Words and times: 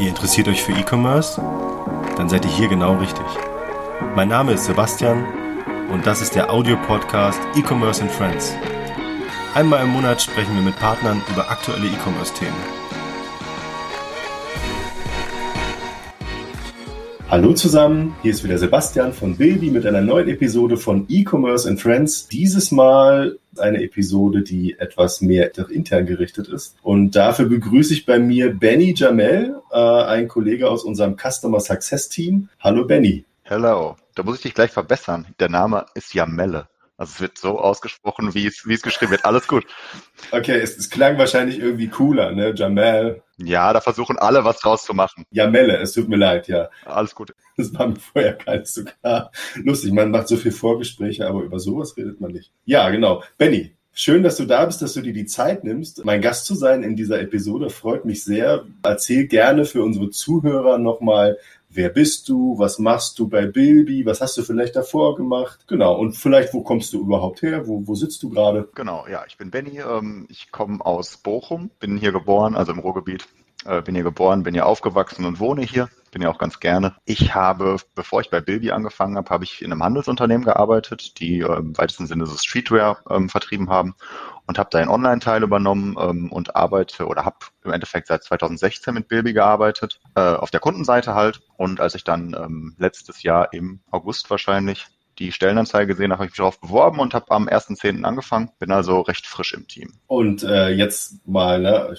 Ihr 0.00 0.08
interessiert 0.08 0.48
euch 0.48 0.62
für 0.62 0.72
E-Commerce? 0.72 1.38
Dann 2.16 2.26
seid 2.26 2.46
ihr 2.46 2.50
hier 2.50 2.68
genau 2.68 2.96
richtig. 2.96 3.26
Mein 4.16 4.28
Name 4.28 4.52
ist 4.52 4.64
Sebastian 4.64 5.26
und 5.92 6.06
das 6.06 6.22
ist 6.22 6.34
der 6.34 6.50
Audio-Podcast 6.50 7.38
E-Commerce 7.54 8.00
and 8.00 8.10
Friends. 8.10 8.54
Einmal 9.54 9.84
im 9.84 9.90
Monat 9.90 10.22
sprechen 10.22 10.54
wir 10.54 10.62
mit 10.62 10.78
Partnern 10.78 11.20
über 11.30 11.50
aktuelle 11.50 11.84
E-Commerce-Themen. 11.84 12.56
Hallo 17.28 17.52
zusammen, 17.52 18.16
hier 18.22 18.30
ist 18.30 18.42
wieder 18.42 18.56
Sebastian 18.56 19.12
von 19.12 19.36
Bilby 19.36 19.70
mit 19.70 19.84
einer 19.84 20.00
neuen 20.00 20.28
Episode 20.28 20.78
von 20.78 21.04
E-Commerce 21.10 21.68
and 21.68 21.78
Friends. 21.78 22.26
Dieses 22.26 22.72
Mal 22.72 23.38
eine 23.60 23.82
Episode, 23.82 24.42
die 24.42 24.78
etwas 24.78 25.20
mehr 25.20 25.52
intern 25.70 26.06
gerichtet 26.06 26.48
ist. 26.48 26.76
Und 26.82 27.16
dafür 27.16 27.46
begrüße 27.46 27.92
ich 27.94 28.06
bei 28.06 28.18
mir 28.18 28.52
Benny 28.52 28.94
Jamel, 28.96 29.60
äh, 29.70 29.76
ein 29.78 30.28
Kollege 30.28 30.68
aus 30.68 30.84
unserem 30.84 31.16
Customer 31.16 31.60
Success 31.60 32.08
Team. 32.08 32.48
Hallo 32.58 32.86
Benny. 32.86 33.24
Hello. 33.42 33.96
Da 34.14 34.22
muss 34.22 34.36
ich 34.36 34.42
dich 34.42 34.54
gleich 34.54 34.70
verbessern. 34.70 35.26
Der 35.38 35.48
Name 35.48 35.86
ist 35.94 36.14
Jamelle. 36.14 36.68
Also 36.96 37.12
es 37.14 37.20
wird 37.20 37.38
so 37.38 37.58
ausgesprochen, 37.58 38.34
wie 38.34 38.46
es, 38.46 38.66
wie 38.66 38.74
es 38.74 38.82
geschrieben 38.82 39.12
wird. 39.12 39.24
Alles 39.24 39.48
gut. 39.48 39.66
Okay, 40.32 40.58
es, 40.60 40.76
es 40.76 40.90
klang 40.90 41.16
wahrscheinlich 41.16 41.58
irgendwie 41.58 41.88
cooler, 41.88 42.32
ne? 42.32 42.52
Jamel. 42.54 43.22
Ja, 43.42 43.72
da 43.72 43.80
versuchen 43.80 44.18
alle 44.18 44.44
was 44.44 44.58
draus 44.58 44.84
zu 44.84 44.94
machen. 44.94 45.24
Jamelle, 45.30 45.78
es 45.78 45.92
tut 45.92 46.08
mir 46.08 46.16
leid, 46.16 46.48
ja. 46.48 46.68
Alles 46.84 47.14
gut. 47.14 47.34
Das 47.56 47.74
war 47.74 47.88
mir 47.88 47.96
vorher 47.96 48.34
gar 48.34 48.56
nicht 48.56 48.68
so 48.68 48.84
klar. 48.84 49.30
Lustig, 49.56 49.92
man 49.92 50.10
macht 50.10 50.28
so 50.28 50.36
viel 50.36 50.52
Vorgespräche, 50.52 51.26
aber 51.26 51.42
über 51.42 51.58
sowas 51.58 51.96
redet 51.96 52.20
man 52.20 52.32
nicht. 52.32 52.52
Ja, 52.64 52.88
genau. 52.90 53.22
Benny, 53.38 53.74
Schön, 53.92 54.22
dass 54.22 54.36
du 54.36 54.44
da 54.44 54.64
bist, 54.64 54.80
dass 54.80 54.94
du 54.94 55.02
dir 55.02 55.12
die 55.12 55.26
Zeit 55.26 55.64
nimmst, 55.64 56.04
mein 56.04 56.22
Gast 56.22 56.46
zu 56.46 56.54
sein 56.54 56.84
in 56.84 56.94
dieser 56.94 57.20
Episode. 57.20 57.70
Freut 57.70 58.04
mich 58.04 58.22
sehr. 58.22 58.64
Erzähl 58.84 59.26
gerne 59.26 59.64
für 59.64 59.82
unsere 59.82 60.10
Zuhörer 60.10 60.78
nochmal, 60.78 61.38
wer 61.70 61.88
bist 61.88 62.28
du, 62.28 62.58
was 62.58 62.78
machst 62.78 63.18
du 63.18 63.28
bei 63.28 63.46
Bilby, 63.46 64.04
was 64.04 64.20
hast 64.20 64.36
du 64.36 64.42
vielleicht 64.42 64.76
davor 64.76 65.16
gemacht, 65.16 65.66
genau, 65.68 65.96
und 65.98 66.16
vielleicht, 66.16 66.52
wo 66.52 66.62
kommst 66.62 66.92
du 66.92 67.00
überhaupt 67.00 67.42
her, 67.42 67.66
wo, 67.66 67.86
wo 67.86 67.94
sitzt 67.94 68.22
du 68.22 68.30
gerade? 68.30 68.68
Genau, 68.74 69.06
ja, 69.10 69.24
ich 69.26 69.38
bin 69.38 69.50
Benny, 69.50 69.78
ähm, 69.78 70.26
ich 70.28 70.50
komme 70.50 70.84
aus 70.84 71.16
Bochum, 71.16 71.70
bin 71.78 71.96
hier 71.96 72.12
geboren, 72.12 72.56
also 72.56 72.72
im 72.72 72.80
Ruhrgebiet, 72.80 73.26
äh, 73.64 73.82
bin 73.82 73.94
hier 73.94 74.04
geboren, 74.04 74.42
bin 74.42 74.54
hier 74.54 74.66
aufgewachsen 74.66 75.24
und 75.24 75.40
wohne 75.40 75.62
hier, 75.62 75.88
bin 76.10 76.22
hier 76.22 76.30
auch 76.30 76.38
ganz 76.38 76.60
gerne. 76.60 76.96
Ich 77.04 77.34
habe, 77.34 77.76
bevor 77.94 78.20
ich 78.20 78.30
bei 78.30 78.40
Bilby 78.40 78.70
angefangen 78.70 79.16
habe, 79.16 79.30
habe 79.30 79.44
ich 79.44 79.62
in 79.62 79.72
einem 79.72 79.82
Handelsunternehmen 79.82 80.44
gearbeitet, 80.44 81.18
die 81.20 81.40
im 81.40 81.76
weitesten 81.76 82.06
Sinne 82.06 82.26
so 82.26 82.36
Streetwear 82.36 82.98
ähm, 83.08 83.28
vertrieben 83.28 83.70
haben 83.70 83.94
und 84.46 84.58
habe 84.58 84.68
da 84.72 84.78
einen 84.78 84.90
Online-Teil 84.90 85.42
übernommen 85.42 85.96
ähm, 86.00 86.32
und 86.32 86.56
arbeite 86.56 87.06
oder 87.06 87.24
habe 87.24 87.36
im 87.64 87.72
Endeffekt 87.72 88.08
seit 88.08 88.24
2016 88.24 88.92
mit 88.94 89.08
Bilby 89.08 89.32
gearbeitet, 89.32 90.00
äh, 90.16 90.20
auf 90.20 90.50
der 90.50 90.60
Kundenseite 90.60 91.14
halt. 91.14 91.40
Und 91.56 91.80
als 91.80 91.94
ich 91.94 92.04
dann 92.04 92.34
ähm, 92.34 92.74
letztes 92.78 93.22
Jahr 93.22 93.52
im 93.52 93.80
August 93.90 94.30
wahrscheinlich 94.30 94.86
die 95.20 95.32
Stellenanzeige 95.32 95.86
gesehen, 95.86 96.12
habe 96.12 96.24
ich 96.24 96.30
mich 96.30 96.38
darauf 96.38 96.60
beworben 96.60 96.98
und 96.98 97.14
habe 97.14 97.30
am 97.30 97.46
1.10. 97.46 98.02
angefangen. 98.02 98.50
Bin 98.58 98.72
also 98.72 99.02
recht 99.02 99.26
frisch 99.26 99.52
im 99.52 99.68
Team. 99.68 99.92
Und 100.06 100.42
äh, 100.42 100.70
jetzt 100.70 101.26
mal, 101.26 101.60
ne, 101.60 101.96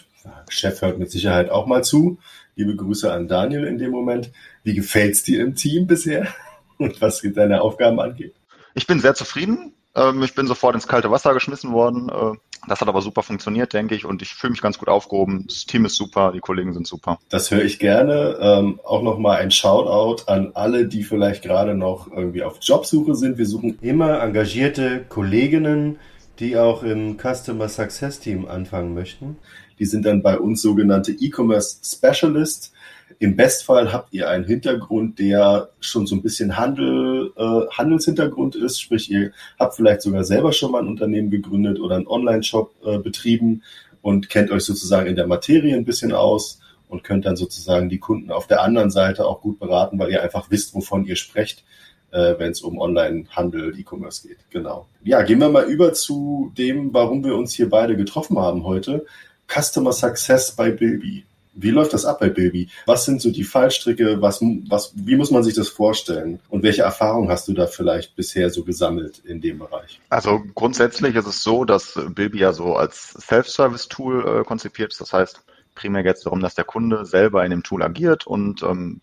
Chef 0.50 0.81
hört 0.81 1.00
mit 1.00 1.11
Sicherheit 1.11 1.49
auch 1.49 1.67
mal 1.67 1.83
zu. 1.83 2.19
Liebe 2.55 2.75
Grüße 2.75 3.11
an 3.11 3.27
Daniel 3.27 3.66
in 3.66 3.77
dem 3.77 3.92
Moment. 3.92 4.31
Wie 4.64 4.73
gefällt's 4.73 5.23
dir 5.23 5.42
im 5.42 5.55
Team 5.55 5.88
bisher? 5.88 6.27
Und 6.77 6.99
was 6.99 7.22
deine 7.22 7.61
Aufgaben 7.61 7.99
angeht? 7.99 8.33
Ich 8.73 8.88
bin 8.88 8.99
sehr 8.99 9.14
zufrieden. 9.14 9.73
Ähm, 9.95 10.23
ich 10.23 10.36
bin 10.36 10.47
sofort 10.47 10.75
ins 10.75 10.88
kalte 10.88 11.11
Wasser 11.11 11.34
geschmissen 11.34 11.73
worden. 11.73 12.09
Äh, 12.09 12.38
das 12.67 12.80
hat 12.80 12.88
aber 12.88 13.02
super 13.02 13.23
funktioniert, 13.23 13.73
denke 13.73 13.95
ich, 13.95 14.06
und 14.06 14.22
ich 14.22 14.36
fühle 14.36 14.52
mich 14.52 14.61
ganz 14.61 14.78
gut 14.78 14.88
aufgehoben. 14.88 15.45
Das 15.48 15.66
Team 15.66 15.86
ist 15.86 15.95
super, 15.95 16.31
die 16.31 16.39
Kollegen 16.39 16.73
sind 16.73 16.86
super. 16.86 17.20
Das 17.30 17.50
höre 17.50 17.64
ich 17.64 17.80
gerne. 17.80 18.38
Ähm, 18.39 18.80
auch 18.83 19.02
nochmal 19.02 19.38
ein 19.38 19.50
Shoutout 19.50 20.23
an 20.28 20.52
alle, 20.53 20.88
die 20.88 21.03
vielleicht 21.03 21.44
gerade 21.44 21.73
noch 21.73 22.11
irgendwie 22.11 22.44
auf 22.44 22.59
Jobsuche 22.61 23.16
sind. 23.16 23.39
Wir 23.39 23.48
suchen 23.48 23.80
immer 23.81 24.22
engagierte 24.22 25.04
Kolleginnen, 25.10 25.98
die 26.39 26.55
auch 26.55 26.83
im 26.83 27.17
Customer 27.17 27.67
Success 27.67 28.20
Team 28.20 28.48
anfangen 28.48 28.94
möchten. 28.94 29.38
Die 29.80 29.86
sind 29.86 30.05
dann 30.05 30.21
bei 30.21 30.38
uns 30.38 30.61
sogenannte 30.61 31.11
E-Commerce 31.11 31.77
Specialist. 31.83 32.73
Im 33.20 33.36
Bestfall 33.36 33.92
habt 33.92 34.14
ihr 34.14 34.30
einen 34.30 34.45
Hintergrund, 34.45 35.20
der 35.20 35.70
schon 35.80 36.08
so 36.08 36.16
ein 36.16 36.22
bisschen 36.22 36.58
Handel, 36.58 37.32
äh, 37.36 37.67
Handelshintergrund 37.72 38.55
ist, 38.55 38.82
sprich 38.82 39.10
ihr 39.11 39.32
habt 39.60 39.76
vielleicht 39.76 40.02
sogar 40.02 40.23
selber 40.23 40.54
schon 40.54 40.72
mal 40.72 40.82
ein 40.82 40.88
Unternehmen 40.88 41.30
gegründet 41.30 41.80
oder 41.80 41.95
einen 41.95 42.08
Online-Shop 42.08 42.73
äh, 42.86 42.98
betrieben 42.98 43.64
und 44.02 44.30
kennt 44.30 44.52
euch 44.52 44.64
sozusagen 44.64 45.08
in 45.08 45.16
der 45.16 45.27
Materie 45.27 45.76
ein 45.76 45.86
bisschen 45.86 46.11
aus 46.11 46.60
und 46.89 47.04
könnt 47.04 47.26
dann 47.26 47.36
sozusagen 47.36 47.89
die 47.89 48.00
Kunden 48.00 48.32
auf 48.32 48.48
der 48.48 48.61
anderen 48.61 48.92
Seite 48.92 49.26
auch 49.26 49.42
gut 49.42 49.60
beraten, 49.60 49.98
weil 49.98 50.11
ihr 50.11 50.21
einfach 50.21 50.52
wisst, 50.52 50.73
wovon 50.76 51.05
ihr 51.05 51.16
sprecht, 51.16 51.64
äh, 52.11 52.36
wenn 52.38 52.52
es 52.52 52.61
um 52.61 52.77
Online-Handel, 52.77 53.80
E-Commerce 53.80 54.27
geht. 54.27 54.39
Genau. 54.50 54.88
Ja, 55.04 55.21
gehen 55.21 55.39
wir 55.39 55.50
mal 55.50 55.66
über 55.66 55.94
zu 55.94 56.52
dem, 56.58 56.94
warum 56.94 57.23
wir 57.23 57.36
uns 57.36 57.54
hier 57.54 57.70
beide 57.70 57.95
getroffen 57.95 58.38
haben 58.38 58.64
heute. 58.66 59.05
Customer 59.48 59.94
Success 59.94 60.52
bei 60.55 60.71
Bilby. 60.71 61.26
Wie 61.54 61.72
läuft 61.72 61.94
das 61.94 62.06
ab 62.06 62.20
bei 62.20 62.30
Bilby? 62.30 62.70
Was 62.86 63.06
sind 63.06 63.22
so 63.22 63.30
die 63.30 63.44
Fallstricke? 63.44 64.22
Was, 64.22 64.42
was, 64.70 64.94
wie 64.95 65.17
muss 65.17 65.32
man 65.32 65.44
sich 65.44 65.54
das 65.54 65.67
vorstellen? 65.67 66.39
Und 66.50 66.64
welche 66.64 66.84
Erfahrungen 66.84 67.30
hast 67.30 67.48
du 67.48 67.54
da 67.54 67.67
vielleicht 67.67 68.16
bisher 68.16 68.50
so 68.50 68.64
gesammelt 68.64 69.20
in 69.20 69.42
dem 69.42 69.60
Bereich? 69.60 70.00
Also 70.10 70.42
grundsätzlich 70.56 71.16
ist 71.16 71.28
es 71.28 71.44
so, 71.44 71.66
dass 71.66 72.00
Bilby 72.10 72.39
ja 72.39 72.54
so 72.54 72.76
als 72.76 73.14
Self-Service-Tool 73.28 74.42
äh, 74.42 74.44
konzipiert 74.45 74.94
ist. 74.94 75.02
Das 75.02 75.12
heißt, 75.12 75.42
primär 75.76 76.04
geht 76.04 76.17
es 76.17 76.23
darum, 76.23 76.39
dass 76.39 76.56
der 76.56 76.64
Kunde 76.64 77.06
selber 77.06 77.44
in 77.44 77.52
dem 77.52 77.64
Tool 77.64 77.83
agiert 77.83 78.26
und 78.26 78.64
ähm, 78.64 79.02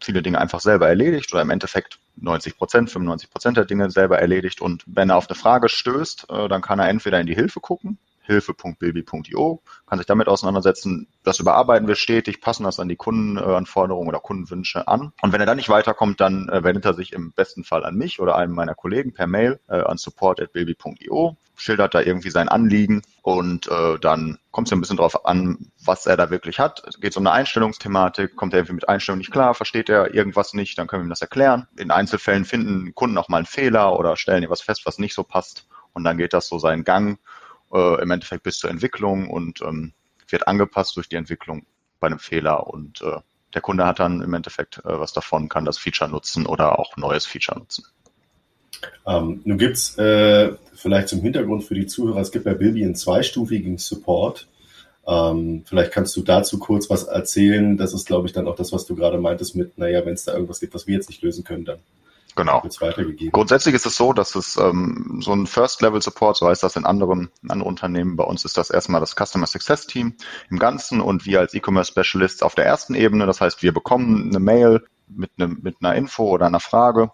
viele 0.00 0.22
Dinge 0.22 0.40
einfach 0.40 0.60
selber 0.60 0.88
erledigt 0.88 1.32
oder 1.32 1.42
im 1.42 1.50
Endeffekt 1.50 1.98
90 2.16 2.56
Prozent, 2.56 2.90
95 2.90 3.30
Prozent 3.30 3.56
der 3.56 3.64
Dinge 3.66 3.90
selber 3.90 4.18
erledigt. 4.18 4.60
Und 4.60 4.82
wenn 4.86 5.10
er 5.10 5.16
auf 5.16 5.28
eine 5.28 5.36
Frage 5.36 5.68
stößt, 5.68 6.26
äh, 6.28 6.48
dann 6.48 6.60
kann 6.60 6.80
er 6.80 6.88
entweder 6.88 7.20
in 7.20 7.26
die 7.26 7.34
Hilfe 7.34 7.60
gucken 7.60 7.98
hilfe.bilby.io, 8.24 9.62
kann 9.86 9.98
sich 9.98 10.06
damit 10.06 10.28
auseinandersetzen. 10.28 11.08
Das 11.22 11.38
überarbeiten 11.40 11.86
wir 11.86 11.94
stetig, 11.94 12.40
passen 12.40 12.64
das 12.64 12.80
an 12.80 12.88
die 12.88 12.96
Kundenanforderungen 12.96 14.08
oder 14.08 14.18
Kundenwünsche 14.18 14.88
an. 14.88 15.12
Und 15.22 15.32
wenn 15.32 15.40
er 15.40 15.46
dann 15.46 15.56
nicht 15.56 15.68
weiterkommt, 15.68 16.20
dann 16.20 16.48
äh, 16.48 16.64
wendet 16.64 16.84
er 16.84 16.94
sich 16.94 17.12
im 17.12 17.32
besten 17.32 17.64
Fall 17.64 17.84
an 17.84 17.94
mich 17.94 18.20
oder 18.20 18.36
einen 18.36 18.52
meiner 18.52 18.74
Kollegen 18.74 19.12
per 19.12 19.26
Mail 19.26 19.60
äh, 19.68 19.80
an 19.80 19.98
support.bilby.io, 19.98 21.36
schildert 21.56 21.94
da 21.94 22.00
irgendwie 22.00 22.30
sein 22.30 22.48
Anliegen 22.48 23.02
und 23.22 23.68
äh, 23.68 23.98
dann 24.00 24.38
kommt 24.50 24.66
es 24.68 24.70
ja 24.70 24.76
ein 24.76 24.80
bisschen 24.80 24.96
drauf 24.96 25.26
an, 25.26 25.70
was 25.84 26.06
er 26.06 26.16
da 26.16 26.30
wirklich 26.30 26.58
hat. 26.58 26.82
Geht 27.00 27.12
es 27.12 27.16
um 27.16 27.26
eine 27.26 27.34
Einstellungsthematik, 27.34 28.36
kommt 28.36 28.52
er 28.54 28.60
irgendwie 28.60 28.74
mit 28.74 28.88
Einstellungen 28.88 29.18
nicht 29.18 29.32
klar, 29.32 29.54
versteht 29.54 29.88
er 29.88 30.14
irgendwas 30.14 30.54
nicht, 30.54 30.78
dann 30.78 30.86
können 30.86 31.02
wir 31.02 31.06
ihm 31.06 31.10
das 31.10 31.22
erklären. 31.22 31.66
In 31.76 31.90
Einzelfällen 31.90 32.44
finden 32.44 32.94
Kunden 32.94 33.18
auch 33.18 33.28
mal 33.28 33.38
einen 33.38 33.46
Fehler 33.46 33.98
oder 33.98 34.16
stellen 34.16 34.42
etwas 34.42 34.62
fest, 34.62 34.86
was 34.86 34.98
nicht 34.98 35.14
so 35.14 35.22
passt. 35.22 35.66
Und 35.92 36.04
dann 36.04 36.18
geht 36.18 36.32
das 36.32 36.48
so 36.48 36.58
seinen 36.58 36.84
Gang 36.84 37.18
äh, 37.74 38.02
im 38.02 38.10
Endeffekt 38.10 38.44
bis 38.44 38.58
zur 38.58 38.70
Entwicklung 38.70 39.28
und 39.28 39.60
ähm, 39.62 39.92
wird 40.28 40.48
angepasst 40.48 40.96
durch 40.96 41.08
die 41.08 41.16
Entwicklung 41.16 41.66
bei 42.00 42.06
einem 42.06 42.18
Fehler 42.18 42.66
und 42.68 43.02
äh, 43.02 43.18
der 43.54 43.62
Kunde 43.62 43.86
hat 43.86 44.00
dann 44.00 44.20
im 44.20 44.34
Endeffekt 44.34 44.78
äh, 44.78 44.98
was 44.98 45.12
davon, 45.12 45.48
kann 45.48 45.64
das 45.64 45.78
Feature 45.78 46.10
nutzen 46.10 46.46
oder 46.46 46.78
auch 46.78 46.96
neues 46.96 47.26
Feature 47.26 47.58
nutzen. 47.58 47.84
Ähm, 49.06 49.40
nun 49.44 49.58
gibt 49.58 49.76
es 49.76 49.96
äh, 49.98 50.54
vielleicht 50.74 51.08
zum 51.08 51.20
Hintergrund 51.20 51.64
für 51.64 51.74
die 51.74 51.86
Zuhörer, 51.86 52.20
es 52.20 52.32
gibt 52.32 52.44
bei 52.44 52.54
Bilby 52.54 52.82
einen 52.82 52.96
zweistufigen 52.96 53.78
Support. 53.78 54.48
Ähm, 55.06 55.64
vielleicht 55.66 55.92
kannst 55.92 56.16
du 56.16 56.22
dazu 56.22 56.58
kurz 56.58 56.88
was 56.88 57.04
erzählen. 57.04 57.76
Das 57.76 57.92
ist, 57.92 58.06
glaube 58.06 58.26
ich, 58.26 58.32
dann 58.32 58.48
auch 58.48 58.56
das, 58.56 58.72
was 58.72 58.86
du 58.86 58.94
gerade 58.94 59.18
meintest 59.18 59.54
mit, 59.54 59.76
naja, 59.76 60.04
wenn 60.06 60.14
es 60.14 60.24
da 60.24 60.32
irgendwas 60.32 60.60
gibt, 60.60 60.74
was 60.74 60.86
wir 60.86 60.94
jetzt 60.94 61.08
nicht 61.08 61.22
lösen 61.22 61.44
können, 61.44 61.64
dann 61.64 61.78
Genau. 62.36 62.62
Grundsätzlich 63.30 63.74
ist 63.74 63.86
es 63.86 63.96
so, 63.96 64.12
dass 64.12 64.34
es 64.34 64.56
ähm, 64.56 65.20
so 65.22 65.32
ein 65.32 65.46
First-Level-Support, 65.46 66.36
so 66.36 66.48
heißt 66.48 66.62
das 66.62 66.76
in 66.76 66.84
anderen, 66.84 67.30
in 67.42 67.50
anderen 67.50 67.70
Unternehmen, 67.70 68.16
bei 68.16 68.24
uns 68.24 68.44
ist 68.44 68.56
das 68.56 68.70
erstmal 68.70 69.00
das 69.00 69.14
Customer 69.14 69.46
Success 69.46 69.86
Team 69.86 70.16
im 70.50 70.58
Ganzen 70.58 71.00
und 71.00 71.26
wir 71.26 71.40
als 71.40 71.54
E-Commerce 71.54 71.92
Specialists 71.92 72.42
auf 72.42 72.54
der 72.54 72.66
ersten 72.66 72.94
Ebene. 72.94 73.26
Das 73.26 73.40
heißt, 73.40 73.62
wir 73.62 73.72
bekommen 73.72 74.30
eine 74.30 74.40
Mail 74.40 74.84
mit, 75.08 75.38
ne, 75.38 75.48
mit 75.48 75.76
einer 75.80 75.94
Info 75.94 76.24
oder 76.24 76.46
einer 76.46 76.60
Frage 76.60 77.12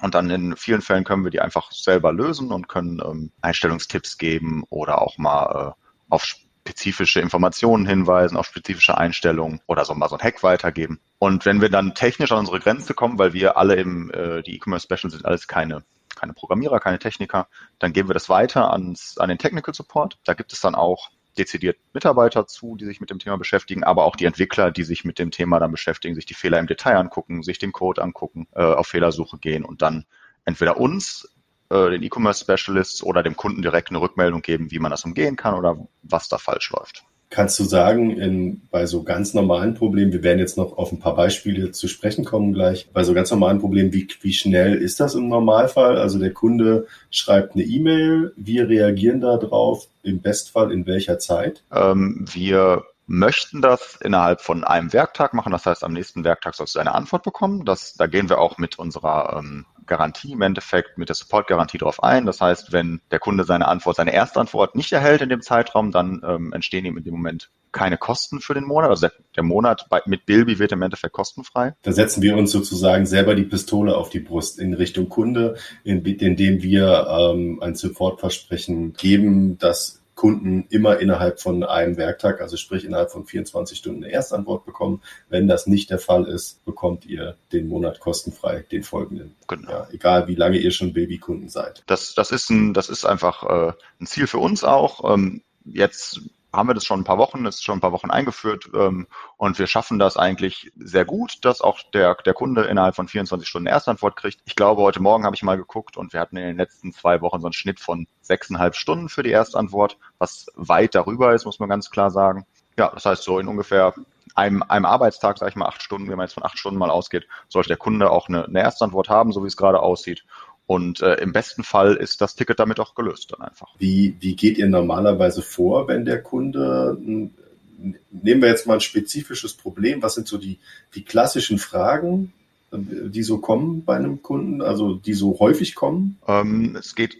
und 0.00 0.14
dann 0.14 0.30
in 0.30 0.56
vielen 0.56 0.82
Fällen 0.82 1.04
können 1.04 1.24
wir 1.24 1.30
die 1.30 1.40
einfach 1.40 1.72
selber 1.72 2.12
lösen 2.12 2.52
und 2.52 2.68
können 2.68 3.00
ähm, 3.04 3.32
Einstellungstipps 3.40 4.18
geben 4.18 4.64
oder 4.68 5.00
auch 5.00 5.16
mal 5.16 5.74
äh, 5.74 5.84
auf 6.08 6.24
spezifische 6.66 7.20
Informationen 7.20 7.86
hinweisen, 7.86 8.36
auf 8.36 8.46
spezifische 8.46 8.98
Einstellungen 8.98 9.60
oder 9.66 9.84
so 9.84 9.94
mal 9.94 10.08
so 10.08 10.16
ein 10.16 10.22
Hack 10.22 10.42
weitergeben. 10.42 11.00
Und 11.18 11.46
wenn 11.46 11.60
wir 11.60 11.68
dann 11.68 11.94
technisch 11.94 12.32
an 12.32 12.38
unsere 12.38 12.58
Grenze 12.58 12.92
kommen, 12.92 13.18
weil 13.18 13.32
wir 13.32 13.56
alle 13.56 13.76
im, 13.76 14.10
äh, 14.10 14.42
die 14.42 14.56
E-Commerce 14.56 14.84
Special 14.84 15.10
sind 15.10 15.24
alles 15.24 15.46
keine 15.46 15.82
keine 16.16 16.32
Programmierer, 16.32 16.80
keine 16.80 16.98
Techniker, 16.98 17.46
dann 17.78 17.92
geben 17.92 18.08
wir 18.08 18.14
das 18.14 18.30
weiter 18.30 18.72
ans, 18.72 19.18
an 19.18 19.28
den 19.28 19.36
Technical 19.36 19.74
Support. 19.74 20.18
Da 20.24 20.32
gibt 20.32 20.50
es 20.50 20.62
dann 20.62 20.74
auch 20.74 21.10
dezidiert 21.36 21.76
Mitarbeiter 21.92 22.46
zu, 22.46 22.76
die 22.76 22.86
sich 22.86 23.00
mit 23.02 23.10
dem 23.10 23.18
Thema 23.18 23.36
beschäftigen, 23.36 23.84
aber 23.84 24.06
auch 24.06 24.16
die 24.16 24.24
Entwickler, 24.24 24.70
die 24.70 24.84
sich 24.84 25.04
mit 25.04 25.18
dem 25.18 25.30
Thema 25.30 25.60
dann 25.60 25.70
beschäftigen, 25.70 26.14
sich 26.14 26.24
die 26.24 26.32
Fehler 26.32 26.58
im 26.58 26.66
Detail 26.66 26.96
angucken, 26.96 27.42
sich 27.42 27.58
den 27.58 27.72
Code 27.72 28.02
angucken, 28.02 28.48
äh, 28.54 28.62
auf 28.62 28.86
Fehlersuche 28.86 29.36
gehen 29.36 29.62
und 29.62 29.82
dann 29.82 30.06
entweder 30.46 30.78
uns 30.78 31.28
äh, 31.70 31.90
den 31.90 32.02
E-Commerce 32.02 32.44
Specialists 32.44 33.02
oder 33.02 33.22
dem 33.22 33.36
Kunden 33.36 33.62
direkt 33.62 33.90
eine 33.90 34.00
Rückmeldung 34.00 34.42
geben, 34.42 34.70
wie 34.70 34.78
man 34.78 34.90
das 34.90 35.04
umgehen 35.04 35.36
kann 35.36 35.54
oder 35.54 35.76
was 36.02 36.28
da 36.28 36.38
falsch 36.38 36.70
läuft. 36.70 37.04
Kannst 37.28 37.58
du 37.58 37.64
sagen, 37.64 38.10
in, 38.10 38.62
bei 38.70 38.86
so 38.86 39.02
ganz 39.02 39.34
normalen 39.34 39.74
Problemen, 39.74 40.12
wir 40.12 40.22
werden 40.22 40.38
jetzt 40.38 40.56
noch 40.56 40.78
auf 40.78 40.92
ein 40.92 41.00
paar 41.00 41.16
Beispiele 41.16 41.72
zu 41.72 41.88
sprechen 41.88 42.24
kommen 42.24 42.52
gleich, 42.52 42.88
bei 42.92 43.02
so 43.02 43.14
ganz 43.14 43.30
normalen 43.32 43.58
Problemen, 43.58 43.92
wie, 43.92 44.06
wie 44.20 44.32
schnell 44.32 44.76
ist 44.76 45.00
das 45.00 45.16
im 45.16 45.28
Normalfall? 45.28 45.98
Also 45.98 46.20
der 46.20 46.32
Kunde 46.32 46.86
schreibt 47.10 47.54
eine 47.54 47.64
E-Mail, 47.64 48.32
wir 48.36 48.68
reagieren 48.68 49.20
darauf, 49.20 49.88
im 50.04 50.20
Bestfall 50.20 50.70
in 50.70 50.86
welcher 50.86 51.18
Zeit? 51.18 51.64
Ähm, 51.72 52.24
wir 52.32 52.84
möchten 53.08 53.60
das 53.60 53.98
innerhalb 54.00 54.40
von 54.40 54.62
einem 54.64 54.92
Werktag 54.92 55.34
machen. 55.34 55.52
Das 55.52 55.66
heißt, 55.66 55.82
am 55.82 55.92
nächsten 55.92 56.22
Werktag 56.22 56.54
sollst 56.54 56.76
du 56.76 56.78
eine 56.78 56.94
Antwort 56.94 57.24
bekommen. 57.24 57.64
Das, 57.64 57.94
da 57.94 58.06
gehen 58.06 58.28
wir 58.28 58.38
auch 58.38 58.58
mit 58.58 58.78
unserer 58.78 59.38
ähm, 59.38 59.66
Garantie 59.86 60.32
im 60.32 60.42
Endeffekt, 60.42 60.98
mit 60.98 61.08
der 61.08 61.16
Support-Garantie 61.16 61.78
drauf 61.78 62.02
ein. 62.02 62.26
Das 62.26 62.40
heißt, 62.40 62.72
wenn 62.72 63.00
der 63.10 63.18
Kunde 63.18 63.44
seine 63.44 63.68
Antwort, 63.68 63.96
seine 63.96 64.12
erste 64.12 64.40
Antwort 64.40 64.74
nicht 64.74 64.92
erhält 64.92 65.22
in 65.22 65.28
dem 65.28 65.42
Zeitraum, 65.42 65.92
dann 65.92 66.22
ähm, 66.26 66.52
entstehen 66.52 66.84
ihm 66.84 66.96
in 66.96 67.04
dem 67.04 67.14
Moment 67.14 67.50
keine 67.72 67.98
Kosten 67.98 68.40
für 68.40 68.54
den 68.54 68.64
Monat. 68.64 68.90
Also 68.90 69.08
der, 69.36 69.42
Monat 69.42 69.86
bei, 69.90 70.00
mit 70.06 70.24
Bilby 70.24 70.58
wird 70.58 70.72
im 70.72 70.82
Endeffekt 70.82 71.12
kostenfrei. 71.12 71.74
Da 71.82 71.92
setzen 71.92 72.22
wir 72.22 72.36
uns 72.36 72.50
sozusagen 72.50 73.04
selber 73.04 73.34
die 73.34 73.44
Pistole 73.44 73.96
auf 73.96 74.08
die 74.08 74.20
Brust 74.20 74.58
in 74.58 74.72
Richtung 74.72 75.08
Kunde, 75.08 75.56
in, 75.84 76.02
indem 76.04 76.62
wir 76.62 77.06
ähm, 77.08 77.60
ein 77.62 77.74
Supportversprechen 77.74 78.94
geben, 78.94 79.58
dass 79.58 80.00
Kunden 80.16 80.66
immer 80.70 80.98
innerhalb 80.98 81.40
von 81.40 81.62
einem 81.62 81.96
Werktag, 81.98 82.40
also 82.40 82.56
sprich 82.56 82.84
innerhalb 82.84 83.12
von 83.12 83.26
24 83.26 83.78
Stunden 83.78 84.02
eine 84.02 84.12
Erstantwort 84.12 84.64
bekommen. 84.64 85.02
Wenn 85.28 85.46
das 85.46 85.66
nicht 85.66 85.90
der 85.90 85.98
Fall 85.98 86.24
ist, 86.24 86.64
bekommt 86.64 87.04
ihr 87.04 87.36
den 87.52 87.68
Monat 87.68 88.00
kostenfrei, 88.00 88.64
den 88.72 88.82
folgenden. 88.82 89.36
Genau. 89.46 89.70
Ja, 89.70 89.88
egal 89.92 90.26
wie 90.26 90.34
lange 90.34 90.58
ihr 90.58 90.70
schon 90.72 90.94
Babykunden 90.94 91.50
seid. 91.50 91.84
Das, 91.86 92.14
das 92.14 92.30
ist 92.30 92.50
ein, 92.50 92.72
das 92.72 92.88
ist 92.88 93.04
einfach 93.04 93.42
äh, 93.44 93.72
ein 94.00 94.06
Ziel 94.06 94.26
für 94.26 94.38
uns 94.38 94.64
auch. 94.64 95.12
Ähm, 95.12 95.42
jetzt 95.64 96.22
haben 96.56 96.68
wir 96.68 96.74
das 96.74 96.84
schon 96.84 97.00
ein 97.00 97.04
paar 97.04 97.18
Wochen, 97.18 97.44
ist 97.44 97.64
schon 97.64 97.78
ein 97.78 97.80
paar 97.80 97.92
Wochen 97.92 98.10
eingeführt 98.10 98.68
ähm, 98.74 99.06
und 99.36 99.58
wir 99.58 99.66
schaffen 99.66 99.98
das 99.98 100.16
eigentlich 100.16 100.72
sehr 100.76 101.04
gut, 101.04 101.44
dass 101.44 101.60
auch 101.60 101.80
der, 101.92 102.14
der 102.14 102.34
Kunde 102.34 102.64
innerhalb 102.64 102.96
von 102.96 103.08
24 103.08 103.48
Stunden 103.48 103.66
Erstantwort 103.66 104.16
kriegt. 104.16 104.40
Ich 104.46 104.56
glaube, 104.56 104.82
heute 104.82 105.00
Morgen 105.00 105.24
habe 105.24 105.36
ich 105.36 105.42
mal 105.42 105.56
geguckt 105.56 105.96
und 105.96 106.12
wir 106.12 106.20
hatten 106.20 106.36
in 106.36 106.46
den 106.46 106.56
letzten 106.56 106.92
zwei 106.92 107.20
Wochen 107.20 107.40
so 107.40 107.46
einen 107.46 107.52
Schnitt 107.52 107.80
von 107.80 108.06
sechseinhalb 108.20 108.74
Stunden 108.74 109.08
für 109.08 109.22
die 109.22 109.30
Erstantwort, 109.30 109.98
was 110.18 110.46
weit 110.54 110.94
darüber 110.94 111.34
ist, 111.34 111.44
muss 111.44 111.58
man 111.58 111.68
ganz 111.68 111.90
klar 111.90 112.10
sagen. 112.10 112.46
Ja, 112.78 112.90
das 112.92 113.06
heißt 113.06 113.22
so 113.22 113.38
in 113.38 113.48
ungefähr 113.48 113.94
einem, 114.34 114.62
einem 114.62 114.84
Arbeitstag, 114.84 115.38
sage 115.38 115.50
ich 115.50 115.56
mal, 115.56 115.66
acht 115.66 115.82
Stunden, 115.82 116.08
wenn 116.08 116.16
man 116.16 116.26
jetzt 116.26 116.34
von 116.34 116.44
acht 116.44 116.58
Stunden 116.58 116.78
mal 116.78 116.90
ausgeht, 116.90 117.26
sollte 117.48 117.68
der 117.68 117.78
Kunde 117.78 118.10
auch 118.10 118.28
eine, 118.28 118.44
eine 118.44 118.60
Erstantwort 118.60 119.08
haben, 119.08 119.32
so 119.32 119.42
wie 119.42 119.48
es 119.48 119.56
gerade 119.56 119.80
aussieht. 119.80 120.24
Und 120.66 121.00
äh, 121.00 121.14
im 121.16 121.32
besten 121.32 121.62
Fall 121.62 121.94
ist 121.94 122.20
das 122.20 122.34
Ticket 122.34 122.58
damit 122.58 122.80
auch 122.80 122.94
gelöst 122.94 123.32
dann 123.32 123.46
einfach. 123.46 123.68
Wie, 123.78 124.16
wie 124.20 124.34
geht 124.34 124.58
ihr 124.58 124.68
normalerweise 124.68 125.42
vor, 125.42 125.86
wenn 125.86 126.04
der 126.04 126.22
Kunde, 126.22 126.98
nehmen 127.00 128.42
wir 128.42 128.48
jetzt 128.48 128.66
mal 128.66 128.74
ein 128.74 128.80
spezifisches 128.80 129.54
Problem, 129.54 130.02
was 130.02 130.14
sind 130.14 130.26
so 130.26 130.38
die, 130.38 130.58
die 130.94 131.04
klassischen 131.04 131.58
Fragen, 131.58 132.32
die 132.72 133.22
so 133.22 133.38
kommen 133.38 133.84
bei 133.84 133.96
einem 133.96 134.22
Kunden, 134.22 134.60
also 134.60 134.94
die 134.94 135.14
so 135.14 135.38
häufig 135.38 135.76
kommen? 135.76 136.18
Ähm, 136.26 136.76
es 136.76 136.96
geht 136.96 137.18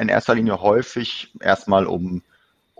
in 0.00 0.08
erster 0.08 0.34
Linie 0.34 0.62
häufig 0.62 1.30
erstmal 1.40 1.86
um 1.86 2.22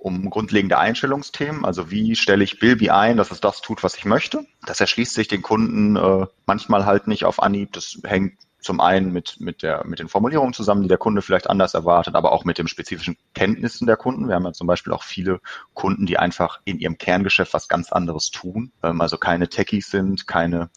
um 0.01 0.31
grundlegende 0.31 0.79
Einstellungsthemen. 0.79 1.65
Also 1.65 1.91
wie 1.91 2.15
stelle 2.17 2.45
ich 2.45 2.61
Bilby 2.61 2.91
ein, 2.91 3.17
dass 3.17 3.31
es 3.31 3.41
das 3.41 3.61
tut, 3.61 3.83
was 3.83 3.97
ich 3.97 4.05
möchte. 4.05 4.47
Das 4.65 4.81
erschließt 4.81 5.15
sich 5.15 5.29
den 5.29 5.43
Kunden 5.43 5.97
äh, 5.97 6.27
manchmal 6.47 6.87
halt 6.87 7.09
nicht 7.09 7.25
auf 7.25 7.43
Anhieb. 7.43 7.73
Das 7.73 7.99
hängt 8.05 8.35
zum 8.61 8.81
einen 8.81 9.13
mit, 9.13 9.37
mit, 9.39 9.63
der, 9.63 9.87
mit 9.87 10.01
den 10.01 10.09
Formulierungen 10.09 10.53
zusammen, 10.53 10.83
die 10.83 10.89
der 10.89 10.99
Kunde 10.99 11.23
vielleicht 11.23 11.49
anders 11.49 11.75
erwartet, 11.75 12.15
aber 12.15 12.33
auch 12.33 12.45
mit 12.45 12.59
den 12.59 12.69
spezifischen 12.69 13.17
Kenntnissen 13.35 13.87
der 13.87 13.97
Kunden. 13.97 14.29
Wir 14.29 14.35
haben 14.35 14.45
ja 14.45 14.53
zum 14.53 14.67
Beispiel 14.67 14.93
auch 14.93 15.05
viele 15.05 15.41
Kunden, 15.75 16.07
die 16.07 16.19
einfach 16.19 16.61
in 16.65 16.79
ihrem 16.79 16.99
Kerngeschäft 16.99 17.55
was 17.55 17.69
ganz 17.69 17.93
anderes 17.93 18.31
tun, 18.31 18.73
ähm, 18.83 19.01
also 19.01 19.17
keine 19.17 19.49
Techies 19.49 19.91
sind, 19.91 20.27
keine 20.27 20.71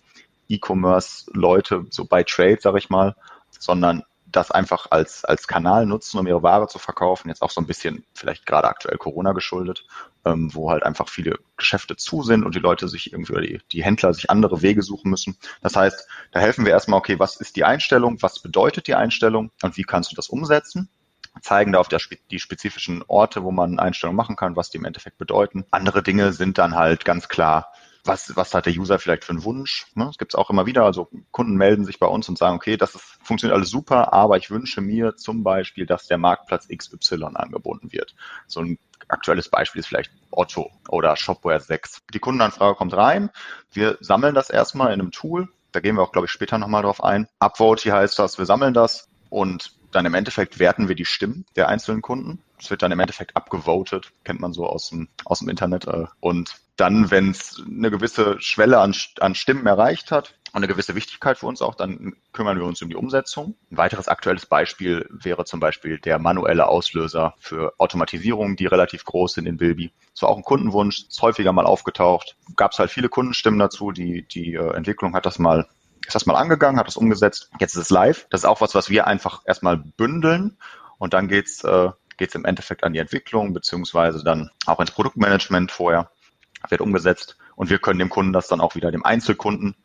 E-Commerce-Leute, 0.48 1.86
so 1.90 2.06
bei 2.06 2.24
Trade, 2.24 2.60
sage 2.62 2.78
ich 2.78 2.90
mal, 2.90 3.16
sondern 3.50 4.04
das 4.32 4.52
einfach 4.52 4.88
als, 4.90 5.26
als 5.26 5.48
Kanal 5.48 5.86
nutzen, 5.86 6.20
um 6.20 6.28
ihre 6.28 6.44
Ware 6.44 6.68
zu 6.68 6.80
verkaufen. 6.80 7.30
Jetzt 7.30 7.42
auch 7.42 7.52
so 7.52 7.62
ein 7.62 7.68
bisschen 7.68 8.06
vielleicht 8.14 8.46
gerade 8.46 8.68
aktuell 8.68 8.98
Corona 8.98 9.34
geschuldet, 9.34 9.86
ähm, 10.26 10.54
wo 10.54 10.72
halt 10.72 10.84
einfach 10.84 11.10
viele 11.10 11.40
Geschäfte 11.58 11.96
zu 11.96 12.24
sind 12.24 12.44
und 12.44 12.56
die 12.56 12.60
Leute 12.60 12.88
sich 12.88 13.12
irgendwie, 13.12 13.42
die, 13.42 13.62
die 13.72 13.84
Händler 13.84 14.14
sich 14.14 14.30
andere 14.30 14.62
Wege 14.62 14.82
suchen 14.82 15.10
müssen. 15.10 15.38
Das 15.62 15.76
heißt, 15.76 16.08
da 16.32 16.40
helfen 16.40 16.66
wir 16.66 16.72
erstmal, 16.72 17.00
okay, 17.00 17.20
was 17.20 17.36
ist 17.38 17.56
die 17.56 17.64
Einstellung, 17.64 18.22
was 18.22 18.42
bedeutet 18.42 18.88
die 18.88 18.96
Einstellung 18.96 19.52
und 19.62 19.78
wie 19.78 19.84
kannst 19.84 20.12
du 20.12 20.16
das 20.16 20.30
umsetzen? 20.30 20.90
zeigen 21.40 21.72
da 21.72 21.80
auf 21.80 21.88
der, 21.88 22.00
die 22.30 22.40
spezifischen 22.40 23.04
Orte, 23.08 23.44
wo 23.44 23.52
man 23.52 23.80
Einstellungen 23.80 24.18
machen 24.18 24.36
kann, 24.36 24.58
was 24.58 24.70
die 24.70 24.78
im 24.78 24.86
Endeffekt 24.86 25.18
bedeuten. 25.18 25.66
Andere 25.72 26.04
Dinge 26.04 26.34
sind 26.34 26.58
dann 26.58 26.76
halt 26.76 27.06
ganz 27.06 27.30
klar 27.30 27.72
was, 28.04 28.36
was 28.36 28.54
hat 28.54 28.66
der 28.66 28.74
User 28.74 29.00
vielleicht 29.00 29.24
für 29.24 29.32
einen 29.32 29.44
Wunsch. 29.44 29.88
Ne? 29.96 30.06
Das 30.06 30.18
gibt 30.18 30.34
es 30.34 30.36
auch 30.36 30.50
immer 30.50 30.66
wieder. 30.66 30.84
Also 30.86 31.10
Kunden 31.32 31.56
melden 31.56 31.86
sich 31.86 32.00
bei 32.00 32.08
uns 32.08 32.28
und 32.30 32.38
sagen, 32.38 32.56
okay, 32.56 32.78
das 32.78 32.96
ist, 32.96 33.18
funktioniert 33.24 33.56
alles 33.56 33.70
super, 33.70 34.14
aber 34.14 34.38
ich 34.38 34.50
wünsche 34.50 34.82
mir 34.82 35.16
zum 35.16 35.44
Beispiel, 35.44 35.86
dass 35.86 36.08
der 36.08 36.18
Marktplatz 36.18 36.68
XY 36.68 37.24
angeboten 37.34 37.92
wird. 37.92 38.16
So 38.48 38.62
ein 38.62 38.80
aktuelles 39.08 39.50
Beispiel 39.50 39.80
ist 39.80 39.88
vielleicht 39.88 40.12
Otto 40.32 40.72
oder 40.90 41.16
Shopware 41.16 41.60
6. 41.60 42.02
Die 42.14 42.20
Kundenanfrage 42.20 42.76
kommt 42.76 42.94
rein. 42.94 43.30
Wir 43.72 43.98
sammeln 44.00 44.36
das 44.36 44.50
erstmal 44.50 44.94
in 44.94 45.02
einem 45.02 45.12
Tool. 45.12 45.50
Da 45.72 45.80
gehen 45.80 45.96
wir 45.96 46.02
auch, 46.02 46.12
glaube 46.12 46.26
ich, 46.26 46.32
später 46.32 46.58
nochmal 46.58 46.84
drauf 46.84 47.04
ein. 47.04 47.28
Upvote 47.40 47.92
heißt 47.92 48.20
das, 48.20 48.38
wir 48.38 48.46
sammeln 48.46 48.74
das 48.74 49.10
und 49.30 49.74
dann 49.92 50.06
im 50.06 50.14
Endeffekt 50.14 50.60
werten 50.60 50.88
wir 50.88 50.96
die 50.96 51.06
Stimmen 51.06 51.46
der 51.56 51.68
einzelnen 51.68 52.02
Kunden. 52.02 52.42
Es 52.60 52.70
wird 52.70 52.82
dann 52.82 52.92
im 52.92 53.00
Endeffekt 53.00 53.36
abgevotet, 53.36 54.12
kennt 54.24 54.40
man 54.40 54.54
so 54.54 54.66
aus 54.66 54.90
dem, 54.90 55.10
aus 55.26 55.40
dem 55.40 55.50
Internet. 55.50 55.88
Äh, 55.88 56.06
und 56.20 56.56
dann, 56.82 57.12
wenn 57.12 57.30
es 57.30 57.62
eine 57.64 57.92
gewisse 57.92 58.42
Schwelle 58.42 58.80
an, 58.80 58.96
an 59.20 59.36
Stimmen 59.36 59.68
erreicht 59.68 60.12
hat 60.12 60.34
und 60.52 60.58
eine 60.58 60.68
gewisse 60.68 60.96
Wichtigkeit 60.96 61.38
für 61.38 61.46
uns 61.46 61.62
auch, 61.62 61.76
dann 61.76 62.16
kümmern 62.34 62.58
wir 62.58 62.66
uns 62.66 62.82
um 62.82 62.90
die 62.90 62.96
Umsetzung. 62.96 63.56
Ein 63.70 63.78
weiteres 63.78 64.08
aktuelles 64.08 64.48
Beispiel 64.48 65.08
wäre 65.12 65.46
zum 65.46 65.60
Beispiel 65.60 66.00
der 66.00 66.18
manuelle 66.18 66.68
Auslöser 66.68 67.36
für 67.38 67.76
Automatisierungen, 67.78 68.56
die 68.56 68.66
relativ 68.66 69.06
groß 69.06 69.34
sind 69.34 69.46
in 69.46 69.58
Bilby. 69.58 69.94
Das 70.14 70.24
war 70.24 70.30
auch 70.30 70.38
ein 70.38 70.44
Kundenwunsch, 70.44 71.06
ist 71.08 71.22
häufiger 71.22 71.54
mal 71.54 71.68
aufgetaucht. 71.68 72.36
Gab 72.56 72.72
es 72.72 72.80
halt 72.80 72.90
viele 72.90 73.10
Kundenstimmen 73.10 73.60
dazu. 73.60 73.92
Die, 73.92 74.28
die 74.28 74.56
äh, 74.56 74.74
Entwicklung 74.74 75.14
hat 75.14 75.28
das 75.28 75.38
mal 75.38 75.68
ist 76.04 76.16
das 76.16 76.26
mal 76.26 76.36
angegangen, 76.36 76.80
hat 76.80 76.88
das 76.88 76.98
umgesetzt. 76.98 77.52
Jetzt 77.60 77.76
ist 77.76 77.84
es 77.84 77.90
live. 77.92 78.26
Das 78.32 78.42
ist 78.42 78.46
auch 78.46 78.60
was, 78.60 78.74
was 78.74 78.90
wir 78.90 79.06
einfach 79.06 79.44
erstmal 79.46 79.78
bündeln 79.78 80.58
und 80.98 81.14
dann 81.14 81.28
geht's 81.28 81.64
äh, 81.64 81.90
im 82.34 82.46
Endeffekt 82.46 82.84
an 82.84 82.94
die 82.94 83.00
Entwicklung 83.00 83.52
beziehungsweise 83.52 84.24
dann 84.24 84.52
auch 84.68 84.80
ins 84.80 84.92
Produktmanagement 84.92 85.72
vorher 85.72 86.12
wird 86.70 86.82
umgesetzt 86.82 87.38
und 87.56 87.70
wir 87.70 87.80
können 87.80 88.00
dem 88.00 88.10
Kunden 88.10 88.34
das 88.34 88.48
dann 88.48 88.62
auch 88.62 88.76
wieder 88.76 88.92
dem 88.92 89.06
Einzelkunden, 89.06 89.76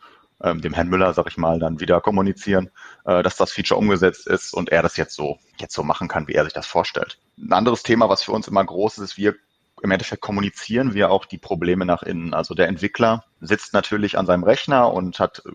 ähm, 0.43 0.61
dem 0.61 0.75
Herrn 0.75 0.89
Müller, 0.89 1.15
sag 1.15 1.27
ich 1.29 1.37
mal, 1.37 1.59
dann 1.59 1.81
wieder 1.81 2.01
kommunizieren, 2.01 2.71
äh, 3.05 3.23
dass 3.23 3.37
das 3.37 3.53
Feature 3.53 3.79
umgesetzt 3.79 4.27
ist 4.27 4.53
und 4.53 4.71
er 4.71 4.83
das 4.83 4.97
jetzt 4.97 5.15
so 5.15 5.39
jetzt 5.59 5.75
so 5.75 5.83
machen 5.83 6.09
kann, 6.09 6.29
wie 6.29 6.35
er 6.35 6.45
sich 6.45 6.53
das 6.53 6.67
vorstellt. 6.67 7.19
Ein 7.39 7.53
anderes 7.53 7.83
Thema, 7.83 8.09
was 8.09 8.23
für 8.23 8.33
uns 8.33 8.49
immer 8.49 8.65
groß 8.65 8.99
ist, 8.99 9.05
ist, 9.13 9.17
wir 9.17 9.35
im 9.83 9.91
Endeffekt 9.91 10.23
kommunizieren 10.23 10.95
wir 10.95 11.11
auch 11.11 11.27
die 11.27 11.39
Probleme 11.39 11.85
nach 11.85 12.03
innen. 12.03 12.35
Also 12.35 12.55
der 12.55 12.69
Entwickler 12.69 13.25
sitzt 13.41 13.73
natürlich 13.73 14.19
an 14.19 14.27
seinem 14.27 14.45
Rechner 14.45 14.93
und 14.93 15.19
hat 15.19 15.43
äh, 15.47 15.51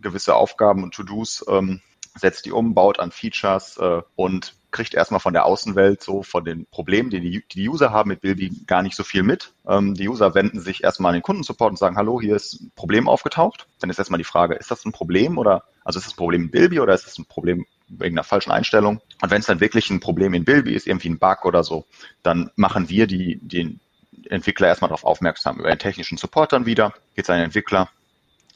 gewisse 0.00 0.34
Aufgaben 0.34 0.82
und 0.82 0.94
To-Dos, 0.94 1.44
ähm, 1.48 1.80
setzt 2.14 2.46
die 2.46 2.52
um, 2.52 2.74
baut 2.74 2.98
an 2.98 3.10
Features 3.10 3.76
äh, 3.78 4.02
und 4.14 4.54
kriegt 4.70 4.94
erstmal 4.94 5.20
von 5.20 5.32
der 5.32 5.46
Außenwelt 5.46 6.02
so 6.02 6.22
von 6.22 6.44
den 6.44 6.66
Problemen, 6.66 7.10
die 7.10 7.42
die, 7.42 7.68
User 7.68 7.90
haben 7.90 8.08
mit 8.08 8.20
Bilby, 8.20 8.50
gar 8.66 8.82
nicht 8.82 8.96
so 8.96 9.04
viel 9.04 9.22
mit. 9.22 9.52
Ähm, 9.66 9.94
die 9.94 10.08
User 10.08 10.34
wenden 10.34 10.60
sich 10.60 10.84
erstmal 10.84 11.10
an 11.10 11.14
den 11.14 11.22
Kundensupport 11.22 11.70
und 11.70 11.78
sagen, 11.78 11.96
hallo, 11.96 12.20
hier 12.20 12.36
ist 12.36 12.60
ein 12.60 12.72
Problem 12.74 13.08
aufgetaucht. 13.08 13.66
Dann 13.80 13.90
ist 13.90 13.98
erstmal 13.98 14.18
die 14.18 14.24
Frage, 14.24 14.54
ist 14.54 14.70
das 14.70 14.84
ein 14.84 14.92
Problem 14.92 15.38
oder, 15.38 15.64
also 15.84 15.98
ist 15.98 16.06
das 16.06 16.14
ein 16.14 16.18
Problem 16.18 16.42
in 16.42 16.50
Bilby 16.50 16.80
oder 16.80 16.94
ist 16.94 17.06
das 17.06 17.18
ein 17.18 17.26
Problem 17.26 17.66
wegen 17.88 18.16
einer 18.16 18.24
falschen 18.24 18.50
Einstellung? 18.50 19.00
Und 19.22 19.30
wenn 19.30 19.40
es 19.40 19.46
dann 19.46 19.60
wirklich 19.60 19.90
ein 19.90 20.00
Problem 20.00 20.34
in 20.34 20.44
Bilby 20.44 20.74
ist, 20.74 20.86
irgendwie 20.86 21.10
ein 21.10 21.18
Bug 21.18 21.44
oder 21.44 21.64
so, 21.64 21.86
dann 22.22 22.50
machen 22.56 22.88
wir 22.88 23.06
die, 23.06 23.38
den 23.40 23.80
Entwickler 24.28 24.68
erstmal 24.68 24.88
darauf 24.88 25.04
aufmerksam 25.04 25.58
über 25.58 25.68
den 25.68 25.78
technischen 25.78 26.18
Support 26.18 26.52
dann 26.52 26.66
wieder, 26.66 26.92
geht 27.14 27.24
es 27.24 27.30
an 27.30 27.36
den 27.36 27.46
Entwickler, 27.46 27.88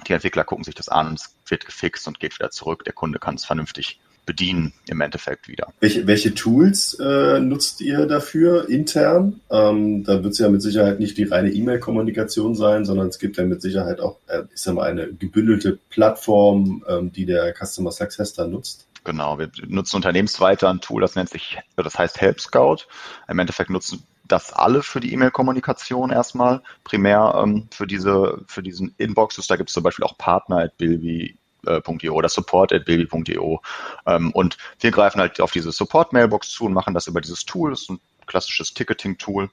die 0.07 0.13
Entwickler 0.13 0.45
gucken 0.45 0.65
sich 0.65 0.75
das 0.75 0.89
an 0.89 1.09
und 1.09 1.21
es 1.21 1.35
wird 1.47 1.67
gefixt 1.67 2.09
und 2.09 2.21
geht 2.21 2.39
wieder 2.39 2.51
zurück. 2.51 2.85
Der 2.85 2.95
Kunde 2.95 3.19
kann 3.19 3.35
es 3.35 3.45
vernünftig 3.45 4.01
bedienen 4.27 4.73
im 4.87 5.01
Endeffekt 5.01 5.49
wieder. 5.49 5.73
Welche, 5.81 6.07
welche 6.07 6.35
Tools 6.35 6.95
äh, 7.01 7.41
nutzt 7.41 7.81
ihr 7.81 8.07
dafür 8.07 8.69
intern? 8.69 9.41
Ähm, 9.51 10.05
da 10.05 10.23
wird 10.23 10.35
es 10.35 10.39
ja 10.39 10.49
mit 10.49 10.63
Sicherheit 10.63 11.01
nicht 11.01 11.19
die 11.19 11.25
reine 11.25 11.51
E-Mail-Kommunikation 11.51 12.55
sein, 12.55 12.85
sondern 12.85 13.09
es 13.09 13.19
gibt 13.19 13.37
ja 13.37 13.45
mit 13.45 13.63
Sicherheit 13.63 14.01
auch, 14.01 14.19
äh, 14.29 14.43
ich 14.55 14.61
sag 14.61 14.75
mal, 14.75 14.89
eine 14.89 15.13
gebündelte 15.13 15.79
Plattform, 15.91 16.85
ähm, 16.89 17.13
die 17.13 17.27
der 17.27 17.55
Customer 17.55 17.93
Success 17.93 18.33
dann 18.35 18.53
nutzt. 18.53 18.87
Genau, 19.05 19.39
wir 19.39 19.51
nutzen 19.67 19.97
unternehmensweiter 19.97 20.69
ein 20.69 20.81
Tool, 20.81 21.01
das 21.01 21.17
nennt 21.17 21.31
sich, 21.31 21.59
das 21.77 21.99
heißt 21.99 22.21
Help 22.21 22.41
Scout. 22.41 22.87
Im 23.29 23.39
Endeffekt 23.39 23.71
nutzen 23.71 24.03
das 24.31 24.53
alle 24.53 24.83
für 24.83 25.01
die 25.01 25.13
E-Mail-Kommunikation 25.13 26.11
erstmal, 26.11 26.63
primär 26.85 27.35
ähm, 27.43 27.67
für 27.71 27.87
diese, 27.87 28.43
für 28.47 28.63
diesen 28.63 28.95
Inboxes. 28.99 29.47
Da 29.47 29.57
gibt 29.57 29.71
es 29.71 29.75
zum 29.75 29.83
Beispiel 29.83 30.05
auch 30.05 30.17
Partner 30.19 30.59
at 30.59 30.77
Bilby, 30.77 31.37
Support.io 31.63 32.15
oder 32.15 32.29
support.baby.io. 32.29 33.63
Ähm, 34.07 34.33
und 34.33 34.57
wir 34.79 34.91
greifen 34.91 35.21
halt 35.21 35.41
auf 35.41 35.53
diese 35.53 35.73
Support-Mailbox 35.73 36.51
zu 36.51 36.65
und 36.65 36.73
machen 36.73 36.95
das 36.95 37.07
über 37.07 37.21
dieses 37.21 37.45
Tool. 37.45 37.71
Das 37.71 37.83
ist 37.83 37.91
ein 37.91 38.01
klassisches 38.27 38.75
Ticketing-Tool 38.75 39.51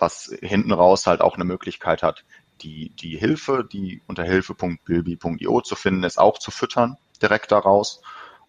was 0.00 0.32
hinten 0.40 0.72
raus 0.72 1.06
halt 1.06 1.20
auch 1.20 1.34
eine 1.34 1.44
Möglichkeit 1.44 2.02
hat, 2.02 2.24
die, 2.62 2.90
die 2.90 3.16
Hilfe, 3.16 3.66
die 3.70 4.02
unter 4.06 4.24
hilfe.bilby.io 4.24 5.60
zu 5.60 5.74
finden 5.76 6.04
ist, 6.04 6.18
auch 6.18 6.38
zu 6.38 6.50
füttern 6.50 6.96
direkt 7.22 7.52
daraus 7.52 8.00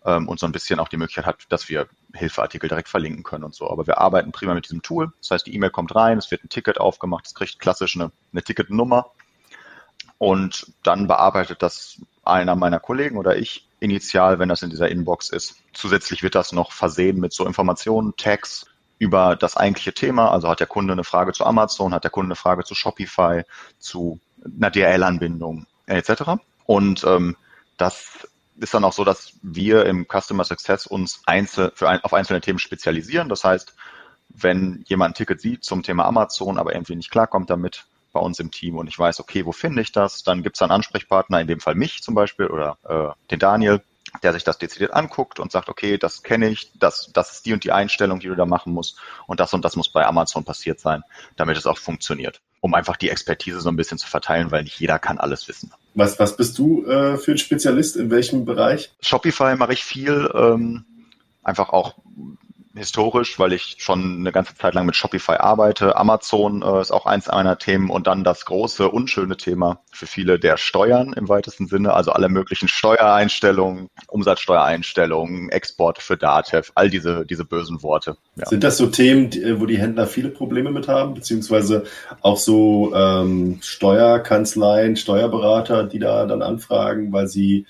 ähm, 0.06 0.28
und 0.28 0.40
so 0.40 0.46
ein 0.46 0.52
bisschen 0.52 0.80
auch 0.80 0.88
die 0.88 0.98
Möglichkeit 0.98 1.26
hat, 1.26 1.46
dass 1.50 1.70
wir 1.70 1.88
Hilfeartikel 2.14 2.70
direkt 2.70 2.90
verlinken 2.90 3.24
können 3.24 3.44
und 3.44 3.54
so. 3.54 3.70
Aber 3.70 3.86
wir 3.88 4.00
arbeiten 4.00 4.32
prima 4.32 4.54
mit 4.54 4.66
diesem 4.66 4.82
Tool. 4.82 5.12
Das 5.22 5.32
heißt, 5.32 5.48
die 5.48 5.54
E-Mail 5.56 5.70
kommt 5.70 5.96
rein, 5.96 6.18
es 6.18 6.32
wird 6.32 6.44
ein 6.44 6.50
Ticket 6.50 6.80
aufgemacht, 6.80 7.28
es 7.28 7.36
kriegt 7.36 7.60
klassisch 7.60 7.96
eine, 7.96 8.12
eine 8.32 8.44
Ticketnummer 8.44 9.12
und 10.20 10.74
dann 10.84 11.08
bearbeitet 11.08 11.64
das 11.64 11.98
einer 12.24 12.56
meiner 12.56 12.80
Kollegen 12.80 13.18
oder 13.18 13.38
ich 13.38 13.68
initial, 13.80 14.38
wenn 14.38 14.50
das 14.50 14.62
in 14.62 14.70
dieser 14.70 14.90
Inbox 14.90 15.30
ist. 15.30 15.56
Zusätzlich 15.74 16.22
wird 16.22 16.36
das 16.36 16.52
noch 16.52 16.74
versehen 16.74 17.20
mit 17.20 17.34
so 17.34 17.48
Informationen, 17.48 18.14
Tags 18.18 18.66
über 19.00 19.38
das 19.38 19.56
eigentliche 19.56 19.94
Thema. 19.94 20.30
Also 20.30 20.50
hat 20.50 20.60
der 20.60 20.68
Kunde 20.68 20.92
eine 20.92 21.06
Frage 21.06 21.32
zu 21.32 21.46
Amazon, 21.46 21.94
hat 21.94 22.04
der 22.04 22.12
Kunde 22.12 22.28
eine 22.28 22.36
Frage 22.36 22.66
zu 22.66 22.76
Shopify, 22.76 23.44
zu 23.80 24.20
einer 24.46 24.70
DRL-Anbindung 24.70 25.66
etc. 25.86 26.42
Und 26.66 27.06
ähm, 27.06 27.38
das 27.78 28.28
ist 28.60 28.74
dann 28.74 28.84
auch 28.84 28.94
so, 28.94 29.06
dass 29.06 29.34
wir 29.42 29.86
im 29.86 30.06
Customer 30.06 30.44
Success 30.44 30.86
uns 30.86 31.22
einzel 31.26 31.72
für 31.74 31.88
ein, 31.88 32.02
auf 32.04 32.14
einzelne 32.14 32.42
Themen 32.42 32.60
spezialisieren. 32.60 33.30
Das 33.30 33.46
heißt, 33.46 33.74
wenn 34.28 34.84
jemand 34.86 35.12
ein 35.12 35.16
Ticket 35.16 35.40
sieht 35.40 35.64
zum 35.64 35.82
Thema 35.82 36.06
Amazon, 36.06 36.58
aber 36.58 36.74
irgendwie 36.74 36.98
nicht 36.98 37.10
klarkommt 37.10 37.50
damit 37.50 37.86
bei 38.12 38.20
uns 38.20 38.40
im 38.40 38.52
Team 38.52 38.78
und 38.78 38.88
ich 38.88 38.98
weiß, 38.98 39.20
okay, 39.20 39.46
wo 39.46 39.52
finde 39.52 39.82
ich 39.82 39.92
das, 39.92 40.24
dann 40.24 40.44
gibt 40.44 40.58
es 40.58 40.62
einen 40.62 40.72
Ansprechpartner, 40.72 41.40
in 41.42 41.48
dem 41.48 41.60
Fall 41.60 41.76
mich 41.76 42.02
zum 42.02 42.16
Beispiel 42.16 42.48
oder 42.48 42.78
äh, 42.88 43.30
den 43.32 43.40
Daniel, 43.40 43.82
der 44.24 44.34
sich 44.34 44.44
das 44.44 44.58
dezidiert 44.58 44.94
anguckt 44.94 45.40
und 45.40 45.52
sagt, 45.52 45.70
okay, 45.70 45.98
das 45.98 46.24
kenne 46.24 46.50
ich, 46.50 46.72
das, 46.80 47.12
das 47.14 47.34
ist 47.34 47.46
die 47.46 47.54
und 47.54 47.64
die 47.64 47.72
Einstellung, 47.72 48.20
die 48.20 48.28
du 48.28 48.36
da 48.36 48.46
machen 48.46 48.74
musst 48.74 48.98
und 49.28 49.40
das 49.40 49.54
und 49.54 49.64
das 49.64 49.76
muss 49.76 49.90
bei 49.90 50.06
Amazon 50.06 50.44
passiert 50.44 50.80
sein, 50.80 51.04
damit 51.36 51.58
es 51.58 51.68
auch 51.68 51.78
funktioniert. 51.78 52.42
Um 52.62 52.74
einfach 52.74 52.98
die 52.98 53.10
Expertise 53.10 53.62
so 53.62 53.70
ein 53.70 53.78
bisschen 53.78 53.98
zu 53.98 54.08
verteilen, 54.08 54.52
weil 54.52 54.64
nicht 54.64 54.80
jeder 54.80 55.00
kann 55.00 55.18
alles 55.18 55.48
wissen. 55.48 55.72
Was, 55.94 56.20
was 56.20 56.36
bist 56.36 56.58
du 56.58 56.86
äh, 56.86 57.18
für 57.18 57.32
ein 57.32 57.38
Spezialist 57.38 57.96
in 57.96 58.10
welchem 58.10 58.46
Bereich? 58.46 58.92
Shopify 59.02 59.56
mache 59.56 59.74
ich 59.74 59.84
viel, 59.84 60.30
ähm, 60.34 60.86
einfach 61.44 61.70
auch 61.70 61.96
historisch, 62.76 63.40
weil 63.40 63.54
ich 63.54 63.78
schon 63.80 64.20
eine 64.20 64.32
ganze 64.32 64.56
Zeit 64.56 64.74
lang 64.74 64.86
mit 64.86 64.96
Shopify 64.96 65.34
arbeite. 65.34 65.96
Amazon 65.96 66.62
äh, 66.62 66.82
ist 66.82 66.92
auch 66.92 67.06
eins 67.06 67.28
meiner 67.28 67.58
Themen 67.58 67.90
und 67.90 68.08
dann 68.08 68.24
das 68.24 68.46
große, 68.46 68.90
unschöne 68.90 69.38
Thema 69.38 69.82
für 69.92 70.06
viele 70.06 70.40
der 70.40 70.58
Steuern 70.58 71.14
im 71.14 71.30
weitesten 71.30 71.68
Sinne, 71.68 71.94
also 71.94 72.12
alle 72.12 72.30
möglichen 72.30 72.68
Steuereinstellungen, 72.68 73.90
Umsatzsteuereinstellungen, 74.08 75.50
Exporte 75.50 76.02
für 76.02 76.18
Datev, 76.18 76.72
all 76.76 76.90
diese, 76.90 77.26
diese 77.26 77.46
bösen 77.46 77.82
Worte. 77.82 78.18
Ja. 78.36 78.46
Sind 78.46 78.64
das 78.64 78.78
so 78.78 78.88
Themen, 78.88 79.32
wo 79.60 79.66
die 79.66 79.80
Händler 79.80 80.06
viele 80.06 80.30
Probleme 80.30 80.72
mit 80.72 80.88
haben, 80.88 81.16
beziehungsweise 81.16 81.84
auch 82.22 82.38
so 82.38 82.94
ähm, 82.94 83.60
Steuerkanzleien, 83.62 84.96
Steuerberater, 84.96 85.84
die 85.86 86.00
da 86.00 86.26
dann 86.26 86.42
anfragen, 86.42 87.12
weil 87.12 87.28
sie 87.28 87.66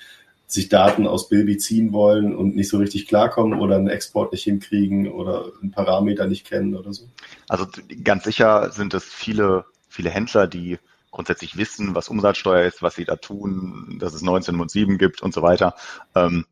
sich 0.52 0.68
Daten 0.68 1.06
aus 1.06 1.30
Bilby 1.30 1.58
ziehen 1.58 1.94
wollen 1.94 2.36
und 2.36 2.56
nicht 2.56 2.70
so 2.70 2.78
richtig 2.78 3.08
klarkommen 3.08 3.60
oder 3.60 3.76
einen 3.76 3.88
Export 3.88 4.32
nicht 4.32 4.44
hinkriegen 4.44 5.12
oder 5.12 5.52
einen 5.62 5.72
Parameter 5.72 6.26
nicht 6.26 6.48
kennen 6.48 6.76
oder 6.76 6.92
so? 6.92 7.08
Also 7.48 7.68
ganz 8.04 8.24
sicher 8.24 8.72
sind 8.72 8.96
es 8.96 9.04
viele, 9.04 9.66
viele 9.88 10.10
Händler, 10.10 10.48
die 10.48 10.80
grundsätzlich 11.12 11.56
wissen, 11.56 11.94
was 11.94 12.10
Umsatzsteuer 12.10 12.66
ist, 12.66 12.82
was 12.82 12.96
sie 12.96 13.06
da 13.06 13.16
tun, 13.16 13.98
dass 14.00 14.14
es 14.14 14.22
1907 14.22 14.98
gibt 14.98 15.22
und 15.22 15.36
so 15.36 15.44
weiter. 15.44 15.76
Ähm, 16.16 16.46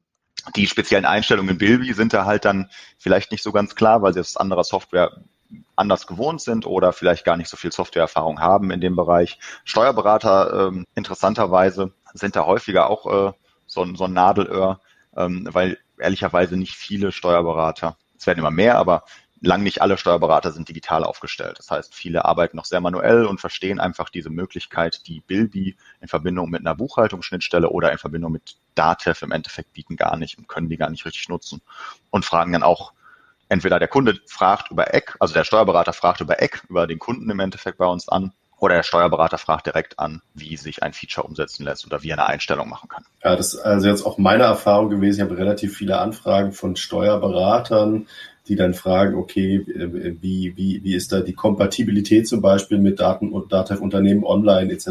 die 0.56 0.68
speziellen 0.68 1.06
Einstellungen 1.06 1.52
in 1.52 1.58
Bilby 1.58 1.94
sind 1.94 2.14
da 2.14 2.26
halt 2.26 2.46
dann 2.46 2.70
vielleicht 3.00 3.32
nicht 3.32 3.44
so 3.44 3.52
ganz 3.52 3.74
klar, 3.74 4.04
weil 4.04 4.14
sie 4.14 4.20
aus 4.20 4.38
anderer 4.38 4.64
Software 4.64 5.24
anders 5.76 6.06
gewohnt 6.06 6.42
sind 6.42 6.68
oder 6.68 6.94
vielleicht 6.94 7.26
gar 7.26 7.36
nicht 7.36 7.50
so 7.50 7.58
viel 7.58 7.72
Softwareerfahrung 7.72 8.42
haben 8.42 8.70
in 8.70 8.80
dem 8.80 8.96
Bereich. 8.96 9.40
Steuerberater 9.64 10.68
ähm, 10.68 10.86
interessanterweise 10.94 11.94
sind 12.14 12.36
da 12.36 12.46
häufiger 12.46 12.90
auch 12.90 13.30
äh, 13.30 13.34
so 13.68 13.84
ein, 13.84 13.96
so 13.96 14.06
ein 14.06 14.14
Nadelöhr, 14.14 14.82
ähm, 15.16 15.48
weil 15.52 15.78
ehrlicherweise 16.00 16.58
nicht 16.58 16.76
viele 16.76 17.12
Steuerberater, 17.12 17.98
es 18.18 18.26
werden 18.26 18.40
immer 18.40 18.52
mehr, 18.52 18.78
aber 18.78 19.04
lang 19.42 19.62
nicht 19.62 19.82
alle 19.82 19.98
Steuerberater 19.98 20.52
sind 20.52 20.68
digital 20.70 21.04
aufgestellt. 21.04 21.60
Das 21.60 21.70
heißt, 21.70 21.94
viele 21.94 22.26
arbeiten 22.26 22.58
noch 22.58 22.66
sehr 22.66 22.82
manuell 22.82 23.26
und 23.26 23.40
verstehen 23.40 23.80
einfach 23.80 24.10
diese 24.10 24.30
Möglichkeit, 24.30 25.06
die 25.08 25.22
Bilby 25.22 25.78
in 26.02 26.08
Verbindung 26.08 26.50
mit 26.50 26.62
einer 26.62 26.76
Buchhaltungsschnittstelle 26.76 27.70
oder 27.70 27.92
in 27.92 27.98
Verbindung 27.98 28.32
mit 28.32 28.58
Datev 28.74 29.24
im 29.24 29.32
Endeffekt 29.32 29.74
bieten 29.74 29.96
gar 29.96 30.18
nicht 30.18 30.38
und 30.38 30.48
können 30.48 30.70
die 30.70 30.78
gar 30.78 30.90
nicht 30.90 31.06
richtig 31.06 31.30
nutzen 31.30 31.62
und 32.10 32.26
fragen 32.26 32.54
dann 32.54 32.64
auch 32.64 32.94
entweder 33.50 33.80
der 33.80 33.88
Kunde 33.88 34.20
fragt 34.26 34.72
über 34.72 34.94
Eck, 34.94 35.16
also 35.20 35.34
der 35.34 35.44
Steuerberater 35.44 35.94
fragt 35.94 36.22
über 36.22 36.42
Eck, 36.42 36.64
über 36.70 36.88
den 36.88 37.00
Kunden 37.00 37.30
im 37.30 37.40
Endeffekt 37.40 37.78
bei 37.78 37.86
uns 37.86 38.10
an 38.10 38.34
oder 38.60 38.76
der 38.76 38.84
Steuerberater 38.84 39.38
fragt 39.38 39.68
direkt 39.68 40.00
an, 40.00 40.22
wie 40.34 40.58
sich 40.58 40.84
ein 40.84 40.94
Feature 40.94 41.28
umsetzen 41.28 41.64
lässt 41.64 41.86
oder 41.86 42.04
wie 42.04 42.10
er 42.10 42.18
eine 42.18 42.28
Einstellung 42.28 42.70
machen 42.70 42.90
kann. 42.90 43.04
Ja, 43.24 43.36
das 43.36 43.54
ist 43.54 43.60
also 43.60 43.88
jetzt 43.88 44.06
auch 44.06 44.18
meine 44.18 44.44
Erfahrung 44.44 44.90
gewesen. 44.90 45.20
Ich 45.20 45.22
habe 45.22 45.38
relativ 45.38 45.78
viele 45.78 46.00
Anfragen 46.00 46.52
von 46.52 46.76
Steuerberatern, 46.76 48.08
die 48.48 48.56
dann 48.56 48.74
fragen, 48.74 49.16
okay, 49.16 49.64
wie, 50.22 50.54
wie, 50.56 50.84
wie 50.84 50.96
ist 50.96 51.12
da 51.12 51.20
die 51.20 51.34
Kompatibilität 51.34 52.28
zum 52.28 52.42
Beispiel 52.42 52.80
mit 52.80 53.00
Daten 53.00 53.32
und 53.32 53.52
Datev-Unternehmen 53.52 54.24
online 54.24 54.72
etc. 54.72 54.88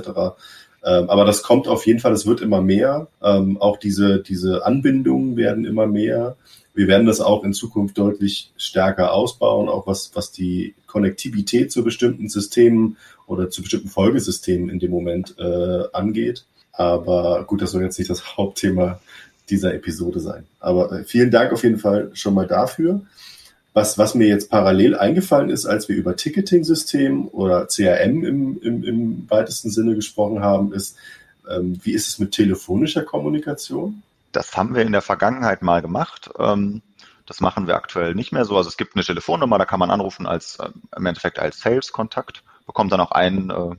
Ähm, 0.84 1.10
aber 1.10 1.24
das 1.24 1.42
kommt 1.42 1.66
auf 1.66 1.86
jeden 1.86 1.98
Fall, 1.98 2.12
es 2.12 2.26
wird 2.26 2.40
immer 2.40 2.60
mehr. 2.60 3.08
Ähm, 3.22 3.60
auch 3.60 3.78
diese, 3.78 4.20
diese 4.22 4.64
Anbindungen 4.64 5.36
werden 5.36 5.64
immer 5.64 5.86
mehr. 5.86 6.36
Wir 6.76 6.88
werden 6.88 7.06
das 7.06 7.22
auch 7.22 7.42
in 7.42 7.54
Zukunft 7.54 7.96
deutlich 7.96 8.52
stärker 8.58 9.14
ausbauen, 9.14 9.70
auch 9.70 9.86
was, 9.86 10.10
was 10.12 10.30
die 10.30 10.74
Konnektivität 10.86 11.72
zu 11.72 11.82
bestimmten 11.82 12.28
Systemen 12.28 12.98
oder 13.26 13.48
zu 13.48 13.62
bestimmten 13.62 13.88
Folgesystemen 13.88 14.68
in 14.68 14.78
dem 14.78 14.90
Moment 14.90 15.34
äh, 15.38 15.84
angeht. 15.94 16.44
Aber 16.72 17.44
gut, 17.46 17.62
das 17.62 17.70
soll 17.70 17.82
jetzt 17.82 17.98
nicht 17.98 18.10
das 18.10 18.36
Hauptthema 18.36 19.00
dieser 19.48 19.72
Episode 19.72 20.20
sein. 20.20 20.44
Aber 20.60 20.92
äh, 20.92 21.04
vielen 21.04 21.30
Dank 21.30 21.50
auf 21.54 21.62
jeden 21.62 21.78
Fall 21.78 22.10
schon 22.12 22.34
mal 22.34 22.46
dafür. 22.46 23.00
Was, 23.72 23.96
was 23.96 24.14
mir 24.14 24.28
jetzt 24.28 24.50
parallel 24.50 24.96
eingefallen 24.96 25.48
ist, 25.48 25.64
als 25.64 25.88
wir 25.88 25.96
über 25.96 26.14
Ticketing-System 26.14 27.28
oder 27.28 27.68
CRM 27.68 28.22
im, 28.22 28.60
im, 28.60 28.84
im 28.84 29.30
weitesten 29.30 29.70
Sinne 29.70 29.94
gesprochen 29.94 30.40
haben, 30.40 30.74
ist, 30.74 30.96
ähm, 31.50 31.80
wie 31.82 31.92
ist 31.92 32.08
es 32.08 32.18
mit 32.18 32.32
telefonischer 32.32 33.02
Kommunikation? 33.02 34.02
Das 34.36 34.54
haben 34.54 34.74
wir 34.74 34.82
in 34.82 34.92
der 34.92 35.00
Vergangenheit 35.00 35.62
mal 35.62 35.80
gemacht. 35.80 36.30
Ähm, 36.38 36.82
das 37.24 37.40
machen 37.40 37.66
wir 37.66 37.74
aktuell 37.74 38.14
nicht 38.14 38.32
mehr 38.32 38.44
so. 38.44 38.56
Also 38.56 38.68
es 38.68 38.76
gibt 38.76 38.94
eine 38.94 39.02
Telefonnummer, 39.02 39.56
da 39.56 39.64
kann 39.64 39.80
man 39.80 39.90
anrufen 39.90 40.26
als 40.26 40.56
äh, 40.56 40.68
im 40.94 41.06
Endeffekt 41.06 41.38
als 41.38 41.60
Sales-Kontakt, 41.60 42.44
bekommt 42.66 42.92
dann 42.92 43.00
auch 43.00 43.12
einen 43.12 43.48
äh, 43.48 43.76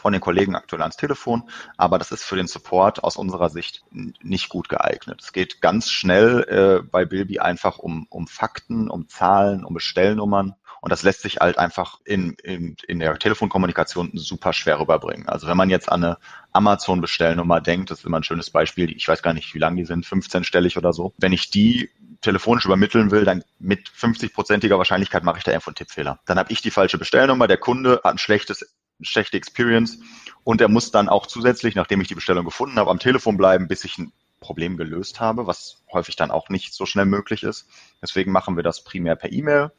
von 0.00 0.12
den 0.12 0.20
Kollegen 0.20 0.56
aktuell 0.56 0.82
ans 0.82 0.96
Telefon, 0.96 1.44
aber 1.76 1.98
das 1.98 2.10
ist 2.10 2.24
für 2.24 2.34
den 2.34 2.48
Support 2.48 3.04
aus 3.04 3.16
unserer 3.16 3.50
Sicht 3.50 3.84
nicht 3.90 4.48
gut 4.48 4.68
geeignet. 4.68 5.20
Es 5.22 5.32
geht 5.32 5.60
ganz 5.60 5.90
schnell 5.90 6.80
äh, 6.82 6.82
bei 6.82 7.04
Bilby 7.04 7.38
einfach 7.38 7.78
um, 7.78 8.06
um 8.08 8.26
Fakten, 8.26 8.90
um 8.90 9.08
Zahlen, 9.08 9.64
um 9.64 9.74
Bestellnummern 9.74 10.54
und 10.82 10.90
das 10.90 11.04
lässt 11.04 11.22
sich 11.22 11.36
halt 11.36 11.58
einfach 11.58 12.00
in, 12.04 12.34
in, 12.42 12.76
in 12.88 12.98
der 12.98 13.16
Telefonkommunikation 13.16 14.10
super 14.14 14.52
schwer 14.52 14.80
rüberbringen. 14.80 15.28
Also 15.28 15.46
wenn 15.46 15.56
man 15.56 15.70
jetzt 15.70 15.90
an 15.90 16.02
eine 16.02 16.18
Amazon-Bestellnummer 16.50 17.60
denkt, 17.60 17.92
das 17.92 18.00
ist 18.00 18.04
immer 18.04 18.18
ein 18.18 18.24
schönes 18.24 18.50
Beispiel, 18.50 18.90
ich 18.90 19.06
weiß 19.06 19.22
gar 19.22 19.32
nicht, 19.32 19.54
wie 19.54 19.60
lang 19.60 19.76
die 19.76 19.84
sind, 19.84 20.04
15-stellig 20.04 20.76
oder 20.76 20.92
so. 20.92 21.14
Wenn 21.18 21.32
ich 21.32 21.50
die 21.50 21.90
telefonisch 22.20 22.64
übermitteln 22.64 23.12
will, 23.12 23.24
dann 23.24 23.44
mit 23.60 23.90
50-prozentiger 23.90 24.76
Wahrscheinlichkeit 24.76 25.22
mache 25.22 25.38
ich 25.38 25.44
da 25.44 25.52
irgendwo 25.52 25.68
einen 25.68 25.76
Tippfehler. 25.76 26.18
Dann 26.26 26.36
habe 26.36 26.52
ich 26.52 26.62
die 26.62 26.72
falsche 26.72 26.98
Bestellnummer, 26.98 27.46
der 27.46 27.58
Kunde 27.58 28.00
hat 28.02 28.14
ein 28.14 28.18
schlechtes, 28.18 28.74
schlechte 29.02 29.36
Experience 29.36 30.00
und 30.42 30.60
er 30.60 30.68
muss 30.68 30.90
dann 30.90 31.08
auch 31.08 31.28
zusätzlich, 31.28 31.76
nachdem 31.76 32.00
ich 32.00 32.08
die 32.08 32.16
Bestellung 32.16 32.44
gefunden 32.44 32.80
habe, 32.80 32.90
am 32.90 32.98
Telefon 32.98 33.36
bleiben, 33.36 33.68
bis 33.68 33.84
ich 33.84 33.98
ein 33.98 34.12
Problem 34.42 34.76
gelöst 34.76 35.20
habe, 35.20 35.46
was 35.46 35.82
häufig 35.90 36.16
dann 36.16 36.30
auch 36.30 36.50
nicht 36.50 36.74
so 36.74 36.84
schnell 36.84 37.06
möglich 37.06 37.42
ist. 37.42 37.66
Deswegen 38.02 38.30
machen 38.30 38.56
wir 38.56 38.62
das 38.62 38.84
primär 38.84 39.16
per 39.16 39.32
E-Mail. 39.32 39.72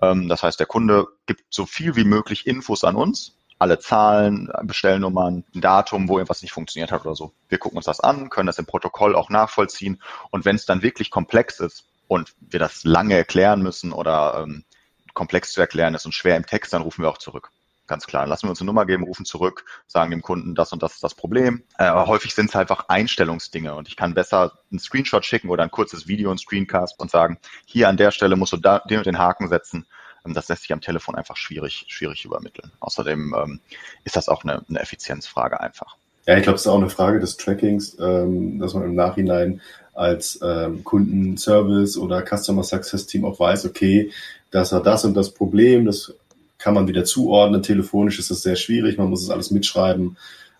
Ähm, 0.00 0.28
das 0.28 0.44
heißt, 0.44 0.60
der 0.60 0.66
Kunde 0.66 1.08
gibt 1.26 1.42
so 1.50 1.66
viel 1.66 1.96
wie 1.96 2.04
möglich 2.04 2.46
Infos 2.46 2.84
an 2.84 2.94
uns, 2.94 3.36
alle 3.58 3.78
Zahlen, 3.78 4.50
Bestellnummern, 4.62 5.44
ein 5.54 5.60
Datum, 5.60 6.08
wo 6.08 6.18
irgendwas 6.18 6.42
nicht 6.42 6.52
funktioniert 6.52 6.92
hat 6.92 7.04
oder 7.04 7.16
so. 7.16 7.32
Wir 7.48 7.58
gucken 7.58 7.76
uns 7.76 7.86
das 7.86 8.00
an, 8.00 8.30
können 8.30 8.46
das 8.46 8.58
im 8.58 8.66
Protokoll 8.66 9.14
auch 9.14 9.28
nachvollziehen. 9.28 10.00
Und 10.30 10.44
wenn 10.44 10.56
es 10.56 10.66
dann 10.66 10.82
wirklich 10.82 11.10
komplex 11.10 11.60
ist 11.60 11.84
und 12.08 12.34
wir 12.40 12.60
das 12.60 12.84
lange 12.84 13.16
erklären 13.16 13.62
müssen 13.62 13.92
oder 13.92 14.44
ähm, 14.44 14.64
komplex 15.12 15.52
zu 15.52 15.60
erklären 15.60 15.94
ist 15.94 16.06
und 16.06 16.12
schwer 16.12 16.36
im 16.36 16.46
Text, 16.46 16.72
dann 16.72 16.82
rufen 16.82 17.02
wir 17.02 17.10
auch 17.10 17.18
zurück. 17.18 17.50
Ganz 17.90 18.06
klar. 18.06 18.24
Lassen 18.24 18.46
wir 18.46 18.50
uns 18.50 18.60
eine 18.60 18.66
Nummer 18.66 18.86
geben, 18.86 19.02
rufen 19.02 19.24
zurück, 19.24 19.64
sagen 19.88 20.12
dem 20.12 20.22
Kunden, 20.22 20.54
das 20.54 20.72
und 20.72 20.80
das 20.80 20.94
ist 20.94 21.02
das 21.02 21.16
Problem. 21.16 21.64
Äh, 21.76 21.86
aber 21.86 22.06
häufig 22.06 22.36
sind 22.36 22.48
es 22.48 22.54
einfach 22.54 22.84
Einstellungsdinge 22.86 23.74
und 23.74 23.88
ich 23.88 23.96
kann 23.96 24.14
besser 24.14 24.52
einen 24.70 24.78
Screenshot 24.78 25.24
schicken 25.24 25.48
oder 25.48 25.64
ein 25.64 25.72
kurzes 25.72 26.06
Video, 26.06 26.30
ein 26.30 26.38
Screencast 26.38 27.00
und 27.00 27.10
sagen, 27.10 27.38
hier 27.64 27.88
an 27.88 27.96
der 27.96 28.12
Stelle 28.12 28.36
musst 28.36 28.52
du 28.52 28.58
da, 28.58 28.78
den 28.78 28.98
und 28.98 29.06
den 29.06 29.18
Haken 29.18 29.48
setzen. 29.48 29.86
Ähm, 30.24 30.34
das 30.34 30.48
lässt 30.48 30.62
sich 30.62 30.72
am 30.72 30.80
Telefon 30.80 31.16
einfach 31.16 31.36
schwierig, 31.36 31.86
schwierig 31.88 32.24
übermitteln. 32.24 32.70
Außerdem 32.78 33.34
ähm, 33.36 33.60
ist 34.04 34.14
das 34.14 34.28
auch 34.28 34.44
eine, 34.44 34.64
eine 34.68 34.78
Effizienzfrage 34.78 35.58
einfach. 35.58 35.96
Ja, 36.26 36.36
ich 36.36 36.44
glaube, 36.44 36.54
es 36.54 36.62
ist 36.62 36.68
auch 36.68 36.78
eine 36.78 36.90
Frage 36.90 37.18
des 37.18 37.38
Trackings, 37.38 37.96
ähm, 37.98 38.60
dass 38.60 38.72
man 38.72 38.84
im 38.84 38.94
Nachhinein 38.94 39.62
als 39.94 40.38
ähm, 40.44 40.84
Kundenservice 40.84 41.96
oder 41.96 42.24
Customer 42.24 42.62
Success 42.62 43.06
Team 43.06 43.24
auch 43.24 43.40
weiß, 43.40 43.66
okay, 43.66 44.12
das 44.52 44.70
hat 44.70 44.86
das 44.86 45.04
und 45.04 45.14
das 45.14 45.32
Problem, 45.32 45.86
das 45.86 46.14
kann 46.60 46.74
man 46.74 46.86
wieder 46.86 47.04
zuordnen. 47.04 47.62
Telefonisch 47.62 48.18
ist 48.18 48.30
es 48.30 48.42
sehr 48.42 48.56
schwierig, 48.56 48.98
man 48.98 49.10
muss 49.10 49.22
es 49.22 49.30
alles 49.30 49.50
mitschreiben. 49.50 50.16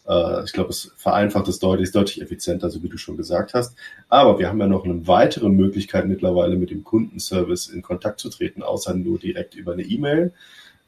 Äh, 0.08 0.44
ich 0.44 0.52
glaube, 0.52 0.70
es 0.70 0.92
vereinfacht 0.96 1.46
es 1.46 1.60
deutlich, 1.60 1.84
ist 1.84 1.94
deutlich 1.94 2.20
effizienter, 2.20 2.70
so 2.70 2.82
wie 2.82 2.88
du 2.88 2.98
schon 2.98 3.16
gesagt 3.16 3.54
hast. 3.54 3.76
Aber 4.08 4.38
wir 4.38 4.48
haben 4.48 4.58
ja 4.58 4.66
noch 4.66 4.84
eine 4.84 5.06
weitere 5.06 5.48
Möglichkeit 5.48 6.06
mittlerweile 6.06 6.56
mit 6.56 6.70
dem 6.70 6.82
Kundenservice 6.82 7.68
in 7.68 7.82
Kontakt 7.82 8.18
zu 8.18 8.30
treten, 8.30 8.62
außer 8.62 8.94
nur 8.94 9.18
direkt 9.18 9.54
über 9.54 9.72
eine 9.72 9.82
E-Mail. 9.82 10.32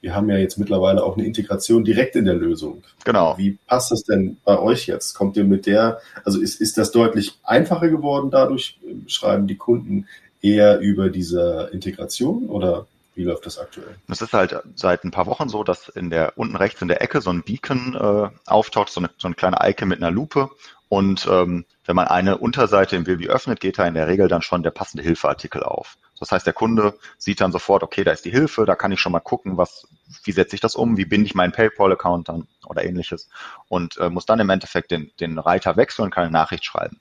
Wir 0.01 0.17
haben 0.17 0.29
ja 0.29 0.37
jetzt 0.37 0.59
mittlerweile 0.59 1.05
auch 1.05 1.17
eine 1.17 1.25
Integration 1.25 1.85
direkt 1.85 2.17
in 2.17 2.25
der 2.25 2.35
Lösung. 2.35 2.83
Genau. 3.05 3.39
Wie 3.39 3.59
passt 3.69 3.93
das 3.93 4.03
denn 4.03 4.39
bei 4.45 4.59
euch 4.59 4.89
jetzt? 4.89 5.15
Kommt 5.15 5.37
ihr 5.37 5.45
mit 5.45 5.67
der, 5.67 6.01
also 6.25 6.41
ist, 6.41 6.61
ist 6.61 6.77
das 6.77 6.91
deutlich 6.91 7.39
einfacher 7.45 7.89
geworden 7.89 8.31
dadurch? 8.33 8.81
Schreiben 9.07 9.47
die 9.47 9.57
Kunden 9.57 10.09
eher 10.41 10.81
über 10.81 11.09
diese 11.09 11.71
Integration 11.73 12.49
oder 12.49 12.89
wie 13.15 13.25
läuft 13.25 13.47
das 13.47 13.59
aktuell? 13.59 13.97
Es 14.09 14.23
ist 14.23 14.33
halt 14.33 14.57
seit 14.75 15.05
ein 15.05 15.11
paar 15.11 15.27
Wochen 15.27 15.49
so, 15.49 15.65
dass 15.65 15.89
in 15.89 16.11
der 16.11 16.33
unten 16.37 16.57
rechts 16.57 16.81
in 16.81 16.89
der 16.89 17.03
Ecke 17.03 17.21
so 17.21 17.31
ein 17.31 17.43
Beacon 17.43 17.95
äh, 17.95 18.31
auftaucht, 18.47 18.91
so 18.91 19.01
eine, 19.01 19.11
so 19.19 19.29
eine 19.29 19.35
kleine 19.35 19.59
Icon 19.63 19.89
mit 19.89 20.03
einer 20.03 20.11
Lupe. 20.11 20.51
Und 20.89 21.27
ähm, 21.31 21.65
wenn 21.85 21.97
man 21.97 22.09
eine 22.09 22.39
Unterseite 22.39 22.97
im 22.97 23.07
Wilby 23.07 23.29
öffnet, 23.29 23.61
geht 23.61 23.79
da 23.79 23.87
in 23.87 23.95
der 23.95 24.09
Regel 24.09 24.29
dann 24.29 24.43
schon 24.43 24.63
der 24.63 24.71
passende 24.71 25.03
Hilfeartikel 25.03 25.63
auf. 25.63 25.97
Das 26.21 26.31
heißt, 26.31 26.47
der 26.47 26.53
Kunde 26.53 26.99
sieht 27.19 27.41
dann 27.41 27.51
sofort, 27.51 27.83
okay, 27.83 28.05
da 28.05 28.13
ist 28.13 28.25
die 28.25 28.31
Hilfe, 28.31 28.65
da 28.65 28.77
kann 28.77 28.93
ich 28.93 29.01
schon 29.01 29.13
mal 29.13 29.21
gucken, 29.21 29.57
was, 29.57 29.89
wie 30.23 30.33
setze 30.33 30.55
ich 30.55 30.61
das 30.61 30.77
um, 30.77 30.97
wie 30.97 31.05
binde 31.05 31.27
ich 31.27 31.35
meinen 31.35 31.53
PayPal-Account 31.53 32.29
dann 32.29 32.47
oder 32.67 32.85
ähnliches 32.85 33.29
und 33.69 33.97
äh, 33.97 34.09
muss 34.09 34.27
dann 34.27 34.39
im 34.39 34.51
Endeffekt 34.51 34.91
den, 34.91 35.11
den 35.19 35.39
Reiter 35.39 35.77
wechseln 35.77 36.05
und 36.05 36.11
kann 36.15 36.25
eine 36.25 36.33
Nachricht 36.33 36.65
schreiben. 36.65 37.01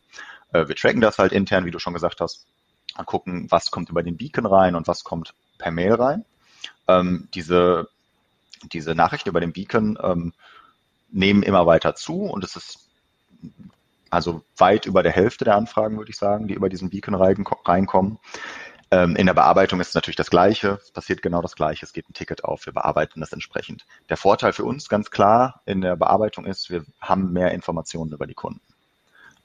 Äh, 0.54 0.68
wir 0.68 0.76
tracken 0.76 1.02
das 1.02 1.20
halt 1.20 1.34
intern, 1.34 1.66
wie 1.66 1.72
du 1.72 1.80
schon 1.80 1.94
gesagt 1.94 2.20
hast, 2.20 2.48
gucken, 3.06 3.48
was 3.50 3.72
kommt 3.72 3.90
über 3.90 4.04
den 4.04 4.18
Beacon 4.18 4.46
rein 4.46 4.76
und 4.76 4.88
was 4.88 5.04
kommt 5.04 5.34
per 5.62 5.72
Mail 5.72 5.94
rein. 5.94 6.26
Ähm, 6.88 7.28
diese, 7.34 7.88
diese 8.72 8.96
Nachrichten 8.96 9.30
über 9.30 9.40
den 9.40 9.54
Beacon 9.54 9.98
ähm, 10.02 10.34
nehmen 11.12 11.44
immer 11.44 11.66
weiter 11.66 11.96
zu 11.96 12.24
und 12.24 12.44
es 12.44 12.56
ist 12.56 12.88
also 14.10 14.44
weit 14.58 14.86
über 14.86 15.04
der 15.04 15.12
Hälfte 15.12 15.46
der 15.46 15.56
Anfragen, 15.56 15.98
würde 15.98 16.12
ich 16.12 16.18
sagen, 16.18 16.48
die 16.48 16.54
über 16.54 16.70
diesen 16.70 16.90
Beacon 16.90 17.16
reinkommen. 17.16 18.20
Ähm, 18.92 19.16
in 19.16 19.26
der 19.26 19.34
Bearbeitung 19.34 19.80
ist 19.80 19.90
es 19.90 19.94
natürlich 19.96 20.18
das 20.18 20.30
Gleiche, 20.30 20.80
es 20.82 20.92
passiert 20.92 21.22
genau 21.22 21.42
das 21.42 21.56
Gleiche, 21.56 21.86
es 21.86 21.94
geht 21.94 22.10
ein 22.10 22.14
Ticket 22.14 22.44
auf, 22.44 22.66
wir 22.66 22.74
bearbeiten 22.74 23.22
das 23.22 23.32
entsprechend. 23.32 23.86
Der 24.10 24.18
Vorteil 24.18 24.52
für 24.52 24.66
uns 24.66 24.90
ganz 24.90 25.12
klar 25.12 25.62
in 25.66 25.80
der 25.80 25.96
Bearbeitung 25.96 26.46
ist, 26.46 26.70
wir 26.70 26.84
haben 27.00 27.32
mehr 27.32 27.52
Informationen 27.52 28.12
über 28.12 28.28
die 28.28 28.34
Kunden. 28.34 28.62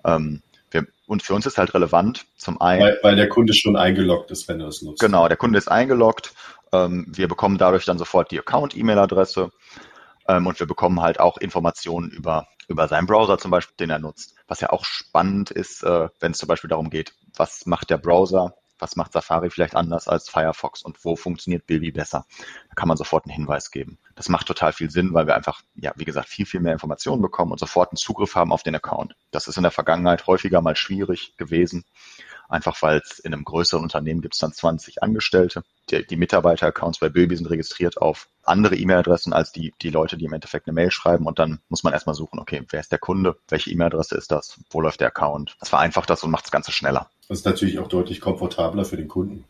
Ähm, 0.05 0.43
wir, 0.71 0.87
und 1.07 1.23
für 1.23 1.35
uns 1.35 1.47
ist 1.47 1.59
halt 1.59 1.75
relevant, 1.75 2.27
zum 2.37 2.61
einen. 2.61 2.83
Weil, 2.83 2.99
weil 3.03 3.17
der 3.17 3.29
Kunde 3.29 3.55
schon 3.55 3.77
eingeloggt 3.77 4.31
ist, 4.31 4.49
wenn 4.49 4.61
er 4.61 4.69
es 4.69 4.83
nutzt. 4.83 5.01
Genau, 5.01 5.29
der 5.29 5.37
Kunde 5.37 5.59
ist 5.59 5.69
eingeloggt. 5.69 6.33
Ähm, 6.73 7.07
wir 7.09 7.29
bekommen 7.29 7.59
dadurch 7.59 7.85
dann 7.85 7.99
sofort 7.99 8.31
die 8.31 8.39
Account-E-Mail-Adresse 8.39 9.51
ähm, 10.29 10.47
und 10.47 10.59
wir 10.59 10.67
bekommen 10.67 11.01
halt 11.01 11.21
auch 11.21 11.39
Informationen 11.39 12.11
über, 12.11 12.49
über 12.69 12.89
seinen 12.89 13.07
Browser 13.07 13.39
zum 13.39 13.51
Beispiel, 13.51 13.77
den 13.79 13.91
er 13.91 13.99
nutzt. 13.99 14.35
Was 14.49 14.61
ja 14.61 14.71
auch 14.71 14.85
spannend 14.85 15.51
ist, 15.51 15.83
äh, 15.85 16.09
wenn 16.21 16.33
es 16.33 16.39
zum 16.39 16.49
Beispiel 16.49 16.71
darum 16.71 16.91
geht, 16.91 17.15
was 17.37 17.67
macht 17.67 17.91
der 17.91 17.99
Browser 17.99 18.55
was 18.79 18.97
macht 18.97 19.13
Safari 19.13 19.51
vielleicht 19.51 19.75
anders 19.75 20.09
als 20.09 20.29
Firefox 20.29 20.83
und 20.83 21.05
wo 21.05 21.17
funktioniert 21.17 21.67
Bilby 21.67 21.93
besser. 21.93 22.27
Da 22.69 22.75
kann 22.75 22.89
man 22.89 22.97
sofort 22.97 23.25
einen 23.25 23.35
Hinweis 23.35 23.71
geben. 23.71 23.99
Das 24.15 24.29
macht 24.29 24.47
total 24.47 24.73
viel 24.73 24.91
Sinn, 24.91 25.15
weil 25.15 25.27
wir 25.27 25.37
einfach, 25.37 25.63
ja, 25.75 25.93
wie 25.97 26.05
gesagt, 26.05 26.29
viel, 26.29 26.47
viel 26.47 26.61
mehr 26.61 26.73
Informationen 26.73 27.23
bekommen 27.23 27.53
und 27.53 27.59
sofort 27.59 27.91
einen 27.91 27.97
Zugriff 27.97 28.35
haben 28.35 28.53
auf 28.53 28.63
den 28.63 28.75
Account. 28.75 29.17
Das 29.31 29.49
ist 29.49 29.57
in 29.57 29.63
der 29.63 29.73
Vergangenheit 29.73 30.27
häufiger 30.27 30.61
mal 30.61 30.77
schwierig 30.77 31.37
gewesen 31.37 31.85
einfach 32.49 32.81
weil 32.83 33.03
es 33.05 33.19
in 33.19 33.33
einem 33.33 33.45
größeren 33.45 33.83
Unternehmen 33.83 34.21
gibt 34.21 34.35
es 34.35 34.41
dann 34.41 34.53
20 34.53 35.03
Angestellte. 35.03 35.63
Die, 35.91 36.07
die 36.07 36.17
Mitarbeiter-Accounts 36.17 36.99
bei 36.99 37.09
Bilby 37.09 37.37
sind 37.37 37.51
registriert 37.51 37.99
auf 37.99 38.29
andere 38.43 38.77
E-Mail-Adressen 38.77 39.33
als 39.33 39.53
die, 39.53 39.75
die 39.83 39.91
Leute, 39.91 40.17
die 40.17 40.25
im 40.25 40.33
Endeffekt 40.33 40.67
eine 40.67 40.75
Mail 40.75 40.91
schreiben 40.91 41.27
und 41.27 41.39
dann 41.39 41.61
muss 41.69 41.83
man 41.83 41.93
erstmal 41.93 42.15
suchen, 42.15 42.39
okay, 42.39 42.63
wer 42.71 42.81
ist 42.81 42.93
der 42.93 42.99
Kunde, 42.99 43.37
welche 43.49 43.71
E-Mail-Adresse 43.71 44.17
ist 44.17 44.31
das, 44.31 44.59
wo 44.71 44.81
läuft 44.81 45.01
der 45.01 45.09
Account. 45.09 45.57
Das 45.61 45.69
vereinfacht 45.69 46.11
das 46.11 46.23
und 46.23 46.31
macht 46.31 46.45
das 46.45 46.51
Ganze 46.51 46.73
schneller. 46.73 47.11
Das 47.29 47.39
ist 47.39 47.45
natürlich 47.45 47.79
auch 47.79 47.89
deutlich 47.89 48.21
komfortabler 48.21 48.85
für 48.85 48.97
den 48.97 49.09
Kunden 49.09 49.45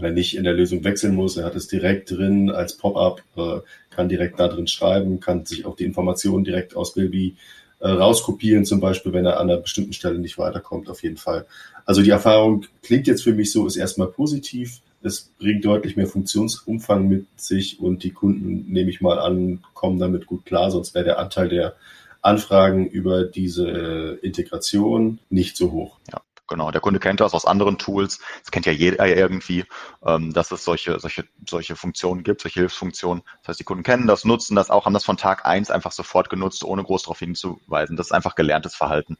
weil 0.00 0.10
er 0.10 0.14
nicht 0.14 0.36
in 0.36 0.44
der 0.44 0.54
Lösung 0.54 0.84
wechseln 0.84 1.14
muss. 1.14 1.36
Er 1.36 1.44
hat 1.44 1.56
es 1.56 1.66
direkt 1.66 2.10
drin 2.10 2.50
als 2.50 2.76
Pop-up, 2.76 3.22
äh, 3.36 3.60
kann 3.90 4.08
direkt 4.08 4.38
da 4.38 4.48
drin 4.48 4.66
schreiben, 4.66 5.20
kann 5.20 5.44
sich 5.44 5.66
auch 5.66 5.76
die 5.76 5.84
Informationen 5.84 6.44
direkt 6.44 6.76
aus 6.76 6.94
Bilby 6.94 7.36
äh, 7.80 7.88
rauskopieren, 7.88 8.64
zum 8.64 8.80
Beispiel, 8.80 9.12
wenn 9.12 9.26
er 9.26 9.40
an 9.40 9.50
einer 9.50 9.60
bestimmten 9.60 9.92
Stelle 9.92 10.18
nicht 10.18 10.38
weiterkommt, 10.38 10.88
auf 10.88 11.02
jeden 11.02 11.16
Fall. 11.16 11.46
Also 11.84 12.02
die 12.02 12.10
Erfahrung 12.10 12.66
klingt 12.82 13.06
jetzt 13.06 13.22
für 13.22 13.32
mich 13.32 13.52
so, 13.52 13.66
ist 13.66 13.76
erstmal 13.76 14.08
positiv. 14.08 14.80
Es 15.00 15.30
bringt 15.38 15.64
deutlich 15.64 15.96
mehr 15.96 16.08
Funktionsumfang 16.08 17.08
mit 17.08 17.26
sich 17.36 17.78
und 17.80 18.02
die 18.02 18.10
Kunden, 18.10 18.70
nehme 18.72 18.90
ich 18.90 19.00
mal 19.00 19.18
an, 19.18 19.60
kommen 19.74 19.98
damit 19.98 20.26
gut 20.26 20.44
klar, 20.44 20.70
sonst 20.70 20.94
wäre 20.94 21.04
der 21.04 21.18
Anteil 21.18 21.48
der 21.48 21.76
Anfragen 22.20 22.86
über 22.86 23.24
diese 23.24 23.68
äh, 23.68 24.26
Integration 24.26 25.20
nicht 25.30 25.56
so 25.56 25.70
hoch. 25.70 25.98
Ja. 26.12 26.20
Genau, 26.48 26.70
der 26.70 26.80
Kunde 26.80 26.98
kennt 26.98 27.20
das 27.20 27.34
aus 27.34 27.44
anderen 27.44 27.78
Tools. 27.78 28.20
Das 28.40 28.50
kennt 28.50 28.66
ja 28.66 28.72
jeder 28.72 29.06
irgendwie, 29.06 29.64
ähm, 30.04 30.32
dass 30.32 30.50
es 30.50 30.64
solche, 30.64 30.98
solche, 30.98 31.24
solche 31.46 31.76
Funktionen 31.76 32.22
gibt, 32.22 32.40
solche 32.40 32.60
Hilfsfunktionen. 32.60 33.22
Das 33.42 33.48
heißt, 33.48 33.60
die 33.60 33.64
Kunden 33.64 33.82
kennen 33.82 34.06
das, 34.06 34.24
nutzen 34.24 34.56
das 34.56 34.70
auch, 34.70 34.86
haben 34.86 34.94
das 34.94 35.04
von 35.04 35.18
Tag 35.18 35.44
eins 35.44 35.70
einfach 35.70 35.92
sofort 35.92 36.30
genutzt, 36.30 36.64
ohne 36.64 36.82
groß 36.82 37.02
darauf 37.02 37.18
hinzuweisen. 37.18 37.96
Das 37.96 38.06
ist 38.06 38.12
einfach 38.12 38.34
gelerntes 38.34 38.74
Verhalten. 38.74 39.18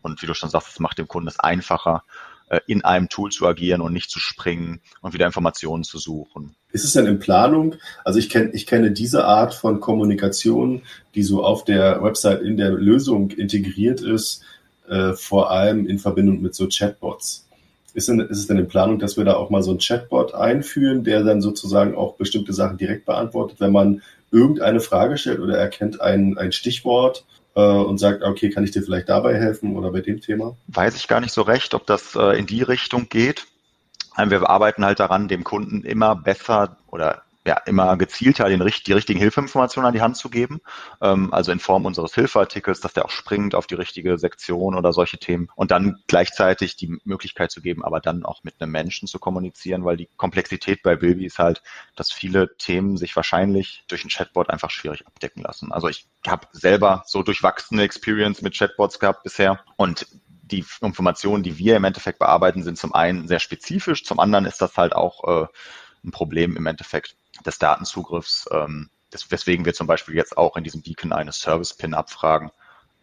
Und 0.00 0.22
wie 0.22 0.26
du 0.26 0.34
schon 0.34 0.48
sagst, 0.48 0.68
es 0.68 0.80
macht 0.80 0.98
dem 0.98 1.06
Kunden 1.06 1.28
es 1.28 1.38
einfacher, 1.38 2.02
äh, 2.50 2.60
in 2.66 2.82
einem 2.82 3.08
Tool 3.08 3.30
zu 3.30 3.46
agieren 3.46 3.80
und 3.80 3.92
nicht 3.92 4.10
zu 4.10 4.18
springen 4.18 4.80
und 5.00 5.14
wieder 5.14 5.26
Informationen 5.26 5.84
zu 5.84 5.98
suchen. 5.98 6.56
Ist 6.72 6.84
es 6.84 6.94
denn 6.94 7.06
in 7.06 7.18
Planung? 7.18 7.76
Also 8.04 8.18
ich 8.18 8.28
kenne 8.28 8.50
ich 8.52 8.66
kenne 8.66 8.90
diese 8.90 9.24
Art 9.24 9.54
von 9.54 9.80
Kommunikation, 9.80 10.82
die 11.14 11.22
so 11.22 11.44
auf 11.44 11.64
der 11.64 12.02
Website 12.02 12.42
in 12.42 12.56
der 12.56 12.70
Lösung 12.70 13.30
integriert 13.30 14.00
ist, 14.00 14.42
äh, 14.90 15.12
vor 15.14 15.50
allem 15.50 15.86
in 15.86 15.98
Verbindung 15.98 16.42
mit 16.42 16.54
so 16.54 16.66
Chatbots. 16.68 17.46
Ist, 17.94 18.08
denn, 18.08 18.20
ist 18.20 18.38
es 18.38 18.46
denn 18.46 18.58
in 18.58 18.68
Planung, 18.68 18.98
dass 18.98 19.16
wir 19.16 19.24
da 19.24 19.34
auch 19.34 19.50
mal 19.50 19.62
so 19.62 19.70
einen 19.70 19.80
Chatbot 19.80 20.34
einführen, 20.34 21.04
der 21.04 21.24
dann 21.24 21.40
sozusagen 21.40 21.96
auch 21.96 22.14
bestimmte 22.16 22.52
Sachen 22.52 22.76
direkt 22.76 23.04
beantwortet, 23.04 23.60
wenn 23.60 23.72
man 23.72 24.02
irgendeine 24.30 24.80
Frage 24.80 25.16
stellt 25.16 25.40
oder 25.40 25.56
erkennt 25.56 26.00
ein, 26.00 26.38
ein 26.38 26.52
Stichwort 26.52 27.24
äh, 27.54 27.60
und 27.60 27.98
sagt, 27.98 28.22
okay, 28.22 28.50
kann 28.50 28.64
ich 28.64 28.70
dir 28.70 28.82
vielleicht 28.82 29.08
dabei 29.08 29.34
helfen 29.34 29.76
oder 29.76 29.90
bei 29.90 30.00
dem 30.00 30.20
Thema? 30.20 30.56
Weiß 30.68 30.96
ich 30.96 31.08
gar 31.08 31.20
nicht 31.20 31.32
so 31.32 31.42
recht, 31.42 31.74
ob 31.74 31.86
das 31.86 32.14
äh, 32.14 32.38
in 32.38 32.46
die 32.46 32.62
Richtung 32.62 33.08
geht. 33.08 33.46
Wir 34.16 34.50
arbeiten 34.50 34.84
halt 34.84 35.00
daran, 35.00 35.28
dem 35.28 35.44
Kunden 35.44 35.82
immer 35.82 36.14
besser 36.14 36.76
oder 36.90 37.22
ja, 37.46 37.56
immer 37.64 37.96
gezielter 37.96 38.48
den, 38.48 38.60
die 38.60 38.92
richtigen 38.92 39.18
Hilfeinformationen 39.18 39.88
an 39.88 39.94
die 39.94 40.02
Hand 40.02 40.16
zu 40.16 40.28
geben. 40.28 40.60
Ähm, 41.00 41.32
also 41.32 41.52
in 41.52 41.58
Form 41.58 41.86
unseres 41.86 42.14
Hilfeartikels, 42.14 42.80
dass 42.80 42.92
der 42.92 43.06
auch 43.06 43.10
springt 43.10 43.54
auf 43.54 43.66
die 43.66 43.74
richtige 43.74 44.18
Sektion 44.18 44.74
oder 44.74 44.92
solche 44.92 45.18
Themen. 45.18 45.48
Und 45.54 45.70
dann 45.70 45.96
gleichzeitig 46.06 46.76
die 46.76 46.98
Möglichkeit 47.04 47.50
zu 47.50 47.62
geben, 47.62 47.82
aber 47.82 48.00
dann 48.00 48.24
auch 48.24 48.44
mit 48.44 48.60
einem 48.60 48.72
Menschen 48.72 49.08
zu 49.08 49.18
kommunizieren, 49.18 49.84
weil 49.84 49.96
die 49.96 50.08
Komplexität 50.16 50.82
bei 50.82 50.96
Bilby 50.96 51.24
ist 51.24 51.38
halt, 51.38 51.62
dass 51.96 52.12
viele 52.12 52.56
Themen 52.58 52.98
sich 52.98 53.16
wahrscheinlich 53.16 53.84
durch 53.88 54.04
ein 54.04 54.10
Chatbot 54.10 54.50
einfach 54.50 54.70
schwierig 54.70 55.06
abdecken 55.06 55.42
lassen. 55.42 55.72
Also 55.72 55.88
ich 55.88 56.06
habe 56.26 56.46
selber 56.52 57.04
so 57.06 57.22
durchwachsene 57.22 57.82
Experience 57.82 58.42
mit 58.42 58.56
Chatbots 58.56 58.98
gehabt 58.98 59.22
bisher 59.22 59.60
und 59.76 60.06
die 60.42 60.64
Informationen, 60.82 61.42
die 61.42 61.58
wir 61.58 61.76
im 61.76 61.84
Endeffekt 61.84 62.18
bearbeiten, 62.18 62.64
sind 62.64 62.76
zum 62.76 62.92
einen 62.92 63.28
sehr 63.28 63.38
spezifisch, 63.38 64.04
zum 64.04 64.18
anderen 64.18 64.44
ist 64.44 64.60
das 64.60 64.76
halt 64.76 64.94
auch 64.94 65.44
äh, 65.44 65.46
ein 66.04 66.10
Problem 66.10 66.56
im 66.56 66.66
Endeffekt 66.66 67.16
des 67.44 67.58
Datenzugriffs, 67.58 68.48
ähm, 68.52 68.90
das, 69.10 69.30
weswegen 69.30 69.64
wir 69.64 69.74
zum 69.74 69.86
Beispiel 69.86 70.14
jetzt 70.14 70.36
auch 70.36 70.56
in 70.56 70.64
diesem 70.64 70.82
Beacon 70.82 71.12
eine 71.12 71.32
Service-Pin 71.32 71.94
abfragen, 71.94 72.50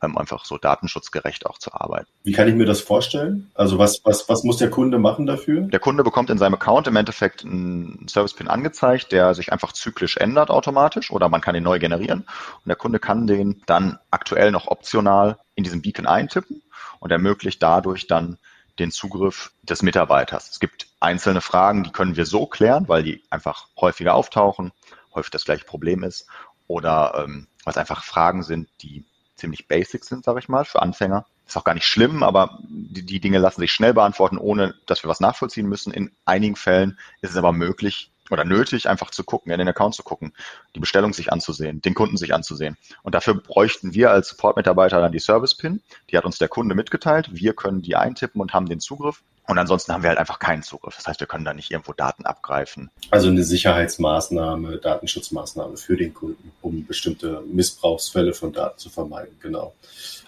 ähm, 0.02 0.18
einfach 0.18 0.46
so 0.46 0.58
datenschutzgerecht 0.58 1.46
auch 1.46 1.58
zu 1.58 1.74
arbeiten. 1.74 2.08
Wie 2.24 2.32
kann 2.32 2.48
ich 2.48 2.56
mir 2.56 2.66
das 2.66 2.82
vorstellen? 2.82 3.50
Also 3.56 3.80
was, 3.80 4.02
was, 4.04 4.30
was 4.30 4.44
muss 4.44 4.58
der 4.58 4.70
Kunde 4.70 5.00
machen 5.00 5.26
dafür? 5.26 5.62
Der 5.62 5.80
Kunde 5.80 6.04
bekommt 6.04 6.30
in 6.30 6.38
seinem 6.38 6.54
Account 6.54 6.88
im 6.88 6.96
Endeffekt 6.96 7.44
einen 7.44 8.08
Service-Pin 8.08 8.48
angezeigt, 8.48 9.12
der 9.12 9.34
sich 9.34 9.52
einfach 9.52 9.74
zyklisch 9.74 10.18
ändert 10.18 10.50
automatisch 10.50 11.12
oder 11.12 11.30
man 11.30 11.42
kann 11.42 11.56
ihn 11.56 11.64
neu 11.64 11.80
generieren 11.80 12.22
und 12.22 12.68
der 12.68 12.76
Kunde 12.76 13.00
kann 13.00 13.28
den 13.28 13.64
dann 13.66 13.98
aktuell 14.12 14.52
noch 14.52 14.68
optional 14.68 15.38
in 15.56 15.64
diesem 15.64 15.82
Beacon 15.82 16.06
eintippen 16.06 16.62
und 17.00 17.12
ermöglicht 17.12 17.62
dadurch 17.62 18.08
dann 18.08 18.38
den 18.80 18.92
Zugriff 18.92 19.52
des 19.64 19.82
Mitarbeiters. 19.82 20.50
Es 20.52 20.60
gibt 20.60 20.88
einzelne 21.00 21.42
Fragen, 21.42 21.84
die 21.84 21.92
können 21.92 22.16
wir 22.16 22.26
so 22.26 22.46
klären, 22.46 22.88
weil 22.88 23.04
die 23.04 23.24
einfach 23.30 23.68
häufiger 23.80 24.14
auftauchen, 24.14 24.72
häufig 25.14 25.32
das 25.32 25.46
gleiche 25.46 25.66
Problem 25.66 26.04
ist 26.04 26.28
oder 26.68 27.24
ähm, 27.24 27.48
was 27.64 27.78
einfach 27.78 28.04
Fragen 28.04 28.44
sind, 28.44 28.70
die 28.82 29.06
ziemlich 29.36 29.68
basic 29.68 30.04
sind, 30.04 30.26
sage 30.26 30.40
ich 30.40 30.50
mal, 30.50 30.66
für 30.66 30.82
Anfänger. 30.82 31.26
Ist 31.46 31.56
auch 31.56 31.64
gar 31.64 31.76
nicht 31.76 31.86
schlimm, 31.86 32.24
aber 32.24 32.60
die, 32.68 33.06
die 33.06 33.20
Dinge 33.20 33.38
lassen 33.38 33.62
sich 33.62 33.72
schnell 33.72 33.94
beantworten, 33.94 34.38
ohne 34.38 34.76
dass 34.86 35.04
wir 35.04 35.10
was 35.10 35.22
nachvollziehen 35.22 35.68
müssen. 35.68 35.94
In 35.94 36.12
einigen 36.26 36.56
Fällen 36.56 36.98
ist 37.22 37.32
es 37.32 37.38
aber 37.38 37.54
möglich, 37.54 38.12
oder 38.32 38.46
nötig, 38.46 38.90
einfach 38.90 39.12
zu 39.12 39.24
gucken, 39.24 39.52
in 39.52 39.60
den 39.60 39.68
Account 39.68 39.96
zu 39.96 40.04
gucken, 40.04 40.34
die 40.76 40.80
Bestellung 40.80 41.14
sich 41.14 41.32
anzusehen, 41.32 41.82
den 41.82 41.94
Kunden 41.94 42.18
sich 42.18 42.34
anzusehen. 42.34 42.78
Und 43.04 43.16
dafür 43.16 43.36
bräuchten 43.36 43.94
wir 43.94 44.12
als 44.12 44.30
Support-Mitarbeiter 44.30 45.02
dann 45.02 45.12
die 45.12 45.20
Service-Pin. 45.20 45.82
Die 46.10 46.18
hat 46.18 46.26
uns 46.26 46.38
der 46.38 46.48
Kunde 46.48 46.76
mitgeteilt. 46.76 47.30
Wir 47.32 47.54
können 47.54 47.82
die 47.82 47.96
eintippen 47.96 48.42
und 48.42 48.54
haben 48.54 48.68
den 48.68 48.80
Zugriff. 48.80 49.24
Und 49.48 49.58
ansonsten 49.58 49.94
haben 49.94 50.04
wir 50.04 50.10
halt 50.10 50.20
einfach 50.20 50.40
keinen 50.40 50.62
Zugriff. 50.62 50.96
Das 50.98 51.08
heißt, 51.08 51.22
wir 51.22 51.28
können 51.28 51.46
da 51.46 51.54
nicht 51.54 51.72
irgendwo 51.72 51.94
Daten 51.94 52.26
abgreifen. 52.26 52.92
Also 53.12 53.30
eine 53.30 53.44
Sicherheitsmaßnahme, 53.44 54.78
Datenschutzmaßnahme 54.78 55.78
für 55.78 55.96
den 55.96 56.14
Kunden, 56.14 56.52
um 56.62 56.86
bestimmte 56.86 57.42
Missbrauchsfälle 57.50 58.34
von 58.34 58.52
Daten 58.52 58.78
zu 58.78 58.90
vermeiden. 58.90 59.38
Genau. 59.42 59.74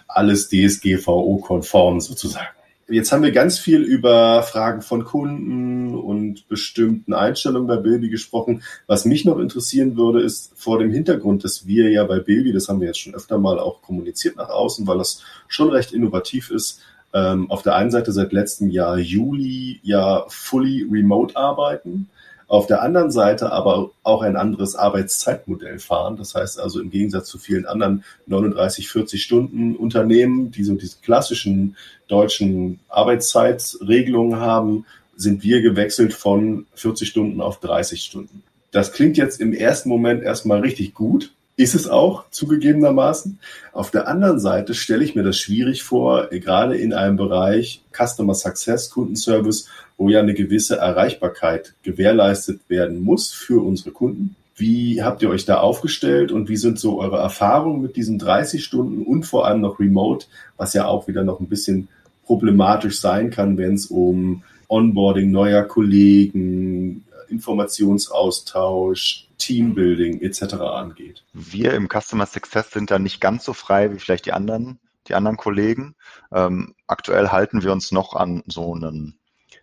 Alles 0.08 0.48
DSGVO-konform 0.48 2.00
sozusagen. 2.00 2.48
Jetzt 2.90 3.12
haben 3.12 3.22
wir 3.22 3.30
ganz 3.30 3.58
viel 3.58 3.82
über 3.82 4.42
Fragen 4.42 4.82
von 4.82 5.04
Kunden 5.04 5.94
und 5.94 6.48
bestimmten 6.48 7.14
Einstellungen 7.14 7.68
bei 7.68 7.76
Bilby 7.76 8.08
gesprochen. 8.08 8.62
Was 8.88 9.04
mich 9.04 9.24
noch 9.24 9.38
interessieren 9.38 9.96
würde, 9.96 10.20
ist 10.22 10.52
vor 10.56 10.80
dem 10.80 10.90
Hintergrund, 10.90 11.44
dass 11.44 11.68
wir 11.68 11.88
ja 11.90 12.02
bei 12.02 12.18
Bilby, 12.18 12.52
das 12.52 12.68
haben 12.68 12.80
wir 12.80 12.88
jetzt 12.88 12.98
schon 12.98 13.14
öfter 13.14 13.38
mal 13.38 13.60
auch 13.60 13.80
kommuniziert 13.80 14.36
nach 14.36 14.48
außen, 14.48 14.88
weil 14.88 14.98
das 14.98 15.22
schon 15.46 15.70
recht 15.70 15.92
innovativ 15.92 16.50
ist, 16.50 16.80
ähm, 17.14 17.48
auf 17.48 17.62
der 17.62 17.76
einen 17.76 17.92
Seite 17.92 18.10
seit 18.10 18.32
letztem 18.32 18.70
Jahr 18.70 18.98
Juli 18.98 19.78
ja 19.84 20.24
fully 20.28 20.84
remote 20.90 21.36
arbeiten, 21.36 22.08
auf 22.50 22.66
der 22.66 22.82
anderen 22.82 23.12
Seite 23.12 23.52
aber 23.52 23.92
auch 24.02 24.22
ein 24.22 24.34
anderes 24.34 24.74
Arbeitszeitmodell 24.74 25.78
fahren. 25.78 26.16
Das 26.16 26.34
heißt 26.34 26.58
also 26.58 26.80
im 26.80 26.90
Gegensatz 26.90 27.28
zu 27.28 27.38
vielen 27.38 27.64
anderen 27.64 28.02
39, 28.26 28.88
40 28.90 29.22
Stunden 29.22 29.76
Unternehmen, 29.76 30.50
die 30.50 30.64
so 30.64 30.74
diese 30.74 30.96
klassischen 31.00 31.76
deutschen 32.08 32.80
Arbeitszeitregelungen 32.88 34.40
haben, 34.40 34.84
sind 35.14 35.44
wir 35.44 35.62
gewechselt 35.62 36.12
von 36.12 36.66
40 36.74 37.08
Stunden 37.08 37.40
auf 37.40 37.60
30 37.60 38.02
Stunden. 38.02 38.42
Das 38.72 38.90
klingt 38.90 39.16
jetzt 39.16 39.40
im 39.40 39.52
ersten 39.52 39.88
Moment 39.88 40.24
erstmal 40.24 40.58
richtig 40.58 40.92
gut, 40.92 41.32
ist 41.60 41.74
es 41.74 41.88
auch, 41.88 42.24
zugegebenermaßen. 42.30 43.38
Auf 43.74 43.90
der 43.90 44.08
anderen 44.08 44.40
Seite 44.40 44.72
stelle 44.72 45.04
ich 45.04 45.14
mir 45.14 45.22
das 45.22 45.36
schwierig 45.36 45.82
vor, 45.82 46.28
gerade 46.28 46.74
in 46.74 46.94
einem 46.94 47.18
Bereich 47.18 47.82
Customer 47.92 48.34
Success, 48.34 48.88
Kundenservice, 48.88 49.66
wo 49.98 50.08
ja 50.08 50.20
eine 50.20 50.32
gewisse 50.32 50.78
Erreichbarkeit 50.78 51.74
gewährleistet 51.82 52.60
werden 52.68 53.02
muss 53.02 53.32
für 53.32 53.62
unsere 53.62 53.90
Kunden. 53.90 54.36
Wie 54.56 55.02
habt 55.02 55.20
ihr 55.20 55.28
euch 55.28 55.44
da 55.44 55.58
aufgestellt 55.58 56.32
und 56.32 56.48
wie 56.48 56.56
sind 56.56 56.78
so 56.78 56.98
eure 56.98 57.18
Erfahrungen 57.18 57.82
mit 57.82 57.94
diesen 57.96 58.18
30 58.18 58.64
Stunden 58.64 59.02
und 59.02 59.24
vor 59.24 59.46
allem 59.46 59.60
noch 59.60 59.78
Remote, 59.78 60.26
was 60.56 60.72
ja 60.72 60.86
auch 60.86 61.08
wieder 61.08 61.24
noch 61.24 61.40
ein 61.40 61.48
bisschen 61.48 61.88
problematisch 62.24 63.00
sein 63.00 63.28
kann, 63.28 63.58
wenn 63.58 63.74
es 63.74 63.86
um 63.86 64.44
Onboarding 64.68 65.30
neuer 65.30 65.64
Kollegen, 65.64 67.04
Informationsaustausch, 67.28 69.26
Teambuilding 69.40 70.20
etc. 70.20 70.54
angeht. 70.54 71.24
Wir 71.32 71.74
im 71.74 71.88
Customer 71.88 72.26
Success 72.26 72.70
sind 72.70 72.90
da 72.90 72.98
nicht 72.98 73.20
ganz 73.20 73.44
so 73.44 73.52
frei 73.52 73.92
wie 73.92 73.98
vielleicht 73.98 74.26
die 74.26 74.32
anderen, 74.32 74.78
die 75.08 75.14
anderen 75.14 75.36
Kollegen. 75.36 75.96
Ähm, 76.30 76.74
aktuell 76.86 77.30
halten 77.30 77.64
wir 77.64 77.72
uns 77.72 77.90
noch 77.90 78.14
an 78.14 78.44
so 78.46 78.74
einen, 78.74 79.18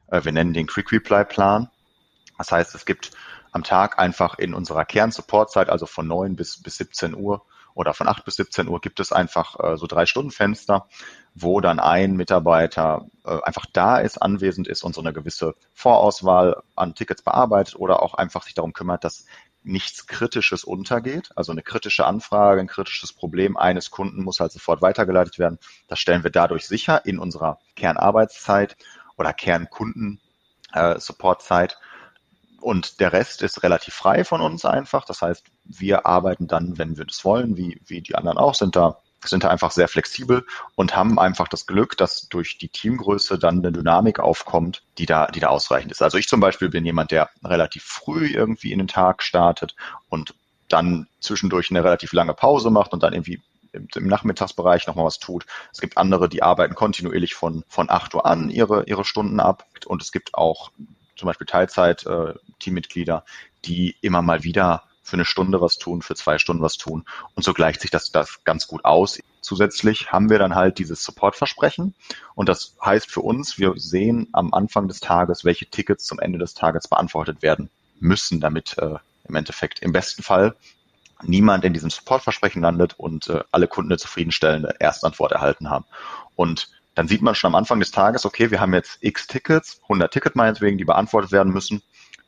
äh, 0.07 0.25
wir 0.25 0.33
nennen 0.33 0.53
den 0.53 0.67
Quick 0.67 0.91
Reply 0.91 1.23
Plan. 1.23 1.69
Das 2.37 2.51
heißt, 2.51 2.75
es 2.75 2.85
gibt 2.85 3.11
am 3.51 3.63
Tag 3.63 3.97
einfach 3.99 4.37
in 4.37 4.53
unserer 4.53 4.85
Kern-Support-Zeit, 4.85 5.69
also 5.69 5.85
von 5.85 6.07
9 6.07 6.35
bis, 6.35 6.61
bis 6.61 6.77
17 6.77 7.15
Uhr 7.15 7.45
oder 7.73 7.93
von 7.93 8.07
8 8.07 8.25
bis 8.25 8.35
17 8.37 8.67
Uhr, 8.67 8.81
gibt 8.81 8.99
es 8.99 9.11
einfach 9.11 9.59
äh, 9.59 9.77
so 9.77 9.85
drei 9.85 10.07
Stunden 10.07 10.31
Fenster, 10.31 10.87
wo 11.35 11.61
dann 11.61 11.79
ein 11.79 12.15
Mitarbeiter 12.15 13.05
äh, 13.23 13.39
einfach 13.43 13.67
da 13.71 13.99
ist, 13.99 14.19
anwesend 14.19 14.67
ist 14.67 14.83
und 14.83 14.95
so 14.95 15.01
eine 15.01 15.13
gewisse 15.13 15.53
Vorauswahl 15.73 16.63
an 16.75 16.95
Tickets 16.95 17.21
bearbeitet 17.21 17.75
oder 17.75 18.01
auch 18.01 18.15
einfach 18.15 18.43
sich 18.43 18.55
darum 18.55 18.73
kümmert, 18.73 19.03
dass 19.03 19.25
nichts 19.67 20.07
Kritisches 20.07 20.63
untergeht. 20.63 21.29
Also 21.35 21.51
eine 21.51 21.61
kritische 21.61 22.05
Anfrage, 22.05 22.61
ein 22.61 22.67
kritisches 22.67 23.11
Problem 23.13 23.57
eines 23.57 23.91
Kunden 23.91 24.23
muss 24.23 24.39
halt 24.39 24.51
sofort 24.51 24.81
weitergeleitet 24.81 25.37
werden. 25.39 25.59
Das 25.87 25.99
stellen 25.99 26.23
wir 26.23 26.31
dadurch 26.31 26.67
sicher 26.67 27.05
in 27.05 27.19
unserer 27.19 27.59
Kernarbeitszeit 27.75 28.75
oder 29.17 29.33
Kernkunden-Supportzeit. 29.33 31.73
Äh, 31.73 31.75
und 32.61 32.99
der 32.99 33.13
Rest 33.13 33.43
ist 33.43 33.63
relativ 33.63 33.93
frei 33.93 34.23
von 34.23 34.41
uns 34.41 34.65
einfach. 34.65 35.05
Das 35.05 35.21
heißt, 35.21 35.45
wir 35.63 36.05
arbeiten 36.05 36.47
dann, 36.47 36.77
wenn 36.77 36.97
wir 36.97 37.05
das 37.05 37.23
wollen, 37.23 37.55
wie, 37.55 37.81
wie 37.85 38.01
die 38.01 38.15
anderen 38.15 38.37
auch, 38.37 38.55
sind 38.55 38.75
da 38.75 38.99
sind 39.29 39.43
da 39.43 39.49
einfach 39.49 39.71
sehr 39.71 39.87
flexibel 39.87 40.45
und 40.75 40.95
haben 40.95 41.19
einfach 41.19 41.47
das 41.47 41.65
Glück, 41.65 41.97
dass 41.97 42.27
durch 42.29 42.57
die 42.57 42.69
Teamgröße 42.69 43.39
dann 43.39 43.59
eine 43.59 43.71
Dynamik 43.71 44.19
aufkommt, 44.19 44.83
die 44.97 45.05
da, 45.05 45.27
die 45.27 45.39
da 45.39 45.47
ausreichend 45.47 45.91
ist. 45.91 46.01
Also 46.01 46.17
ich 46.17 46.27
zum 46.27 46.39
Beispiel 46.39 46.69
bin 46.69 46.85
jemand, 46.85 47.11
der 47.11 47.29
relativ 47.43 47.83
früh 47.83 48.27
irgendwie 48.27 48.71
in 48.71 48.79
den 48.79 48.87
Tag 48.87 49.23
startet 49.23 49.75
und 50.09 50.33
dann 50.69 51.07
zwischendurch 51.21 51.69
eine 51.69 51.83
relativ 51.83 52.13
lange 52.13 52.33
Pause 52.33 52.69
macht 52.69 52.93
und 52.93 53.03
dann 53.03 53.13
irgendwie 53.13 53.41
im, 53.73 54.07
Nachmittagsbereich 54.07 54.87
nochmal 54.87 55.05
was 55.05 55.19
tut. 55.19 55.45
Es 55.71 55.79
gibt 55.79 55.97
andere, 55.97 56.29
die 56.29 56.43
arbeiten 56.43 56.75
kontinuierlich 56.75 57.35
von, 57.35 57.63
von 57.67 57.89
8 57.89 58.15
Uhr 58.15 58.25
an 58.25 58.49
ihre, 58.49 58.85
ihre 58.85 59.05
Stunden 59.05 59.39
ab. 59.39 59.65
Und 59.85 60.01
es 60.01 60.11
gibt 60.11 60.33
auch 60.33 60.71
zum 61.15 61.27
Beispiel 61.27 61.47
Teilzeit-Teammitglieder, 61.47 63.23
äh, 63.25 63.49
die 63.65 63.95
immer 64.01 64.21
mal 64.21 64.43
wieder 64.43 64.83
für 65.07 65.15
eine 65.15 65.25
Stunde 65.25 65.61
was 65.61 65.77
tun, 65.77 66.01
für 66.01 66.15
zwei 66.15 66.37
Stunden 66.37 66.61
was 66.61 66.77
tun. 66.77 67.05
Und 67.33 67.43
so 67.43 67.53
gleicht 67.53 67.79
sich 67.81 67.91
das, 67.91 68.11
das 68.11 68.43
ganz 68.43 68.67
gut 68.67 68.83
aus. 68.83 69.19
Zusätzlich 69.39 70.11
haben 70.11 70.29
wir 70.29 70.37
dann 70.37 70.53
halt 70.53 70.79
dieses 70.79 71.01
Supportversprechen. 71.03 71.95
Und 72.35 72.49
das 72.49 72.75
heißt 72.83 73.09
für 73.09 73.21
uns, 73.21 73.57
wir 73.57 73.73
sehen 73.77 74.27
am 74.33 74.53
Anfang 74.53 74.89
des 74.89 74.99
Tages, 74.99 75.45
welche 75.45 75.67
Tickets 75.67 76.05
zum 76.05 76.19
Ende 76.19 76.39
des 76.39 76.53
Tages 76.53 76.89
beantwortet 76.89 77.41
werden 77.41 77.69
müssen, 77.99 78.41
damit 78.41 78.77
äh, 78.79 78.95
im 79.29 79.35
Endeffekt 79.35 79.79
im 79.79 79.93
besten 79.93 80.23
Fall 80.23 80.55
niemand 81.23 81.63
in 81.63 81.73
diesem 81.73 81.89
Supportversprechen 81.89 82.61
landet 82.61 82.95
und 82.97 83.29
äh, 83.29 83.43
alle 83.51 83.67
Kunden 83.69 83.91
eine 83.91 83.97
zufriedenstellende 83.97 84.75
Erstantwort 84.79 85.31
erhalten 85.31 85.69
haben. 85.69 85.85
Und 86.35 86.69
dann 86.95 87.07
sieht 87.07 87.21
man 87.21 87.33
schon 87.33 87.49
am 87.49 87.55
Anfang 87.55 87.79
des 87.79 87.91
Tages, 87.91 88.25
okay, 88.25 88.51
wir 88.51 88.59
haben 88.59 88.73
jetzt 88.73 88.97
x 89.01 89.27
Tickets, 89.27 89.79
100 89.83 90.11
Ticket 90.11 90.35
meinetwegen, 90.35 90.77
die 90.77 90.85
beantwortet 90.85 91.31
werden 91.31 91.53
müssen, 91.53 91.81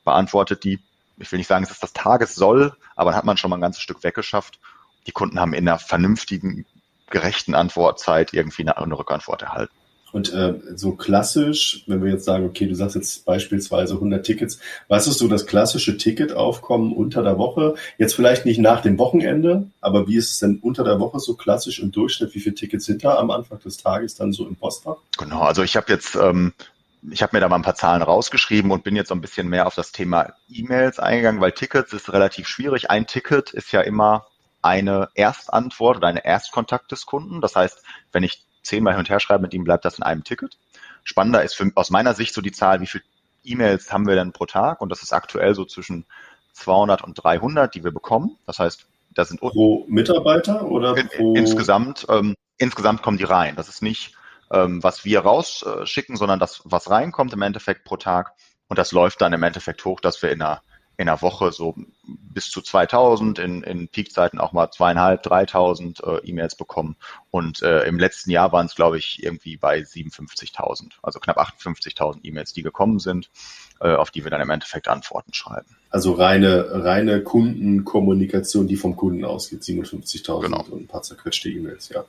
beantwortet 0.06 0.64
die 0.64 0.80
ich 1.20 1.32
will 1.32 1.38
nicht 1.38 1.48
sagen, 1.48 1.64
es 1.64 1.72
ist 1.72 1.84
das 1.84 1.94
Tagessoll, 1.94 2.74
aber 2.96 3.12
dann 3.12 3.18
hat 3.18 3.26
man 3.26 3.38
schon 3.38 3.50
mal 3.50 3.58
ein 3.58 3.62
ganzes 3.62 3.82
Stück 3.82 4.04
weggeschafft. 4.04 4.60
Die 5.08 5.12
Kunden 5.12 5.40
haben 5.40 5.54
in 5.54 5.68
einer 5.68 5.80
vernünftigen, 5.80 6.66
gerechten 7.10 7.56
Antwortzeit 7.56 8.34
irgendwie 8.34 8.64
eine, 8.64 8.78
eine 8.78 8.98
Rückantwort 8.98 9.42
erhalten. 9.42 9.74
Und 10.12 10.34
äh, 10.34 10.56
so 10.76 10.94
klassisch, 10.94 11.84
wenn 11.88 12.04
wir 12.04 12.12
jetzt 12.12 12.26
sagen, 12.26 12.46
okay, 12.46 12.66
du 12.66 12.74
sagst 12.74 12.96
jetzt 12.96 13.26
beispielsweise 13.26 13.94
100 13.94 14.26
Tickets, 14.26 14.60
was 14.88 15.08
ist 15.08 15.20
so 15.20 15.28
das 15.28 15.46
klassische 15.46 15.98
Ticketaufkommen 15.98 16.94
unter 16.94 17.22
der 17.22 17.38
Woche? 17.38 17.76
Jetzt 17.98 18.16
vielleicht 18.16 18.46
nicht 18.46 18.60
nach 18.60 18.82
dem 18.82 18.98
Wochenende, 18.98 19.68
aber 19.82 20.08
wie 20.08 20.16
ist 20.16 20.32
es 20.32 20.40
denn 20.40 20.60
unter 20.62 20.84
der 20.84 21.00
Woche 21.00 21.20
so 21.20 21.36
klassisch 21.36 21.80
im 21.80 21.92
Durchschnitt? 21.92 22.34
Wie 22.34 22.40
viele 22.40 22.56
Tickets 22.56 22.86
sind 22.86 23.04
da 23.04 23.18
am 23.18 23.30
Anfang 23.30 23.60
des 23.60 23.78
Tages 23.78 24.16
dann 24.16 24.34
so 24.34 24.48
im 24.48 24.56
Postfach? 24.56 24.98
Genau, 25.18 25.42
also 25.42 25.62
ich 25.62 25.76
habe 25.76 25.92
jetzt 25.92 26.16
ähm, 26.16 26.54
ich 27.10 27.22
habe 27.22 27.36
mir 27.36 27.40
da 27.40 27.50
mal 27.50 27.56
ein 27.56 27.62
paar 27.62 27.76
Zahlen 27.76 28.02
rausgeschrieben 28.02 28.72
und 28.72 28.84
bin 28.84 28.96
jetzt 28.96 29.10
so 29.10 29.16
ein 29.16 29.22
bisschen 29.22 29.48
mehr 29.48 29.68
auf 29.68 29.76
das 29.76 29.92
Thema 29.92 30.34
E-Mails 30.50 31.00
eingegangen, 31.00 31.42
weil 31.42 31.54
Tickets 31.54 31.94
ist 31.94 32.12
relativ 32.12 32.48
schwierig. 32.48 32.90
Ein 32.90 33.08
Ticket 33.08 33.52
ist 33.52 33.72
ja 33.72 33.82
immer 33.82 34.26
eine 34.62 35.10
Erstantwort 35.14 35.98
oder 35.98 36.08
eine 36.08 36.26
Erstkontakt 36.26 36.92
des 36.92 37.06
Kunden. 37.06 37.42
Das 37.42 37.56
heißt, 37.56 37.84
wenn 38.12 38.24
ich 38.24 38.44
zehnmal 38.64 38.94
hin 38.94 39.00
und 39.00 39.10
her 39.10 39.20
schreibe 39.20 39.44
mit 39.44 39.54
ihm, 39.54 39.64
bleibt 39.64 39.86
das 39.86 39.98
in 39.98 40.04
einem 40.04 40.24
Ticket. 40.24 40.58
Spannender 41.04 41.44
ist 41.44 41.56
für, 41.56 41.72
aus 41.76 41.90
meiner 41.90 42.14
Sicht 42.14 42.34
so 42.34 42.42
die 42.42 42.52
Zahl, 42.52 42.82
wie 42.82 42.88
viele 42.88 43.04
E-Mails 43.46 43.92
haben 43.94 44.06
wir 44.06 44.16
denn 44.16 44.34
pro 44.34 44.46
Tag? 44.46 44.82
Und 44.82 44.90
das 44.90 45.02
ist 45.02 45.14
aktuell 45.14 45.56
so 45.56 45.64
zwischen 45.64 46.06
200 46.54 47.04
und 47.04 47.16
300, 47.16 47.74
die 47.74 47.84
wir 47.84 47.92
bekommen. 47.92 48.38
Das 48.46 48.60
heißt, 48.60 48.86
da 49.16 49.24
sind 49.24 49.40
pro 49.40 49.86
Mitarbeiter 49.88 50.66
oder 50.66 50.94
pro 50.94 51.34
insgesamt 51.34 52.06
ähm, 52.10 52.36
insgesamt 52.58 53.02
kommen 53.02 53.18
die 53.18 53.24
rein. 53.24 53.56
Das 53.56 53.70
ist 53.70 53.82
nicht 53.82 54.14
ähm, 54.52 54.84
was 54.84 55.06
wir 55.06 55.22
rausschicken, 55.22 56.18
sondern 56.18 56.40
das, 56.40 56.62
was 56.66 56.90
reinkommt 56.90 57.34
im 57.34 57.42
Endeffekt 57.42 57.84
pro 57.84 57.98
Tag. 57.98 58.34
Und 58.68 58.78
das 58.78 58.92
läuft 58.92 59.22
dann 59.22 59.34
im 59.34 59.44
Endeffekt 59.44 59.84
hoch, 59.86 60.00
dass 60.00 60.22
wir 60.22 60.32
in 60.32 60.42
einer, 60.42 60.62
in 60.98 61.08
einer 61.08 61.22
Woche 61.22 61.52
so 61.52 61.76
bis 62.06 62.50
zu 62.50 62.62
2000, 62.62 63.40
in, 63.40 63.64
in 63.64 63.88
Peakzeiten 63.88 64.40
auch 64.40 64.52
mal 64.52 64.70
zweieinhalb, 64.70 65.24
3000 65.24 66.04
äh, 66.04 66.18
E-Mails 66.24 66.56
bekommen. 66.56 66.96
Und 67.32 67.64
äh, 67.64 67.84
im 67.84 67.98
letzten 67.98 68.32
Jahr 68.32 68.52
waren 68.52 68.68
es, 68.68 68.76
glaube 68.76 68.98
ich, 68.98 69.24
irgendwie 69.24 69.58
bei 69.58 69.80
57.000, 69.80 70.94
also 71.02 71.20
knapp 71.20 71.40
58.000 71.40 72.20
E-Mails, 72.24 72.54
die 72.54 72.64
gekommen 72.64 73.00
sind, 73.00 73.32
äh, 73.80 73.96
auf 73.96 74.12
die 74.12 74.24
wir 74.24 74.30
dann 74.30 74.42
im 74.42 74.50
Endeffekt 74.50 74.88
Antworten 74.88 75.34
schreiben. 75.34 75.78
Also 75.90 76.14
reine, 76.14 76.84
reine 76.84 77.24
Kundenkommunikation, 77.24 78.68
die 78.68 78.76
vom 78.76 78.96
Kunden 78.96 79.26
ausgeht, 79.26 79.62
57.000 79.62 80.42
genau. 80.42 80.64
und 80.70 80.82
ein 80.84 80.88
paar 80.88 81.02
zerquetschte 81.02 81.50
E-Mails, 81.50 81.90
ja 81.90 82.06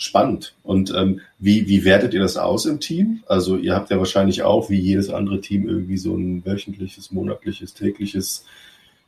spannend. 0.00 0.54
Und 0.62 0.92
ähm, 0.96 1.20
wie, 1.38 1.68
wie 1.68 1.84
wertet 1.84 2.14
ihr 2.14 2.20
das 2.20 2.36
aus 2.36 2.64
im 2.64 2.80
Team? 2.80 3.22
Also 3.26 3.56
ihr 3.56 3.74
habt 3.74 3.90
ja 3.90 3.98
wahrscheinlich 3.98 4.42
auch, 4.42 4.70
wie 4.70 4.80
jedes 4.80 5.10
andere 5.10 5.40
Team, 5.40 5.68
irgendwie 5.68 5.98
so 5.98 6.16
ein 6.16 6.44
wöchentliches, 6.44 7.12
monatliches, 7.12 7.74
tägliches 7.74 8.44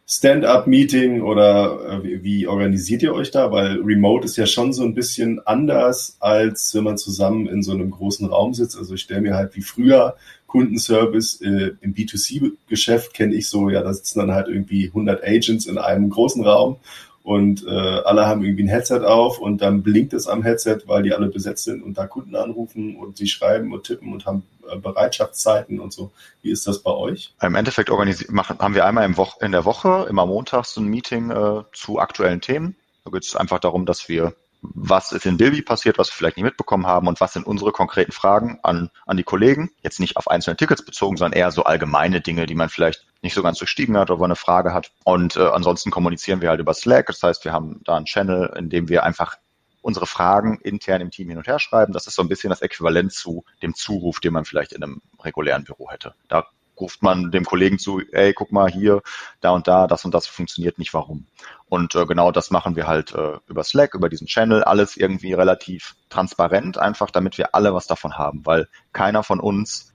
Stand-up-Meeting 0.07 1.23
oder 1.23 2.03
äh, 2.05 2.23
wie, 2.23 2.47
organisiert 2.47 3.03
ihr 3.03 3.15
euch 3.15 3.31
da? 3.31 3.51
Weil 3.51 3.81
Remote 3.81 4.27
ist 4.27 4.37
ja 4.37 4.45
schon 4.45 4.75
so 4.75 4.83
ein 4.83 4.95
bisschen 4.95 5.41
anders, 5.47 6.19
als 6.21 6.75
wenn 6.75 6.85
man 6.85 6.99
zusammen 6.99 7.47
in 7.47 7.63
so 7.63 7.73
einem 7.73 7.91
großen 7.91 8.27
Raum 8.29 8.53
sitzt. 8.53 8.77
Also 8.77 8.95
ich 8.95 9.01
stelle 9.01 9.23
mir 9.23 9.35
halt 9.35 9.57
wie 9.57 9.63
früher 9.63 10.17
Kundenservice 10.47 11.41
äh, 11.41 11.71
im 11.81 11.95
B2C-Geschäft 11.95 13.15
kenne 13.15 13.35
ich 13.35 13.49
so, 13.49 13.71
ja, 13.71 13.83
da 13.83 13.95
sitzen 13.95 14.19
dann 14.19 14.33
halt 14.33 14.49
irgendwie 14.49 14.89
100 14.89 15.25
Agents 15.25 15.65
in 15.65 15.79
einem 15.79 16.11
großen 16.11 16.45
Raum 16.45 16.77
und 17.23 17.65
äh, 17.67 17.71
alle 17.71 18.27
haben 18.27 18.43
irgendwie 18.43 18.65
ein 18.65 18.69
Headset 18.69 19.01
auf 19.01 19.39
und 19.39 19.63
dann 19.63 19.83
blinkt 19.83 20.13
es 20.13 20.27
am 20.27 20.43
Headset, 20.43 20.81
weil 20.87 21.03
die 21.03 21.15
alle 21.15 21.29
besetzt 21.29 21.65
sind 21.65 21.83
und 21.83 21.97
da 21.97 22.07
Kunden 22.07 22.35
anrufen 22.35 22.97
und 22.97 23.17
sie 23.17 23.29
schreiben 23.29 23.73
und 23.73 23.85
tippen 23.85 24.13
und 24.13 24.27
haben 24.27 24.43
äh, 24.69 24.77
Bereitschaftszeiten 24.77 25.79
und 25.79 25.93
so. 25.93 26.11
Wie 26.43 26.51
ist 26.51 26.67
das 26.67 26.81
bei 26.81 26.91
euch? 26.91 27.33
Im 27.41 27.55
Endeffekt 27.55 27.91
machen, 28.31 28.59
haben 28.59 28.75
wir 28.75 28.85
einmal 28.85 29.05
im 29.05 29.15
in 29.41 29.53
der 29.53 29.65
Woche, 29.65 30.07
immer 30.09 30.27
montags, 30.27 30.75
so 30.75 30.81
ein 30.81 30.87
Meeting 30.87 31.31
äh, 31.31 31.63
zu 31.73 32.01
aktuellen 32.01 32.41
Themen. 32.41 32.77
Da 33.05 33.11
geht 33.11 33.25
es 33.25 33.37
einfach 33.37 33.61
darum, 33.61 33.87
dass 33.87 34.09
wir 34.09 34.35
was 34.63 35.11
ist 35.11 35.27
in 35.27 35.37
Bilby 35.37 35.63
passiert, 35.63 35.99
was 35.99 36.09
wir 36.09 36.15
vielleicht 36.15 36.37
nicht 36.37 36.45
mitbekommen 36.45 36.87
haben 36.87 37.09
und 37.09 37.21
was 37.21 37.33
sind 37.33 37.47
unsere 37.47 37.73
konkreten 37.73 38.13
Fragen 38.13 38.61
an, 38.63 38.91
an 39.07 39.17
die 39.17 39.25
Kollegen. 39.25 39.71
Jetzt 39.83 39.99
nicht 39.99 40.17
auf 40.17 40.29
einzelne 40.29 40.57
Tickets 40.57 40.85
bezogen, 40.85 41.17
sondern 41.17 41.37
eher 41.37 41.51
so 41.51 41.65
allgemeine 41.65 42.21
Dinge, 42.21 42.47
die 42.47 42.55
man 42.55 42.69
vielleicht 42.69 43.05
nicht 43.23 43.35
so 43.35 43.43
ganz 43.43 43.59
durchstiegen 43.59 43.97
hat 43.97 44.11
oder 44.11 44.25
eine 44.25 44.37
Frage 44.37 44.75
hat. 44.75 44.93
Und 45.05 45.37
äh, 45.37 45.47
ansonsten 45.47 45.91
kommunizieren 45.91 46.41
wir 46.41 46.51
halt 46.51 46.61
über 46.61 46.75
Slack. 46.75 47.07
Das 47.07 47.23
heißt, 47.23 47.45
wir 47.45 47.53
haben 47.53 47.81
da 47.85 47.97
einen 47.97 48.07
Channel, 48.07 48.53
in 48.57 48.69
dem 48.69 48.89
wir 48.89 49.05
einfach 49.05 49.37
unsere 49.81 50.07
Fragen 50.07 50.59
intern 50.61 51.01
im 51.01 51.11
Team 51.11 51.29
hin 51.29 51.39
und 51.39 51.47
her 51.47 51.59
schreiben. 51.59 51.93
Das 51.93 52.07
ist 52.07 52.15
so 52.15 52.23
ein 52.23 52.29
bisschen 52.29 52.51
das 52.51 52.63
Äquivalent 52.63 53.13
zu 53.13 53.45
dem 53.63 53.75
Zuruf, 53.75 54.21
den 54.21 54.33
man 54.33 54.45
vielleicht 54.45 54.73
in 54.73 54.83
einem 54.83 55.03
regulären 55.21 55.65
Büro 55.65 55.91
hätte. 55.91 56.15
Da 56.29 56.47
ruft 56.81 57.03
man 57.03 57.31
dem 57.31 57.45
Kollegen 57.45 57.79
zu, 57.79 58.01
ey, 58.13 58.33
guck 58.33 58.51
mal 58.51 58.71
hier, 58.71 59.03
da 59.41 59.51
und 59.51 59.69
da, 59.69 59.87
das 59.87 60.05
und 60.05 60.15
das 60.15 60.27
funktioniert 60.27 60.79
nicht, 60.79 60.95
warum. 60.95 61.27
Und 61.69 61.95
äh, 61.95 62.07
genau 62.07 62.33
das 62.33 62.51
machen 62.51 62.77
wir 62.77 62.87
halt 62.87 63.13
äh, 63.15 63.39
über 63.47 63.63
Slack, 63.63 63.95
über 63.95 64.09
diesen 64.09 64.27
Channel, 64.27 64.65
alles 64.65 64.97
irgendwie 64.97 65.33
relativ 65.33 65.95
transparent, 66.09 66.79
einfach 66.79 67.11
damit 67.11 67.39
wir 67.39 67.55
alle 67.55 67.75
was 67.75 67.87
davon 67.87 68.17
haben, 68.19 68.45
weil 68.47 68.69
keiner 68.93 69.23
von 69.23 69.39
uns 69.39 69.95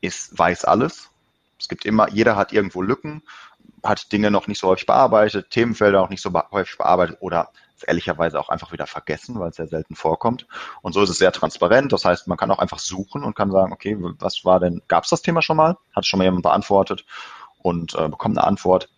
ist, 0.00 0.38
weiß 0.38 0.64
alles. 0.64 1.10
Es 1.60 1.68
gibt 1.68 1.84
immer, 1.84 2.08
jeder 2.10 2.36
hat 2.36 2.52
irgendwo 2.52 2.82
Lücken, 2.82 3.22
hat 3.84 4.12
Dinge 4.12 4.30
noch 4.30 4.46
nicht 4.46 4.58
so 4.58 4.68
häufig 4.68 4.86
bearbeitet, 4.86 5.50
Themenfelder 5.50 6.00
noch 6.00 6.10
nicht 6.10 6.22
so 6.22 6.32
häufig 6.50 6.78
bearbeitet 6.78 7.18
oder 7.20 7.50
ehrlicherweise 7.86 8.38
auch 8.38 8.48
einfach 8.48 8.72
wieder 8.72 8.86
vergessen, 8.86 9.38
weil 9.38 9.50
es 9.50 9.56
sehr 9.56 9.68
selten 9.68 9.94
vorkommt. 9.94 10.46
Und 10.82 10.92
so 10.92 11.02
ist 11.02 11.10
es 11.10 11.18
sehr 11.18 11.32
transparent. 11.32 11.92
Das 11.92 12.04
heißt, 12.04 12.28
man 12.28 12.36
kann 12.36 12.50
auch 12.50 12.58
einfach 12.58 12.78
suchen 12.78 13.24
und 13.24 13.34
kann 13.34 13.50
sagen, 13.50 13.72
okay, 13.72 13.96
was 14.18 14.44
war 14.44 14.60
denn, 14.60 14.82
gab 14.88 15.04
es 15.04 15.10
das 15.10 15.22
Thema 15.22 15.42
schon 15.42 15.56
mal? 15.56 15.76
Hat 15.94 16.06
schon 16.06 16.18
mal 16.18 16.24
jemand 16.24 16.42
beantwortet 16.42 17.04
und 17.58 17.94
äh, 17.94 18.08
bekommt 18.08 18.38
eine 18.38 18.46
Antwort. 18.46 18.90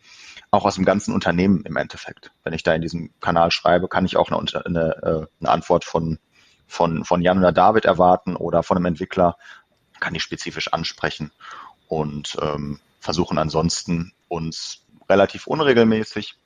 Auch 0.51 0.65
aus 0.65 0.75
dem 0.75 0.85
ganzen 0.85 1.15
Unternehmen 1.15 1.63
im 1.65 1.77
Endeffekt. 1.77 2.33
Wenn 2.45 2.53
ich 2.53 2.63
da 2.63 2.75
in 2.75 2.83
diesem 2.83 3.11
Kanal 3.21 3.51
schreibe, 3.51 3.89
kann 3.89 4.05
ich 4.05 4.17
auch 4.17 4.31
eine, 4.31 4.67
eine, 4.67 4.97
äh, 5.03 5.27
eine 5.41 5.51
Antwort 5.51 5.85
von, 5.85 6.19
von, 6.67 7.05
von 7.05 7.23
Jan 7.23 7.39
oder 7.39 7.53
David 7.53 7.85
erwarten 7.85 8.37
oder 8.37 8.63
von 8.63 8.77
einem 8.77 8.87
Entwickler, 8.87 9.37
kann 10.01 10.15
ich 10.15 10.23
spezifisch 10.23 10.73
ansprechen 10.73 11.31
und 11.93 12.39
ähm, 12.41 12.81
versuchen 13.01 13.37
ansonsten 13.37 14.15
uns 14.29 14.87
relativ 15.11 15.47
unregelmäßig 15.47 16.37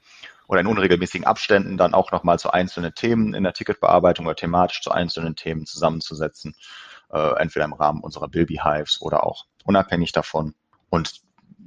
oder 0.49 0.59
in 0.59 0.67
unregelmäßigen 0.67 1.25
Abständen 1.25 1.77
dann 1.77 1.95
auch 1.95 2.11
nochmal 2.11 2.41
zu 2.41 2.51
einzelnen 2.51 2.97
Themen 2.97 3.33
in 3.33 3.45
der 3.45 3.53
Ticketbearbeitung 3.53 4.27
oder 4.27 4.35
thematisch 4.35 4.83
zu 4.83 4.91
einzelnen 4.91 5.37
Themen 5.37 5.65
zusammenzusetzen, 5.65 6.57
äh, 7.13 7.39
entweder 7.39 7.65
im 7.65 7.75
Rahmen 7.75 8.01
unserer 8.01 8.27
Bilby 8.27 8.61
Hives 8.65 9.01
oder 9.01 9.25
auch 9.25 9.45
unabhängig 9.65 10.11
davon. 10.11 10.57
Und 10.91 11.21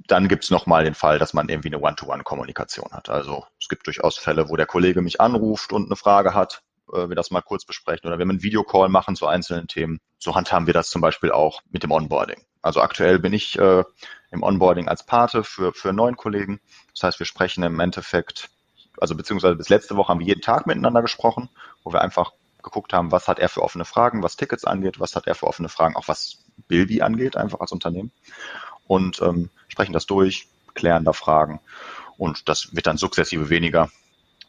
dann 0.07 0.27
gibt 0.27 0.43
es 0.43 0.49
nochmal 0.49 0.83
den 0.83 0.93
Fall, 0.93 1.17
dass 1.17 1.33
man 1.33 1.47
irgendwie 1.47 1.69
eine 1.69 1.79
One-to-One-Kommunikation 1.79 2.91
hat. 2.91 3.07
Also 3.07 3.45
es 3.61 3.69
gibt 3.69 3.87
durchaus 3.87 4.17
Fälle, 4.17 4.49
wo 4.49 4.57
der 4.57 4.65
Kollege 4.65 5.01
mich 5.01 5.21
anruft 5.21 5.71
und 5.71 5.85
eine 5.85 5.95
Frage 5.95 6.33
hat, 6.33 6.63
äh, 6.91 7.07
wir 7.07 7.15
das 7.15 7.31
mal 7.31 7.41
kurz 7.41 7.63
besprechen 7.63 8.09
oder 8.09 8.19
wenn 8.19 8.27
wir 8.27 8.33
einen 8.33 8.43
Videocall 8.43 8.89
machen 8.89 9.15
zu 9.15 9.25
einzelnen 9.25 9.69
Themen. 9.69 10.01
So 10.17 10.35
handhaben 10.35 10.67
wir 10.67 10.73
das 10.73 10.89
zum 10.89 10.99
Beispiel 10.99 11.31
auch 11.31 11.61
mit 11.71 11.83
dem 11.83 11.91
Onboarding. 11.91 12.43
Also 12.61 12.81
aktuell 12.81 13.19
bin 13.19 13.33
ich 13.33 13.57
äh, 13.57 13.83
im 14.31 14.43
Onboarding 14.43 14.87
als 14.87 15.05
Pate 15.05 15.43
für, 15.43 15.73
für 15.73 15.93
neun 15.93 16.17
Kollegen. 16.17 16.59
Das 16.93 17.03
heißt, 17.03 17.19
wir 17.19 17.25
sprechen 17.25 17.63
im 17.63 17.79
Endeffekt 17.79 18.49
also 18.99 19.15
beziehungsweise 19.15 19.55
bis 19.55 19.69
letzte 19.69 19.95
Woche 19.95 20.09
haben 20.09 20.19
wir 20.19 20.27
jeden 20.27 20.41
Tag 20.41 20.67
miteinander 20.67 21.01
gesprochen, 21.01 21.49
wo 21.83 21.93
wir 21.93 22.01
einfach 22.01 22.33
geguckt 22.61 22.93
haben, 22.93 23.11
was 23.11 23.27
hat 23.27 23.39
er 23.39 23.49
für 23.49 23.63
offene 23.63 23.85
Fragen, 23.85 24.21
was 24.21 24.35
Tickets 24.35 24.65
angeht, 24.65 24.99
was 24.99 25.15
hat 25.15 25.27
er 25.27 25.35
für 25.35 25.47
offene 25.47 25.69
Fragen, 25.69 25.95
auch 25.95 26.07
was 26.07 26.43
Bilby 26.67 27.01
angeht, 27.01 27.37
einfach 27.37 27.61
als 27.61 27.71
Unternehmen. 27.71 28.11
Und 28.87 29.21
ähm, 29.21 29.49
sprechen 29.69 29.93
das 29.93 30.05
durch, 30.05 30.47
klären 30.73 31.05
da 31.05 31.13
Fragen. 31.13 31.61
Und 32.17 32.49
das 32.49 32.75
wird 32.75 32.87
dann 32.87 32.97
sukzessive 32.97 33.49
weniger. 33.49 33.89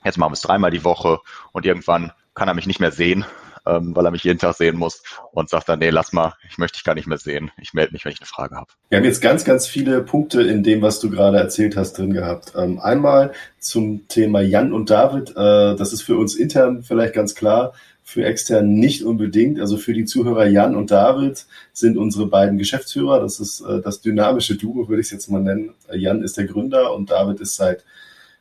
Jetzt 0.04 0.18
machen 0.18 0.32
wir 0.32 0.34
es 0.34 0.40
dreimal 0.40 0.70
die 0.70 0.84
Woche 0.84 1.20
und 1.52 1.66
irgendwann 1.66 2.12
kann 2.34 2.48
er 2.48 2.54
mich 2.54 2.66
nicht 2.66 2.80
mehr 2.80 2.90
sehen, 2.90 3.24
ähm, 3.66 3.94
weil 3.94 4.04
er 4.04 4.10
mich 4.10 4.24
jeden 4.24 4.38
Tag 4.38 4.56
sehen 4.56 4.76
muss 4.76 5.02
und 5.32 5.48
sagt 5.48 5.68
dann, 5.68 5.78
nee, 5.78 5.90
lass 5.90 6.12
mal, 6.12 6.34
ich 6.48 6.58
möchte 6.58 6.76
dich 6.76 6.84
gar 6.84 6.94
nicht 6.94 7.06
mehr 7.06 7.18
sehen. 7.18 7.50
Ich 7.60 7.74
melde 7.74 7.92
mich, 7.92 8.04
wenn 8.04 8.12
ich 8.12 8.20
eine 8.20 8.26
Frage 8.26 8.56
habe. 8.56 8.68
Wir 8.88 8.98
haben 8.98 9.04
jetzt 9.04 9.20
ganz, 9.20 9.44
ganz 9.44 9.66
viele 9.66 10.02
Punkte 10.02 10.42
in 10.42 10.62
dem, 10.62 10.82
was 10.82 11.00
du 11.00 11.10
gerade 11.10 11.38
erzählt 11.38 11.76
hast, 11.76 11.98
drin 11.98 12.12
gehabt. 12.12 12.52
Ähm, 12.56 12.78
einmal 12.80 13.32
zum 13.58 14.08
Thema 14.08 14.40
Jan 14.40 14.72
und 14.72 14.90
David. 14.90 15.30
Äh, 15.30 15.76
das 15.76 15.92
ist 15.92 16.02
für 16.02 16.16
uns 16.16 16.34
intern 16.34 16.82
vielleicht 16.82 17.14
ganz 17.14 17.34
klar 17.34 17.72
für 18.10 18.24
extern 18.24 18.74
nicht 18.74 19.04
unbedingt. 19.04 19.60
Also 19.60 19.76
für 19.76 19.92
die 19.92 20.04
Zuhörer 20.04 20.46
Jan 20.46 20.74
und 20.74 20.90
David 20.90 21.46
sind 21.72 21.96
unsere 21.96 22.26
beiden 22.26 22.58
Geschäftsführer. 22.58 23.20
Das 23.20 23.38
ist 23.38 23.60
äh, 23.60 23.80
das 23.80 24.00
dynamische 24.00 24.56
Duo, 24.56 24.88
würde 24.88 25.00
ich 25.00 25.06
es 25.06 25.12
jetzt 25.12 25.30
mal 25.30 25.40
nennen. 25.40 25.74
Jan 25.92 26.22
ist 26.22 26.36
der 26.36 26.46
Gründer 26.46 26.92
und 26.92 27.10
David 27.10 27.40
ist 27.40 27.54
seit, 27.54 27.84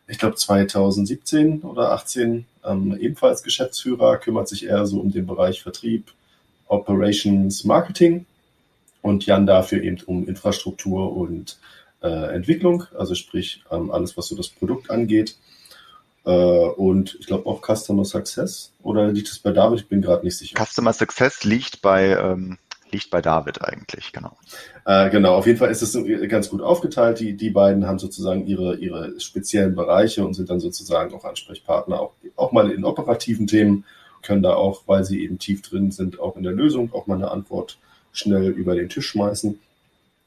ich 0.07 0.17
glaube, 0.17 0.35
2017 0.37 1.61
oder 1.61 1.91
18 1.91 2.45
ähm, 2.69 2.97
ebenfalls 2.99 3.43
Geschäftsführer, 3.43 4.17
kümmert 4.17 4.47
sich 4.47 4.65
eher 4.65 4.85
so 4.85 4.99
um 4.99 5.11
den 5.11 5.25
Bereich 5.25 5.61
Vertrieb, 5.61 6.11
Operations, 6.67 7.63
Marketing 7.63 8.25
und 9.01 9.25
Jan 9.25 9.45
dafür 9.45 9.81
eben 9.81 9.99
um 10.05 10.27
Infrastruktur 10.27 11.15
und 11.15 11.57
äh, 12.01 12.33
Entwicklung, 12.33 12.85
also 12.97 13.15
sprich 13.15 13.63
ähm, 13.71 13.91
alles, 13.91 14.15
was 14.17 14.27
so 14.27 14.35
das 14.35 14.49
Produkt 14.49 14.89
angeht. 14.89 15.35
Äh, 16.25 16.31
und 16.31 17.17
ich 17.19 17.27
glaube 17.27 17.47
auch 17.47 17.61
Customer 17.61 18.05
Success 18.05 18.71
oder 18.83 19.11
liegt 19.11 19.29
es 19.29 19.39
bei 19.39 19.51
David? 19.51 19.81
Ich 19.81 19.87
bin 19.87 20.01
gerade 20.01 20.25
nicht 20.25 20.37
sicher. 20.37 20.63
Customer 20.63 20.93
Success 20.93 21.43
liegt 21.43 21.81
bei 21.81 22.09
ähm, 22.09 22.57
liegt 22.91 23.09
bei 23.09 23.21
David 23.21 23.61
eigentlich, 23.63 24.11
genau. 24.11 24.37
Äh, 24.85 25.09
genau, 25.09 25.35
auf 25.35 25.47
jeden 25.47 25.57
Fall 25.57 25.71
ist 25.71 25.81
es 25.81 25.97
ganz 26.27 26.49
gut 26.49 26.61
aufgeteilt. 26.61 27.19
Die, 27.19 27.33
die 27.33 27.49
beiden 27.49 27.87
haben 27.87 27.99
sozusagen 27.99 28.45
ihre, 28.47 28.75
ihre 28.77 29.19
speziellen 29.19 29.75
Bereiche 29.75 30.25
und 30.25 30.33
sind 30.33 30.49
dann 30.49 30.59
sozusagen 30.59 31.13
auch 31.13 31.25
Ansprechpartner, 31.25 31.99
auch, 31.99 32.13
auch 32.35 32.51
mal 32.51 32.71
in 32.71 32.83
operativen 32.83 33.47
Themen, 33.47 33.85
können 34.21 34.43
da 34.43 34.53
auch, 34.53 34.83
weil 34.85 35.03
sie 35.03 35.23
eben 35.23 35.39
tief 35.39 35.61
drin 35.61 35.91
sind, 35.91 36.19
auch 36.19 36.35
in 36.35 36.43
der 36.43 36.51
Lösung 36.51 36.93
auch 36.93 37.07
mal 37.07 37.15
eine 37.15 37.31
Antwort 37.31 37.77
schnell 38.11 38.49
über 38.49 38.75
den 38.75 38.89
Tisch 38.89 39.07
schmeißen. 39.07 39.59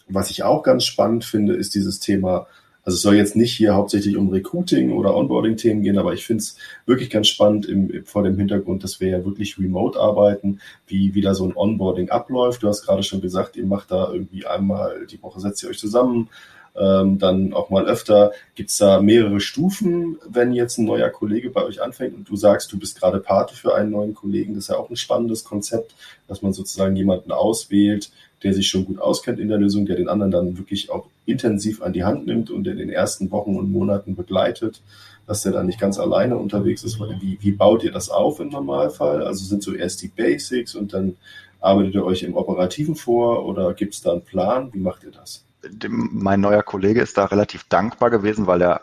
Was 0.08 0.30
ich 0.30 0.42
auch 0.42 0.62
ganz 0.62 0.84
spannend 0.84 1.24
finde, 1.24 1.54
ist 1.54 1.74
dieses 1.74 2.00
Thema 2.00 2.46
also 2.84 2.96
es 2.96 3.02
soll 3.02 3.14
jetzt 3.14 3.36
nicht 3.36 3.52
hier 3.52 3.74
hauptsächlich 3.74 4.16
um 4.16 4.30
Recruiting 4.30 4.92
oder 4.92 5.14
Onboarding-Themen 5.14 5.82
gehen, 5.82 5.98
aber 5.98 6.14
ich 6.14 6.26
finde 6.26 6.42
es 6.42 6.56
wirklich 6.84 7.10
ganz 7.10 7.28
spannend 7.28 7.66
im, 7.66 8.04
vor 8.04 8.24
dem 8.24 8.36
Hintergrund, 8.36 8.82
dass 8.82 9.00
wir 9.00 9.08
ja 9.08 9.24
wirklich 9.24 9.58
remote 9.58 9.98
arbeiten, 9.98 10.60
wie 10.86 11.14
wieder 11.14 11.34
so 11.34 11.44
ein 11.44 11.56
Onboarding 11.56 12.10
abläuft. 12.10 12.62
Du 12.62 12.68
hast 12.68 12.84
gerade 12.84 13.02
schon 13.04 13.20
gesagt, 13.20 13.56
ihr 13.56 13.66
macht 13.66 13.92
da 13.92 14.12
irgendwie 14.12 14.46
einmal 14.46 15.06
die 15.06 15.22
Woche, 15.22 15.40
setzt 15.40 15.62
ihr 15.62 15.68
euch 15.68 15.78
zusammen, 15.78 16.28
ähm, 16.74 17.18
dann 17.18 17.52
auch 17.52 17.70
mal 17.70 17.86
öfter. 17.86 18.32
Gibt 18.56 18.70
es 18.70 18.78
da 18.78 19.00
mehrere 19.00 19.40
Stufen, 19.40 20.18
wenn 20.28 20.52
jetzt 20.52 20.78
ein 20.78 20.84
neuer 20.84 21.10
Kollege 21.10 21.50
bei 21.50 21.64
euch 21.64 21.82
anfängt 21.82 22.14
und 22.14 22.28
du 22.28 22.34
sagst, 22.34 22.72
du 22.72 22.78
bist 22.78 22.98
gerade 22.98 23.20
Pate 23.20 23.54
für 23.54 23.74
einen 23.76 23.90
neuen 23.90 24.14
Kollegen? 24.14 24.54
Das 24.54 24.64
ist 24.64 24.70
ja 24.70 24.76
auch 24.76 24.90
ein 24.90 24.96
spannendes 24.96 25.44
Konzept, 25.44 25.94
dass 26.26 26.42
man 26.42 26.52
sozusagen 26.52 26.96
jemanden 26.96 27.30
auswählt, 27.30 28.10
der 28.42 28.54
sich 28.54 28.68
schon 28.68 28.84
gut 28.84 28.98
auskennt 28.98 29.38
in 29.38 29.48
der 29.48 29.58
Lösung, 29.58 29.86
der 29.86 29.96
den 29.96 30.08
anderen 30.08 30.30
dann 30.30 30.58
wirklich 30.58 30.90
auch 30.90 31.06
intensiv 31.26 31.82
an 31.82 31.92
die 31.92 32.04
Hand 32.04 32.26
nimmt 32.26 32.50
und 32.50 32.66
in 32.66 32.76
den 32.76 32.90
ersten 32.90 33.30
Wochen 33.30 33.56
und 33.56 33.70
Monaten 33.70 34.16
begleitet, 34.16 34.82
dass 35.26 35.42
der 35.42 35.52
dann 35.52 35.66
nicht 35.66 35.80
ganz 35.80 35.98
alleine 35.98 36.36
unterwegs 36.36 36.82
ist. 36.84 36.98
Wie, 37.20 37.38
wie 37.40 37.52
baut 37.52 37.84
ihr 37.84 37.92
das 37.92 38.10
auf 38.10 38.40
im 38.40 38.48
Normalfall? 38.48 39.24
Also 39.24 39.44
sind 39.44 39.62
so 39.62 39.72
erst 39.72 40.02
die 40.02 40.08
Basics 40.08 40.74
und 40.74 40.92
dann 40.92 41.16
arbeitet 41.60 41.94
ihr 41.94 42.04
euch 42.04 42.24
im 42.24 42.34
Operativen 42.34 42.96
vor 42.96 43.46
oder 43.46 43.72
gibt 43.74 43.94
es 43.94 44.02
da 44.02 44.12
einen 44.12 44.22
Plan? 44.22 44.72
Wie 44.72 44.80
macht 44.80 45.04
ihr 45.04 45.12
das? 45.12 45.44
Mein 45.88 46.40
neuer 46.40 46.64
Kollege 46.64 47.00
ist 47.00 47.16
da 47.16 47.26
relativ 47.26 47.64
dankbar 47.68 48.10
gewesen, 48.10 48.48
weil 48.48 48.62
er 48.62 48.82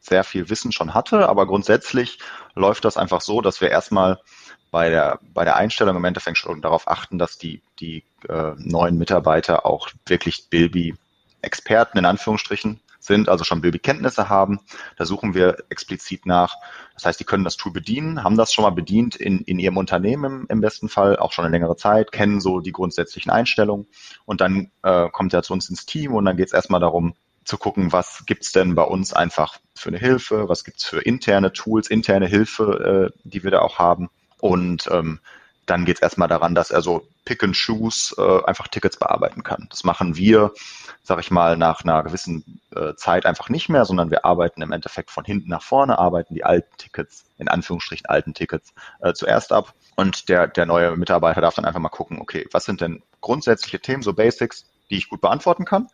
sehr 0.00 0.24
viel 0.24 0.50
Wissen 0.50 0.72
schon 0.72 0.94
hatte, 0.94 1.28
aber 1.28 1.46
grundsätzlich 1.46 2.18
läuft 2.54 2.84
das 2.84 2.96
einfach 2.96 3.20
so, 3.20 3.40
dass 3.40 3.60
wir 3.60 3.70
erstmal 3.70 4.18
bei 4.76 4.90
der, 4.90 5.20
bei 5.32 5.44
der 5.44 5.56
Einstellung 5.56 5.96
im 5.96 6.04
Endeffekt 6.04 6.36
schon 6.36 6.60
darauf 6.60 6.86
achten, 6.86 7.18
dass 7.18 7.38
die, 7.38 7.62
die 7.80 8.04
äh, 8.28 8.52
neuen 8.58 8.98
Mitarbeiter 8.98 9.64
auch 9.64 9.88
wirklich 10.04 10.50
Bilby-Experten 10.50 11.96
in 11.96 12.04
Anführungsstrichen 12.04 12.80
sind, 12.98 13.30
also 13.30 13.42
schon 13.42 13.62
Bilby-Kenntnisse 13.62 14.28
haben. 14.28 14.60
Da 14.98 15.06
suchen 15.06 15.32
wir 15.32 15.64
explizit 15.70 16.26
nach. 16.26 16.56
Das 16.92 17.06
heißt, 17.06 17.18
die 17.18 17.24
können 17.24 17.42
das 17.42 17.56
Tool 17.56 17.72
bedienen, 17.72 18.22
haben 18.22 18.36
das 18.36 18.52
schon 18.52 18.64
mal 18.64 18.70
bedient 18.70 19.16
in, 19.16 19.40
in 19.40 19.58
ihrem 19.58 19.78
Unternehmen 19.78 20.42
im, 20.42 20.46
im 20.50 20.60
besten 20.60 20.90
Fall, 20.90 21.16
auch 21.16 21.32
schon 21.32 21.46
eine 21.46 21.52
längere 21.52 21.76
Zeit, 21.76 22.12
kennen 22.12 22.42
so 22.42 22.60
die 22.60 22.72
grundsätzlichen 22.72 23.32
Einstellungen 23.32 23.86
und 24.26 24.42
dann 24.42 24.70
äh, 24.82 25.08
kommt 25.08 25.32
er 25.32 25.42
zu 25.42 25.54
uns 25.54 25.70
ins 25.70 25.86
Team 25.86 26.12
und 26.12 26.26
dann 26.26 26.36
geht 26.36 26.48
es 26.48 26.52
erstmal 26.52 26.80
darum, 26.80 27.14
zu 27.46 27.56
gucken, 27.56 27.92
was 27.92 28.24
gibt's 28.26 28.52
denn 28.52 28.74
bei 28.74 28.82
uns 28.82 29.14
einfach 29.14 29.56
für 29.74 29.88
eine 29.88 29.98
Hilfe, 29.98 30.50
was 30.50 30.64
gibt's 30.64 30.84
für 30.84 31.00
interne 31.00 31.54
Tools, 31.54 31.88
interne 31.88 32.26
Hilfe, 32.26 33.12
äh, 33.14 33.18
die 33.24 33.42
wir 33.42 33.50
da 33.50 33.60
auch 33.60 33.78
haben 33.78 34.10
und 34.40 34.88
ähm, 34.90 35.20
dann 35.66 35.84
geht 35.84 35.96
es 35.96 36.02
erstmal 36.02 36.28
daran, 36.28 36.54
dass 36.54 36.70
er 36.70 36.80
so 36.80 37.06
Pick 37.24 37.42
and 37.42 37.56
Choose 37.56 38.14
äh, 38.18 38.44
einfach 38.48 38.68
Tickets 38.68 38.96
bearbeiten 38.96 39.42
kann. 39.42 39.66
Das 39.68 39.82
machen 39.82 40.16
wir, 40.16 40.52
sag 41.02 41.18
ich 41.18 41.30
mal, 41.30 41.56
nach 41.56 41.82
einer 41.82 42.02
gewissen 42.04 42.60
äh, 42.74 42.94
Zeit 42.94 43.26
einfach 43.26 43.48
nicht 43.48 43.68
mehr, 43.68 43.84
sondern 43.84 44.10
wir 44.10 44.24
arbeiten 44.24 44.62
im 44.62 44.72
Endeffekt 44.72 45.10
von 45.10 45.24
hinten 45.24 45.50
nach 45.50 45.62
vorne, 45.62 45.98
arbeiten 45.98 46.34
die 46.34 46.44
alten 46.44 46.74
Tickets, 46.78 47.26
in 47.36 47.48
Anführungsstrichen 47.48 48.06
alten 48.06 48.32
Tickets, 48.32 48.72
äh, 49.00 49.12
zuerst 49.12 49.52
ab. 49.52 49.74
Und 49.96 50.28
der, 50.28 50.46
der 50.46 50.66
neue 50.66 50.96
Mitarbeiter 50.96 51.40
darf 51.40 51.56
dann 51.56 51.64
einfach 51.64 51.80
mal 51.80 51.88
gucken, 51.88 52.20
okay, 52.20 52.46
was 52.52 52.64
sind 52.64 52.80
denn 52.80 53.02
grundsätzliche 53.20 53.80
Themen, 53.80 54.02
so 54.02 54.12
Basics, 54.12 54.66
die 54.88 54.96
ich 54.96 55.08
gut 55.08 55.20
beantworten 55.20 55.64
kann? 55.64 55.88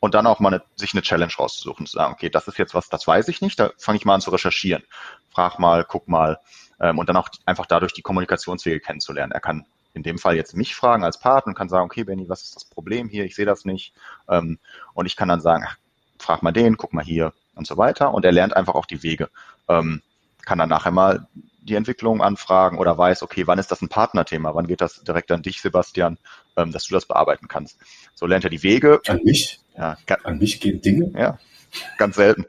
Und 0.00 0.14
dann 0.14 0.26
auch 0.26 0.40
mal 0.40 0.48
eine, 0.48 0.62
sich 0.74 0.94
eine 0.94 1.02
Challenge 1.02 1.32
rauszusuchen, 1.38 1.86
zu 1.86 1.96
sagen, 1.96 2.12
okay, 2.12 2.28
das 2.28 2.48
ist 2.48 2.58
jetzt 2.58 2.74
was, 2.74 2.88
das 2.88 3.06
weiß 3.06 3.28
ich 3.28 3.40
nicht, 3.40 3.60
da 3.60 3.70
fange 3.78 3.98
ich 3.98 4.04
mal 4.04 4.16
an 4.16 4.20
zu 4.20 4.30
recherchieren. 4.30 4.82
Frag 5.30 5.60
mal, 5.60 5.84
guck 5.84 6.08
mal, 6.08 6.40
ähm, 6.82 6.98
und 6.98 7.08
dann 7.08 7.16
auch 7.16 7.30
einfach 7.46 7.66
dadurch 7.66 7.94
die 7.94 8.02
Kommunikationswege 8.02 8.80
kennenzulernen. 8.80 9.32
Er 9.32 9.40
kann 9.40 9.64
in 9.94 10.02
dem 10.02 10.18
Fall 10.18 10.36
jetzt 10.36 10.54
mich 10.56 10.74
fragen 10.74 11.04
als 11.04 11.18
Partner 11.18 11.50
und 11.50 11.54
kann 11.54 11.68
sagen, 11.68 11.86
okay, 11.86 12.04
Benny, 12.04 12.28
was 12.28 12.42
ist 12.42 12.56
das 12.56 12.64
Problem 12.64 13.08
hier? 13.08 13.24
Ich 13.24 13.34
sehe 13.34 13.46
das 13.46 13.64
nicht. 13.64 13.94
Ähm, 14.28 14.58
und 14.94 15.06
ich 15.06 15.16
kann 15.16 15.28
dann 15.28 15.40
sagen, 15.40 15.64
ach, 15.66 15.76
frag 16.18 16.42
mal 16.42 16.52
den, 16.52 16.76
guck 16.76 16.92
mal 16.92 17.04
hier 17.04 17.32
und 17.54 17.66
so 17.66 17.76
weiter. 17.76 18.12
Und 18.12 18.24
er 18.24 18.32
lernt 18.32 18.56
einfach 18.56 18.74
auch 18.74 18.86
die 18.86 19.02
Wege. 19.02 19.30
Ähm, 19.68 20.02
kann 20.44 20.58
dann 20.58 20.68
nachher 20.68 20.90
mal 20.90 21.26
die 21.60 21.76
Entwicklung 21.76 22.22
anfragen 22.22 22.78
oder 22.78 22.98
weiß, 22.98 23.22
okay, 23.22 23.46
wann 23.46 23.58
ist 23.58 23.70
das 23.70 23.82
ein 23.82 23.88
Partnerthema? 23.88 24.54
Wann 24.54 24.66
geht 24.66 24.80
das 24.80 25.04
direkt 25.04 25.30
an 25.30 25.42
dich, 25.42 25.60
Sebastian, 25.60 26.18
ähm, 26.56 26.72
dass 26.72 26.84
du 26.86 26.94
das 26.94 27.06
bearbeiten 27.06 27.46
kannst? 27.46 27.78
So 28.14 28.26
lernt 28.26 28.44
er 28.44 28.50
die 28.50 28.62
Wege. 28.62 29.00
An 29.06 29.20
mich? 29.22 29.60
Ja, 29.76 29.96
an 30.24 30.38
mich 30.38 30.60
gehen 30.60 30.80
Dinge? 30.80 31.12
Ja, 31.16 31.38
ganz 31.98 32.16
selten. 32.16 32.46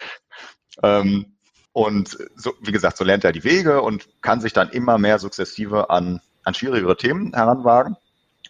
Ähm, 0.81 1.32
und 1.73 2.17
so, 2.35 2.53
wie 2.61 2.71
gesagt, 2.71 2.97
so 2.97 3.03
lernt 3.03 3.23
er 3.23 3.31
die 3.31 3.43
Wege 3.43 3.81
und 3.81 4.07
kann 4.21 4.39
sich 4.39 4.53
dann 4.53 4.69
immer 4.69 4.99
mehr 4.99 5.17
sukzessive 5.17 5.89
an, 5.89 6.21
an 6.43 6.53
schwierigere 6.53 6.95
Themen 6.95 7.33
heranwagen. 7.33 7.97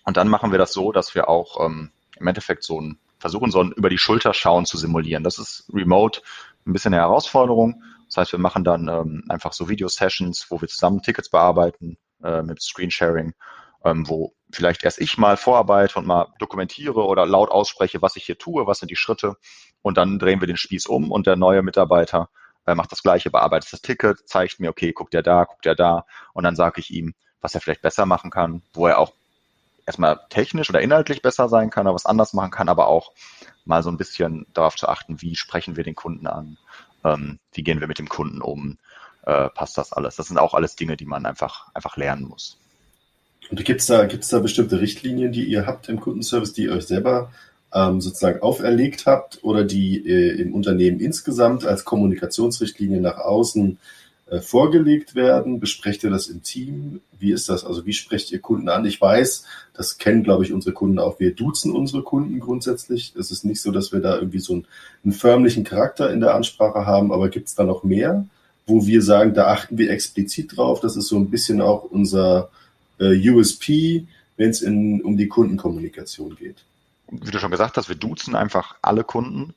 Und 0.03 0.17
dann 0.17 0.27
machen 0.27 0.51
wir 0.51 0.59
das 0.59 0.73
so, 0.73 0.91
dass 0.91 1.15
wir 1.15 1.29
auch 1.29 1.65
ähm, 1.65 1.91
im 2.19 2.27
Endeffekt 2.27 2.63
so 2.63 2.79
ein, 2.79 2.99
versuchen, 3.19 3.49
so 3.49 3.61
ein 3.61 3.71
über 3.71 3.89
die 3.89 3.97
Schulter 3.97 4.33
schauen 4.33 4.65
zu 4.65 4.77
simulieren. 4.77 5.23
Das 5.23 5.39
ist 5.39 5.65
remote 5.73 6.21
ein 6.65 6.73
bisschen 6.73 6.93
eine 6.93 7.01
Herausforderung. 7.01 7.81
Das 8.07 8.17
heißt, 8.17 8.31
wir 8.33 8.39
machen 8.39 8.65
dann 8.65 8.89
ähm, 8.89 9.23
einfach 9.29 9.53
so 9.53 9.69
Video-Sessions, 9.69 10.47
wo 10.49 10.59
wir 10.59 10.67
zusammen 10.67 11.01
Tickets 11.01 11.29
bearbeiten 11.29 11.97
äh, 12.21 12.43
mit 12.43 12.61
Screensharing, 12.61 13.33
ähm, 13.85 14.07
wo 14.07 14.33
vielleicht 14.51 14.83
erst 14.83 14.99
ich 14.99 15.17
mal 15.17 15.37
vorarbeite 15.37 15.97
und 15.97 16.05
mal 16.05 16.27
dokumentiere 16.39 17.05
oder 17.05 17.25
laut 17.25 17.49
ausspreche, 17.49 18.01
was 18.01 18.17
ich 18.17 18.25
hier 18.25 18.37
tue, 18.37 18.67
was 18.67 18.79
sind 18.79 18.91
die 18.91 18.97
Schritte. 18.97 19.37
Und 19.81 19.97
dann 19.97 20.19
drehen 20.19 20.41
wir 20.41 20.47
den 20.47 20.57
Spieß 20.57 20.87
um 20.87 21.09
und 21.09 21.25
der 21.25 21.37
neue 21.37 21.63
Mitarbeiter 21.63 22.29
äh, 22.65 22.75
macht 22.75 22.91
das 22.91 23.03
Gleiche, 23.03 23.29
bearbeitet 23.29 23.71
das 23.73 23.81
Ticket, 23.81 24.27
zeigt 24.27 24.59
mir, 24.59 24.69
okay, 24.69 24.91
guckt 24.91 25.13
er 25.13 25.23
da, 25.23 25.45
guckt 25.45 25.65
er 25.65 25.75
da 25.75 26.05
und 26.33 26.43
dann 26.43 26.55
sage 26.55 26.79
ich 26.79 26.91
ihm, 26.91 27.13
was 27.41 27.55
er 27.55 27.61
vielleicht 27.61 27.81
besser 27.81 28.05
machen 28.05 28.31
kann, 28.31 28.61
wo 28.73 28.87
er 28.87 28.99
auch 28.99 29.13
erstmal 29.85 30.19
technisch 30.29 30.69
oder 30.69 30.81
inhaltlich 30.81 31.21
besser 31.21 31.49
sein 31.49 31.69
kann, 31.69 31.87
oder 31.87 31.95
was 31.95 32.05
anders 32.05 32.33
machen 32.33 32.51
kann, 32.51 32.69
aber 32.69 32.87
auch 32.87 33.11
mal 33.65 33.83
so 33.83 33.89
ein 33.89 33.97
bisschen 33.97 34.45
darauf 34.53 34.75
zu 34.75 34.87
achten, 34.87 35.21
wie 35.21 35.35
sprechen 35.35 35.75
wir 35.75 35.83
den 35.83 35.95
Kunden 35.95 36.27
an, 36.27 36.57
ähm, 37.03 37.39
wie 37.53 37.63
gehen 37.63 37.79
wir 37.79 37.87
mit 37.87 37.99
dem 37.99 38.09
Kunden 38.09 38.41
um, 38.41 38.77
äh, 39.25 39.49
passt 39.49 39.77
das 39.77 39.93
alles. 39.93 40.15
Das 40.15 40.27
sind 40.27 40.37
auch 40.37 40.53
alles 40.53 40.75
Dinge, 40.75 40.97
die 40.97 41.05
man 41.05 41.25
einfach, 41.25 41.67
einfach 41.73 41.97
lernen 41.97 42.23
muss. 42.23 42.57
Und 43.49 43.63
gibt 43.63 43.81
es 43.81 43.87
da, 43.87 44.05
gibt's 44.05 44.29
da 44.29 44.39
bestimmte 44.39 44.79
Richtlinien, 44.79 45.31
die 45.31 45.43
ihr 45.43 45.65
habt 45.65 45.89
im 45.89 45.99
Kundenservice, 45.99 46.53
die 46.53 46.63
ihr 46.63 46.71
euch 46.71 46.87
selber 46.87 47.31
ähm, 47.73 48.01
sozusagen 48.01 48.41
auferlegt 48.41 49.05
habt 49.05 49.43
oder 49.43 49.63
die 49.63 50.07
äh, 50.07 50.39
im 50.41 50.53
Unternehmen 50.53 50.99
insgesamt 50.99 51.65
als 51.65 51.85
Kommunikationsrichtlinie 51.85 53.01
nach 53.01 53.17
außen 53.17 53.77
äh, 54.29 54.39
vorgelegt 54.39 55.15
werden? 55.15 55.59
Besprecht 55.59 56.03
ihr 56.03 56.09
das 56.09 56.27
im 56.27 56.43
Team? 56.43 57.01
Wie 57.19 57.31
ist 57.31 57.49
das? 57.49 57.65
Also 57.65 57.85
wie 57.85 57.93
sprecht 57.93 58.31
ihr 58.31 58.39
Kunden 58.39 58.69
an? 58.69 58.85
Ich 58.85 59.01
weiß, 59.01 59.45
das 59.73 59.97
kennen, 59.97 60.23
glaube 60.23 60.43
ich, 60.43 60.53
unsere 60.53 60.73
Kunden 60.73 60.99
auch. 60.99 61.19
Wir 61.19 61.33
duzen 61.33 61.71
unsere 61.71 62.03
Kunden 62.03 62.39
grundsätzlich. 62.39 63.13
Es 63.17 63.31
ist 63.31 63.43
nicht 63.43 63.61
so, 63.61 63.71
dass 63.71 63.91
wir 63.91 63.99
da 63.99 64.15
irgendwie 64.15 64.39
so 64.39 64.53
einen, 64.53 64.65
einen 65.03 65.13
förmlichen 65.13 65.63
Charakter 65.63 66.11
in 66.11 66.19
der 66.19 66.35
Ansprache 66.35 66.85
haben, 66.85 67.11
aber 67.11 67.29
gibt 67.29 67.47
es 67.47 67.55
da 67.55 67.63
noch 67.63 67.83
mehr, 67.83 68.25
wo 68.67 68.85
wir 68.85 69.01
sagen, 69.01 69.33
da 69.33 69.47
achten 69.47 69.77
wir 69.77 69.89
explizit 69.89 70.57
drauf? 70.57 70.79
Das 70.79 70.95
ist 70.95 71.07
so 71.07 71.17
ein 71.17 71.29
bisschen 71.29 71.59
auch 71.59 71.83
unser 71.83 72.49
äh, 72.99 73.29
USP, 73.29 74.05
wenn 74.37 74.49
es 74.51 74.61
um 74.63 75.17
die 75.17 75.27
Kundenkommunikation 75.27 76.35
geht 76.35 76.63
wie 77.21 77.31
du 77.31 77.39
schon 77.39 77.51
gesagt 77.51 77.77
hast, 77.77 77.89
wir 77.89 77.95
duzen 77.95 78.35
einfach 78.35 78.75
alle 78.81 79.03
Kunden. 79.03 79.53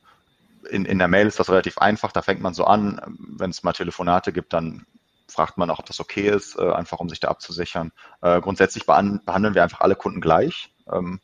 In, 0.71 0.85
in 0.85 0.99
der 0.99 1.09
Mail 1.09 1.27
ist 1.27 1.39
das 1.39 1.49
relativ 1.49 1.79
einfach, 1.79 2.13
da 2.13 2.23
fängt 2.23 2.41
man 2.41 2.55
so 2.55 2.65
an. 2.65 3.01
Wenn 3.19 3.51
es 3.51 3.63
mal 3.63 3.73
Telefonate 3.73 4.33
gibt, 4.33 4.53
dann 4.53 4.87
fragt 5.29 5.59
man 5.59 5.71
auch, 5.71 5.79
ob 5.79 5.87
das 5.87 6.01
okay 6.01 6.29
ist, 6.29 6.59
äh, 6.59 6.73
einfach 6.73 6.99
um 6.99 7.09
sich 7.09 7.21
da 7.21 7.29
abzusichern. 7.29 7.93
Äh, 8.21 8.41
grundsätzlich 8.41 8.87
behandeln 8.87 9.55
wir 9.55 9.63
einfach 9.63 9.81
alle 9.81 9.97
Kunden 9.97 10.21
gleich, 10.21 10.73
ähm, 10.91 11.21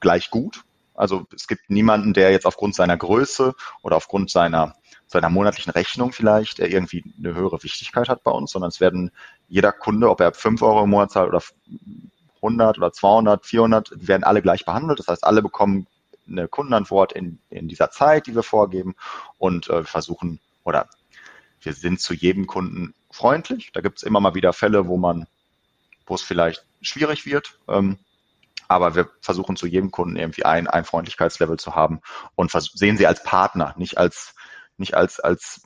gleich 0.00 0.30
gut. 0.30 0.64
Also 0.94 1.26
es 1.34 1.46
gibt 1.46 1.68
niemanden, 1.68 2.14
der 2.14 2.30
jetzt 2.30 2.46
aufgrund 2.46 2.74
seiner 2.74 2.96
Größe 2.96 3.54
oder 3.82 3.96
aufgrund 3.96 4.30
seiner, 4.30 4.74
seiner 5.06 5.28
monatlichen 5.28 5.72
Rechnung 5.72 6.12
vielleicht 6.12 6.58
irgendwie 6.58 7.04
eine 7.18 7.34
höhere 7.34 7.62
Wichtigkeit 7.62 8.08
hat 8.08 8.22
bei 8.24 8.30
uns, 8.30 8.50
sondern 8.50 8.70
es 8.70 8.80
werden 8.80 9.10
jeder 9.48 9.72
Kunde, 9.72 10.10
ob 10.10 10.20
er 10.20 10.32
5 10.32 10.62
Euro 10.62 10.84
im 10.84 10.90
Monat 10.90 11.12
zahlt 11.12 11.28
oder 11.28 11.42
100 12.36 12.78
oder 12.78 12.92
200, 12.92 13.46
400, 13.46 13.90
die 13.96 14.08
werden 14.08 14.24
alle 14.24 14.42
gleich 14.42 14.64
behandelt. 14.64 14.98
Das 14.98 15.08
heißt, 15.08 15.24
alle 15.24 15.42
bekommen 15.42 15.86
eine 16.28 16.48
Kundenantwort 16.48 17.12
in, 17.12 17.38
in 17.50 17.68
dieser 17.68 17.90
Zeit, 17.90 18.26
die 18.26 18.34
wir 18.34 18.42
vorgeben 18.42 18.94
und 19.38 19.68
äh, 19.70 19.84
versuchen 19.84 20.40
oder 20.64 20.88
wir 21.60 21.72
sind 21.72 22.00
zu 22.00 22.14
jedem 22.14 22.46
Kunden 22.46 22.94
freundlich. 23.10 23.72
Da 23.72 23.80
gibt 23.80 23.98
es 23.98 24.02
immer 24.02 24.20
mal 24.20 24.34
wieder 24.34 24.52
Fälle, 24.52 24.86
wo 24.86 24.96
man, 24.96 25.26
wo 26.06 26.14
es 26.14 26.22
vielleicht 26.22 26.64
schwierig 26.80 27.26
wird. 27.26 27.58
Ähm, 27.68 27.98
aber 28.68 28.94
wir 28.94 29.08
versuchen 29.20 29.56
zu 29.56 29.66
jedem 29.66 29.90
Kunden 29.90 30.16
irgendwie 30.16 30.44
ein, 30.44 30.66
ein 30.66 30.84
Freundlichkeitslevel 30.84 31.58
zu 31.58 31.74
haben 31.74 32.00
und 32.34 32.50
sehen 32.50 32.96
sie 32.96 33.06
als 33.06 33.22
Partner, 33.22 33.74
nicht 33.76 33.98
als, 33.98 34.34
nicht 34.76 34.94
als, 34.94 35.20
als 35.20 35.62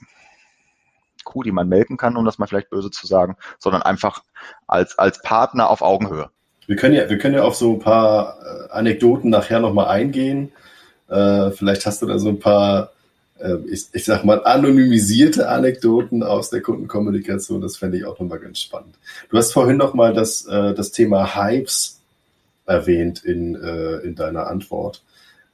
Kuh, 1.25 1.43
die 1.43 1.53
man 1.53 1.69
melken 1.69 1.97
kann, 1.97 2.17
um 2.17 2.25
das 2.25 2.39
mal 2.39 2.47
vielleicht 2.47 2.71
böse 2.71 2.91
zu 2.91 3.07
sagen, 3.07 3.37
sondern 3.59 3.83
einfach 3.83 4.23
als, 4.67 4.99
als 4.99 5.23
Partner 5.23 5.71
auf 5.71 5.83
Augenhöhe. 5.83 6.31
Wir 6.71 6.77
können 6.77 6.95
ja, 6.95 7.11
wir 7.11 7.19
können 7.19 7.35
ja 7.35 7.43
auf 7.43 7.57
so 7.57 7.73
ein 7.73 7.81
paar 7.81 8.39
äh, 8.45 8.71
Anekdoten 8.71 9.29
nachher 9.29 9.59
nochmal 9.59 9.89
eingehen. 9.89 10.53
Äh, 11.09 11.51
vielleicht 11.51 11.85
hast 11.85 12.01
du 12.01 12.07
da 12.07 12.17
so 12.21 12.29
ein 12.29 12.39
paar, 12.39 12.93
äh, 13.41 13.57
ich, 13.69 13.87
ich 13.93 14.05
sag 14.05 14.23
mal, 14.23 14.45
anonymisierte 14.45 15.49
Anekdoten 15.49 16.23
aus 16.23 16.49
der 16.49 16.63
Kundenkommunikation. 16.63 17.61
Das 17.61 17.77
fände 17.77 17.99
ich 17.99 18.05
auch 18.05 18.21
nochmal 18.21 18.39
ganz 18.39 18.61
spannend. 18.61 18.95
Du 19.31 19.37
hast 19.37 19.53
vorhin 19.53 19.79
nochmal 19.79 20.15
das, 20.15 20.47
äh, 20.47 20.73
das 20.73 20.93
Thema 20.93 21.35
Hypes 21.35 21.99
erwähnt 22.67 23.25
in, 23.25 23.57
äh, 23.57 23.97
in 24.03 24.15
deiner 24.15 24.47
Antwort. 24.47 25.03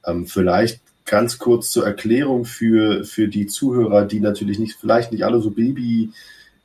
Ähm, 0.05 0.27
vielleicht 0.27 0.81
ganz 1.05 1.39
kurz 1.39 1.71
zur 1.71 1.83
Erklärung 1.83 2.45
für, 2.45 3.05
für 3.05 3.27
die 3.27 3.47
Zuhörer, 3.47 4.05
die 4.05 4.19
natürlich 4.19 4.59
nicht, 4.59 4.77
vielleicht 4.79 5.11
nicht 5.11 5.25
alle 5.25 5.41
so 5.41 5.49
Baby 5.49 6.11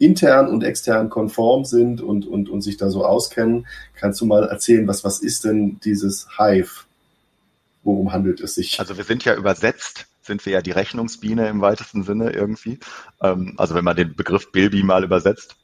intern 0.03 0.49
und 0.49 0.65
extern 0.65 1.11
konform 1.11 1.65
sind 1.65 2.01
und, 2.01 2.27
und, 2.27 2.49
und 2.49 2.61
sich 2.61 2.77
da 2.77 2.91
so 2.91 3.05
auskennen. 3.05 3.67
Kannst 3.95 4.21
du 4.21 4.27
mal 4.27 4.49
erzählen, 4.49 4.89
was, 4.89 5.05
was 5.05 5.21
ist 5.21 5.45
denn 5.45 5.79
dieses 5.85 6.27
Hive? 6.37 6.85
Worum 7.85 8.13
handelt 8.13 8.41
es 8.41 8.57
sich? 8.57 8.81
Also 8.81 8.97
wir 8.97 9.05
sind 9.05 9.25
ja 9.25 9.35
übersetzt, 9.35 10.07
sind 10.21 10.45
wir 10.45 10.55
ja 10.55 10.63
die 10.63 10.73
Rechnungsbiene 10.73 11.49
im 11.49 11.61
weitesten 11.61 12.03
Sinne 12.03 12.31
irgendwie. 12.31 12.81
Ähm, 13.23 13.55
also 13.57 13.75
wenn 13.75 13.85
man 13.85 13.97
den 13.97 14.17
Begriff 14.17 14.51
Bilby 14.51 14.83
mal 14.83 15.05
übersetzt. 15.05 15.57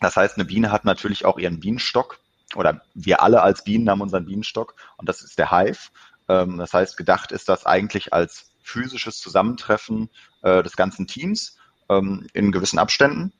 Das 0.00 0.16
heißt, 0.16 0.36
eine 0.36 0.46
Biene 0.46 0.72
hat 0.72 0.84
natürlich 0.84 1.24
auch 1.24 1.38
ihren 1.38 1.60
Bienenstock 1.60 2.18
oder 2.54 2.82
wir 2.94 3.22
alle 3.22 3.42
als 3.42 3.62
Bienen 3.62 3.88
haben 3.88 4.00
unseren 4.00 4.24
Bienenstock 4.24 4.74
und 4.96 5.08
das 5.08 5.22
ist 5.22 5.38
der 5.38 5.50
Hive. 5.50 5.90
Ähm, 6.28 6.58
das 6.58 6.72
heißt, 6.72 6.96
gedacht 6.96 7.30
ist 7.30 7.48
das 7.48 7.66
eigentlich 7.66 8.12
als 8.12 8.52
physisches 8.62 9.18
Zusammentreffen 9.20 10.08
äh, 10.42 10.62
des 10.62 10.76
ganzen 10.76 11.06
Teams 11.06 11.56
ähm, 11.90 12.26
in 12.32 12.52
gewissen 12.52 12.78
Abständen. 12.78 13.32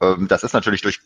Ähm, 0.00 0.28
das 0.28 0.42
ist 0.42 0.52
natürlich 0.52 0.82
durch 0.82 1.00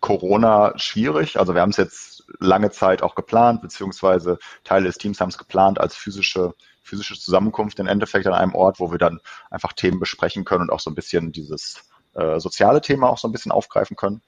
Corona 0.00 0.72
schwierig. 0.76 1.38
Also 1.38 1.54
wir 1.54 1.60
haben 1.60 1.70
es 1.70 1.76
jetzt 1.76 2.24
lange 2.38 2.70
Zeit 2.70 3.02
auch 3.02 3.14
geplant, 3.14 3.62
beziehungsweise 3.62 4.38
Teile 4.64 4.86
des 4.86 4.98
Teams 4.98 5.20
haben 5.20 5.30
es 5.30 5.38
geplant 5.38 5.80
als 5.80 5.96
physische, 5.96 6.54
physische 6.82 7.18
Zusammenkunft 7.18 7.78
im 7.78 7.86
Endeffekt 7.86 8.26
an 8.26 8.34
einem 8.34 8.54
Ort, 8.54 8.80
wo 8.80 8.90
wir 8.90 8.98
dann 8.98 9.20
einfach 9.50 9.72
Themen 9.72 9.98
besprechen 9.98 10.44
können 10.44 10.62
und 10.62 10.70
auch 10.70 10.80
so 10.80 10.90
ein 10.90 10.94
bisschen 10.94 11.32
dieses 11.32 11.82
äh, 12.14 12.38
soziale 12.38 12.80
Thema 12.80 13.08
auch 13.08 13.18
so 13.18 13.28
ein 13.28 13.32
bisschen 13.32 13.52
aufgreifen 13.52 13.96
können. 13.96 14.22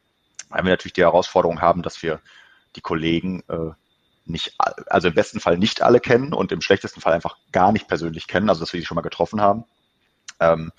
Weil 0.48 0.64
wir 0.64 0.70
natürlich 0.70 0.94
die 0.94 1.02
Herausforderung 1.02 1.60
haben, 1.60 1.82
dass 1.82 2.02
wir 2.02 2.20
die 2.76 2.80
Kollegen 2.80 3.42
äh, 3.48 3.70
nicht, 4.24 4.54
also 4.58 5.08
im 5.08 5.14
besten 5.14 5.40
Fall 5.40 5.58
nicht 5.58 5.82
alle 5.82 6.00
kennen 6.00 6.32
und 6.32 6.52
im 6.52 6.60
schlechtesten 6.60 7.00
Fall 7.00 7.12
einfach 7.12 7.36
gar 7.52 7.72
nicht 7.72 7.88
persönlich 7.88 8.26
kennen, 8.26 8.48
also 8.48 8.60
dass 8.60 8.72
wir 8.72 8.80
die 8.80 8.86
schon 8.86 8.96
mal 8.96 9.02
getroffen 9.02 9.40
haben. 9.40 9.64
Ähm, 10.40 10.72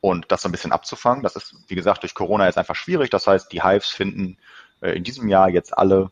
und 0.00 0.30
das 0.32 0.42
so 0.42 0.48
ein 0.48 0.52
bisschen 0.52 0.72
abzufangen. 0.72 1.22
Das 1.22 1.36
ist, 1.36 1.54
wie 1.68 1.74
gesagt, 1.74 2.02
durch 2.02 2.14
Corona 2.14 2.46
jetzt 2.46 2.58
einfach 2.58 2.74
schwierig. 2.74 3.10
Das 3.10 3.26
heißt, 3.26 3.52
die 3.52 3.62
Hives 3.62 3.88
finden 3.88 4.38
äh, 4.80 4.92
in 4.92 5.04
diesem 5.04 5.28
Jahr 5.28 5.48
jetzt 5.48 5.76
alle, 5.76 6.10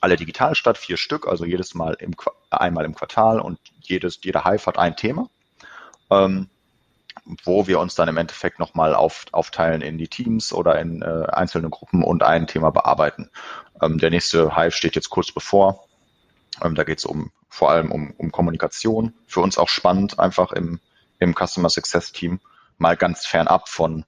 alle 0.00 0.16
digital 0.16 0.54
statt, 0.54 0.78
vier 0.78 0.96
Stück, 0.96 1.26
also 1.26 1.44
jedes 1.44 1.74
Mal 1.74 1.94
im, 2.00 2.14
einmal 2.50 2.84
im 2.84 2.94
Quartal 2.94 3.40
und 3.40 3.58
jedes, 3.80 4.18
jeder 4.22 4.44
Hive 4.44 4.66
hat 4.66 4.78
ein 4.78 4.96
Thema. 4.96 5.28
Ähm, 6.10 6.48
wo 7.44 7.66
wir 7.66 7.80
uns 7.80 7.94
dann 7.94 8.08
im 8.08 8.16
Endeffekt 8.18 8.58
nochmal 8.58 8.94
auf, 8.94 9.24
aufteilen 9.32 9.82
in 9.82 9.98
die 9.98 10.06
Teams 10.06 10.52
oder 10.52 10.80
in 10.80 11.02
äh, 11.02 11.26
einzelne 11.32 11.68
Gruppen 11.70 12.04
und 12.04 12.22
ein 12.22 12.46
Thema 12.46 12.70
bearbeiten. 12.70 13.30
Ähm, 13.82 13.98
der 13.98 14.10
nächste 14.10 14.56
Hive 14.56 14.70
steht 14.70 14.94
jetzt 14.94 15.10
kurz 15.10 15.32
bevor. 15.32 15.88
Ähm, 16.62 16.74
da 16.74 16.84
geht 16.84 16.98
es 16.98 17.04
um 17.04 17.32
vor 17.48 17.70
allem 17.70 17.90
um, 17.90 18.12
um 18.16 18.30
Kommunikation. 18.30 19.14
Für 19.26 19.40
uns 19.40 19.58
auch 19.58 19.68
spannend, 19.68 20.20
einfach 20.20 20.52
im, 20.52 20.78
im 21.18 21.34
Customer 21.34 21.70
Success 21.70 22.12
Team 22.12 22.38
mal 22.78 22.96
ganz 22.96 23.26
fernab 23.26 23.68
von, 23.68 24.04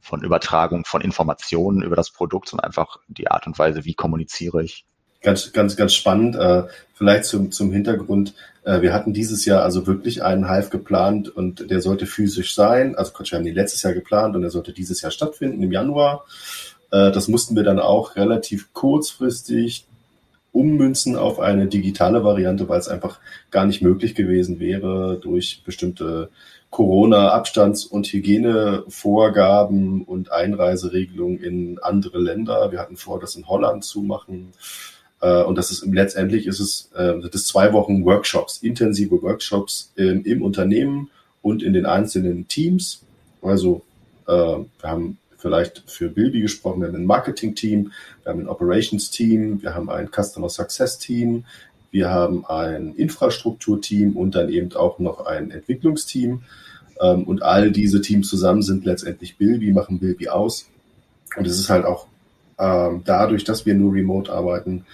von 0.00 0.22
Übertragung 0.22 0.84
von 0.84 1.00
Informationen 1.00 1.82
über 1.82 1.96
das 1.96 2.10
Produkt, 2.10 2.48
sondern 2.48 2.66
einfach 2.66 2.98
die 3.08 3.30
Art 3.30 3.46
und 3.46 3.58
Weise, 3.58 3.84
wie 3.84 3.94
kommuniziere 3.94 4.62
ich. 4.62 4.84
Ganz, 5.22 5.52
ganz, 5.52 5.76
ganz 5.76 5.94
spannend. 5.94 6.34
Äh, 6.36 6.64
vielleicht 6.94 7.26
zum, 7.26 7.52
zum 7.52 7.72
Hintergrund. 7.72 8.34
Äh, 8.64 8.80
wir 8.80 8.94
hatten 8.94 9.12
dieses 9.12 9.44
Jahr 9.44 9.62
also 9.62 9.86
wirklich 9.86 10.22
einen 10.22 10.48
Hive 10.48 10.70
geplant 10.70 11.28
und 11.28 11.70
der 11.70 11.82
sollte 11.82 12.06
physisch 12.06 12.54
sein. 12.54 12.96
Also 12.96 13.12
wir 13.12 13.38
haben 13.38 13.44
den 13.44 13.54
letztes 13.54 13.82
Jahr 13.82 13.92
geplant 13.92 14.34
und 14.34 14.42
er 14.42 14.50
sollte 14.50 14.72
dieses 14.72 15.02
Jahr 15.02 15.10
stattfinden 15.10 15.62
im 15.62 15.72
Januar. 15.72 16.24
Äh, 16.90 17.10
das 17.12 17.28
mussten 17.28 17.54
wir 17.54 17.64
dann 17.64 17.78
auch 17.78 18.16
relativ 18.16 18.72
kurzfristig 18.72 19.86
ummünzen 20.52 21.16
auf 21.16 21.38
eine 21.38 21.66
digitale 21.66 22.24
Variante, 22.24 22.68
weil 22.68 22.80
es 22.80 22.88
einfach 22.88 23.20
gar 23.50 23.66
nicht 23.66 23.82
möglich 23.82 24.14
gewesen 24.14 24.58
wäre 24.58 25.18
durch 25.20 25.62
bestimmte 25.64 26.30
Corona-Abstands- 26.70 27.84
und 27.84 28.06
Hygienevorgaben 28.06 30.02
und 30.02 30.30
Einreiseregelungen 30.30 31.42
in 31.42 31.78
andere 31.80 32.18
Länder. 32.18 32.70
Wir 32.70 32.78
hatten 32.78 32.96
vor, 32.96 33.18
das 33.18 33.34
in 33.34 33.48
Holland 33.48 33.84
zu 33.84 34.02
machen. 34.02 34.52
Äh, 35.20 35.42
und 35.42 35.58
das 35.58 35.70
ist 35.70 35.84
letztendlich 35.84 36.46
ist 36.46 36.60
es, 36.60 36.90
äh, 36.94 37.14
das 37.30 37.44
zwei 37.44 37.72
Wochen 37.72 38.04
Workshops, 38.04 38.58
intensive 38.58 39.20
Workshops 39.22 39.92
im 39.96 40.42
Unternehmen 40.42 41.10
und 41.42 41.62
in 41.62 41.72
den 41.72 41.86
einzelnen 41.86 42.46
Teams. 42.48 43.02
Also 43.42 43.82
äh, 44.26 44.32
wir 44.32 44.66
haben 44.82 45.18
vielleicht 45.38 45.82
für 45.86 46.08
Bilby 46.08 46.40
gesprochen, 46.40 46.82
wir 46.82 46.88
haben 46.88 46.96
ein 46.96 47.06
Marketing-Team, 47.06 47.92
wir 48.22 48.32
haben 48.32 48.40
ein 48.40 48.48
Operations-Team, 48.48 49.62
wir 49.62 49.74
haben 49.74 49.88
ein 49.88 50.10
Customer 50.10 50.48
Success-Team, 50.48 51.44
wir 51.90 52.10
haben 52.10 52.44
ein 52.46 52.94
Infrastruktur-Team 52.94 54.16
und 54.16 54.34
dann 54.34 54.48
eben 54.48 54.72
auch 54.74 54.98
noch 54.98 55.26
ein 55.26 55.50
Entwicklungsteam. 55.50 56.42
Ähm, 57.00 57.24
und 57.24 57.42
all 57.42 57.72
diese 57.72 58.00
Teams 58.00 58.28
zusammen 58.28 58.62
sind 58.62 58.84
letztendlich 58.84 59.36
Bilby, 59.36 59.72
machen 59.72 59.98
Bilby 59.98 60.28
aus. 60.28 60.68
Und 61.36 61.46
es 61.46 61.58
ist 61.58 61.70
halt 61.70 61.84
auch 61.84 62.06
ähm, 62.58 63.02
dadurch, 63.04 63.44
dass 63.44 63.66
wir 63.66 63.74
nur 63.74 63.94
remote 63.94 64.32
arbeiten, 64.32 64.84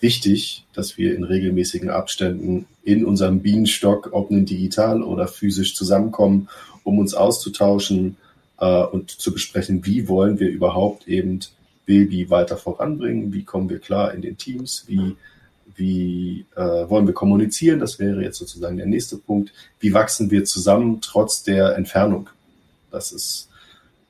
wichtig, 0.00 0.64
dass 0.72 0.96
wir 0.96 1.14
in 1.14 1.24
regelmäßigen 1.24 1.90
Abständen 1.90 2.66
in 2.82 3.04
unserem 3.04 3.40
Bienenstock, 3.40 4.10
ob 4.12 4.30
nun 4.30 4.46
digital 4.46 5.02
oder 5.02 5.28
physisch 5.28 5.74
zusammenkommen, 5.74 6.48
um 6.84 6.98
uns 6.98 7.14
auszutauschen 7.14 8.16
äh, 8.58 8.84
und 8.84 9.10
zu 9.10 9.32
besprechen, 9.32 9.84
wie 9.84 10.08
wollen 10.08 10.38
wir 10.40 10.48
überhaupt 10.48 11.08
eben 11.08 11.40
Bilby 11.84 12.30
weiter 12.30 12.56
voranbringen, 12.56 13.32
wie 13.32 13.44
kommen 13.44 13.68
wir 13.68 13.78
klar 13.78 14.14
in 14.14 14.22
den 14.22 14.36
Teams, 14.36 14.84
wie 14.86 15.16
wie 15.78 16.44
äh, 16.56 16.60
wollen 16.60 17.06
wir 17.06 17.14
kommunizieren? 17.14 17.80
Das 17.80 17.98
wäre 17.98 18.22
jetzt 18.22 18.38
sozusagen 18.38 18.76
der 18.76 18.86
nächste 18.86 19.16
Punkt. 19.16 19.52
Wie 19.80 19.94
wachsen 19.94 20.30
wir 20.30 20.44
zusammen 20.44 21.00
trotz 21.00 21.42
der 21.42 21.76
Entfernung? 21.76 22.28
Das 22.90 23.12
ist, 23.12 23.48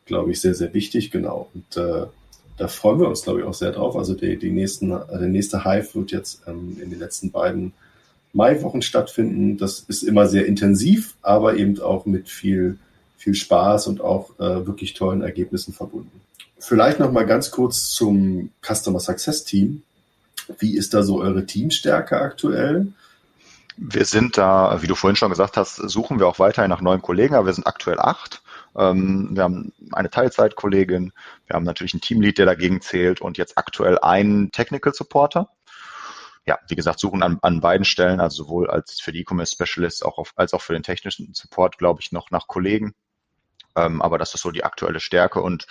glaube 0.07 0.33
ich, 0.33 0.41
sehr, 0.41 0.55
sehr 0.55 0.73
wichtig, 0.75 1.11
genau. 1.11 1.49
Und 1.55 1.77
äh, 1.77 2.07
da 2.57 2.69
freuen 2.69 3.01
wir 3.01 3.09
uns, 3.09 3.23
glaube 3.23 3.41
ich, 3.41 3.47
auch 3.47 3.55
sehr 3.55 3.73
drauf. 3.73 3.97
Also 3.97 4.15
die, 4.15 4.37
die 4.37 4.51
nächsten, 4.51 4.89
der 4.89 5.29
nächste 5.29 5.65
Hive 5.65 5.95
wird 5.95 6.11
jetzt 6.11 6.43
ähm, 6.47 6.79
in 6.83 6.91
den 6.91 6.99
letzten 6.99 7.31
beiden 7.31 7.73
Maiwochen 8.33 8.83
stattfinden. 8.83 9.59
Das 9.59 9.81
ist 9.89 10.03
immer 10.03 10.27
sehr 10.27 10.47
intensiv, 10.47 11.15
aber 11.23 11.57
eben 11.57 11.81
auch 11.81 12.07
mit 12.07 12.29
viel, 12.29 12.79
viel 13.17 13.35
Spaß 13.35 13.87
und 13.87 14.01
auch 14.01 14.31
äh, 14.39 14.67
wirklich 14.67 14.95
tollen 14.95 15.23
Ergebnissen 15.23 15.73
verbunden. 15.73 16.21
Vielleicht 16.59 16.99
noch 16.99 17.13
mal 17.13 17.27
ganz 17.27 17.51
kurz 17.51 17.91
zum 17.91 18.51
Customer 18.63 19.01
Success 19.01 19.45
Team. 19.45 19.83
Wie 20.59 20.77
ist 20.77 20.95
da 20.95 21.03
so 21.03 21.21
eure 21.21 21.47
Teamstärke 21.47 22.21
aktuell? 22.21 22.89
Wir 23.77 24.05
sind 24.05 24.37
da, 24.37 24.83
wie 24.83 24.89
du 24.89 24.97
vorhin 24.97 25.17
schon 25.17 25.31
gesagt 25.31 25.57
hast, 25.57 25.77
suchen 25.77 26.19
wir 26.19 26.27
auch 26.27 26.41
weiterhin 26.41 26.71
nach 26.71 26.81
neuen 26.81 27.01
Kollegen, 27.01 27.35
aber 27.35 27.47
wir 27.47 27.53
sind 27.53 27.67
aktuell 27.67 28.01
acht. 28.01 28.43
Ähm, 28.77 29.31
wir 29.35 29.45
haben 29.45 29.73
eine 29.93 30.11
Teilzeitkollegin, 30.11 31.13
wir 31.47 31.55
haben 31.55 31.65
natürlich 31.65 31.95
einen 31.95 32.01
Teamlead, 32.01 32.39
der 32.39 32.47
dagegen 32.47 32.81
zählt 32.81 33.21
und 33.21 33.39
jetzt 33.39 33.57
aktuell 33.57 33.99
einen 34.01 34.51
Technical 34.51 34.93
Supporter. 34.93 35.49
Ja, 36.45 36.59
wie 36.69 36.75
gesagt, 36.77 36.99
suchen 36.99 37.23
an, 37.23 37.39
an 37.43 37.61
beiden 37.61 37.85
Stellen, 37.85 38.21
also 38.21 38.45
sowohl 38.45 38.71
als 38.71 39.01
für 39.01 39.13
die 39.13 39.21
E-Commerce 39.21 39.53
Specialist 39.53 40.05
auch 40.05 40.19
auf, 40.19 40.33
als 40.35 40.55
auch 40.55 40.63
für 40.63 40.73
den 40.73 40.83
technischen 40.83 41.33
Support, 41.35 41.79
glaube 41.79 42.01
ich, 42.01 42.11
noch 42.11 42.31
nach 42.31 42.49
Kollegen. 42.49 42.95
Ähm, 43.77 44.03
aber 44.03 44.19
das 44.19 44.35
ist 44.35 44.43
so 44.43 44.51
die 44.51 44.65
aktuelle 44.65 44.99
Stärke 45.01 45.41
und 45.41 45.67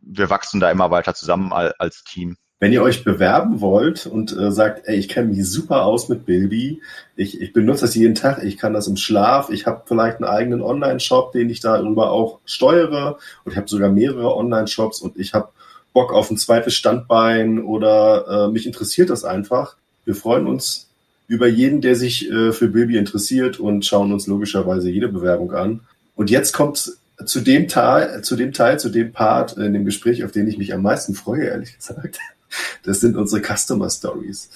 wir 0.00 0.30
wachsen 0.30 0.60
da 0.60 0.70
immer 0.70 0.90
weiter 0.90 1.14
zusammen 1.14 1.52
als 1.52 2.04
Team. 2.04 2.38
Wenn 2.60 2.72
ihr 2.72 2.82
euch 2.82 3.04
bewerben 3.04 3.60
wollt 3.60 4.06
und 4.06 4.36
äh, 4.36 4.50
sagt, 4.50 4.88
ey, 4.88 4.96
ich 4.96 5.08
kenne 5.08 5.28
mich 5.28 5.48
super 5.48 5.84
aus 5.84 6.08
mit 6.08 6.26
Bilby, 6.26 6.82
ich, 7.14 7.40
ich 7.40 7.52
benutze 7.52 7.82
das 7.82 7.94
jeden 7.94 8.16
Tag, 8.16 8.42
ich 8.42 8.56
kann 8.56 8.72
das 8.72 8.88
im 8.88 8.96
Schlaf, 8.96 9.50
ich 9.50 9.66
habe 9.66 9.82
vielleicht 9.86 10.16
einen 10.16 10.24
eigenen 10.24 10.62
Online-Shop, 10.62 11.30
den 11.32 11.50
ich 11.50 11.60
darüber 11.60 12.10
auch 12.10 12.40
steuere 12.44 13.18
und 13.44 13.52
ich 13.52 13.56
habe 13.56 13.68
sogar 13.68 13.90
mehrere 13.90 14.34
Online-Shops 14.34 15.00
und 15.00 15.16
ich 15.16 15.34
habe 15.34 15.50
Bock 15.92 16.12
auf 16.12 16.30
ein 16.30 16.36
zweites 16.36 16.74
Standbein 16.74 17.62
oder 17.62 18.46
äh, 18.48 18.52
mich 18.52 18.66
interessiert 18.66 19.10
das 19.10 19.24
einfach. 19.24 19.76
Wir 20.04 20.16
freuen 20.16 20.46
uns 20.46 20.88
über 21.28 21.46
jeden, 21.46 21.80
der 21.80 21.94
sich 21.94 22.28
äh, 22.30 22.52
für 22.52 22.68
Bilby 22.68 22.96
interessiert 22.96 23.60
und 23.60 23.86
schauen 23.86 24.12
uns 24.12 24.26
logischerweise 24.26 24.90
jede 24.90 25.08
Bewerbung 25.08 25.52
an. 25.52 25.80
Und 26.16 26.30
jetzt 26.30 26.52
kommt 26.52 26.92
zu 27.24 27.40
dem 27.40 27.68
Teil, 27.68 28.22
zu 28.22 28.34
dem 28.34 28.52
Teil, 28.52 28.78
zu 28.80 28.88
dem 28.88 29.12
Part 29.12 29.56
in 29.56 29.72
dem 29.72 29.84
Gespräch, 29.84 30.24
auf 30.24 30.32
den 30.32 30.48
ich 30.48 30.58
mich 30.58 30.72
am 30.72 30.82
meisten 30.82 31.14
freue, 31.14 31.44
ehrlich 31.46 31.76
gesagt. 31.76 32.18
Das 32.82 33.00
sind 33.00 33.16
unsere 33.16 33.42
Customer 33.42 33.90
Stories. 33.90 34.50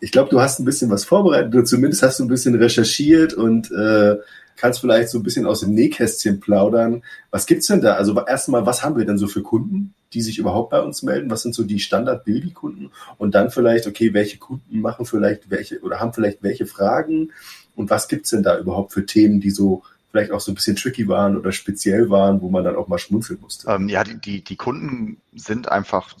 Ich 0.00 0.12
glaube, 0.12 0.30
du 0.30 0.40
hast 0.40 0.58
ein 0.58 0.64
bisschen 0.64 0.90
was 0.90 1.04
vorbereitet, 1.04 1.54
oder 1.54 1.64
zumindest 1.64 2.02
hast 2.02 2.20
du 2.20 2.24
ein 2.24 2.28
bisschen 2.28 2.54
recherchiert 2.54 3.34
und 3.34 3.70
äh, 3.70 4.16
kannst 4.56 4.80
vielleicht 4.80 5.10
so 5.10 5.18
ein 5.18 5.22
bisschen 5.22 5.46
aus 5.46 5.60
dem 5.60 5.74
Nähkästchen 5.74 6.40
plaudern. 6.40 7.02
Was 7.30 7.46
gibt's 7.46 7.66
denn 7.66 7.80
da? 7.80 7.94
Also 7.94 8.18
erstmal, 8.24 8.66
was 8.66 8.82
haben 8.82 8.96
wir 8.96 9.04
denn 9.04 9.18
so 9.18 9.26
für 9.26 9.42
Kunden, 9.42 9.94
die 10.12 10.22
sich 10.22 10.38
überhaupt 10.38 10.70
bei 10.70 10.80
uns 10.80 11.02
melden? 11.02 11.30
Was 11.30 11.42
sind 11.42 11.54
so 11.54 11.62
die 11.62 11.78
Standard-Bilby-Kunden? 11.78 12.90
Und 13.18 13.34
dann 13.34 13.50
vielleicht, 13.50 13.86
okay, 13.86 14.14
welche 14.14 14.38
Kunden 14.38 14.80
machen 14.80 15.06
vielleicht 15.06 15.50
welche 15.50 15.80
oder 15.80 16.00
haben 16.00 16.12
vielleicht 16.12 16.42
welche 16.42 16.66
Fragen? 16.66 17.32
Und 17.74 17.90
was 17.90 18.08
gibt's 18.08 18.30
denn 18.30 18.42
da 18.42 18.58
überhaupt 18.58 18.92
für 18.92 19.04
Themen, 19.04 19.40
die 19.40 19.50
so 19.50 19.82
vielleicht 20.16 20.32
auch 20.32 20.40
so 20.40 20.50
ein 20.50 20.54
bisschen 20.54 20.76
tricky 20.76 21.08
waren 21.08 21.36
oder 21.36 21.52
speziell 21.52 22.08
waren, 22.08 22.40
wo 22.40 22.48
man 22.48 22.64
dann 22.64 22.76
auch 22.76 22.88
mal 22.88 22.98
schmunzeln 22.98 23.38
musste? 23.40 23.70
Ähm, 23.70 23.88
ja, 23.88 24.02
die, 24.02 24.18
die, 24.18 24.42
die 24.42 24.56
Kunden 24.56 25.20
sind 25.34 25.70
einfach 25.70 26.14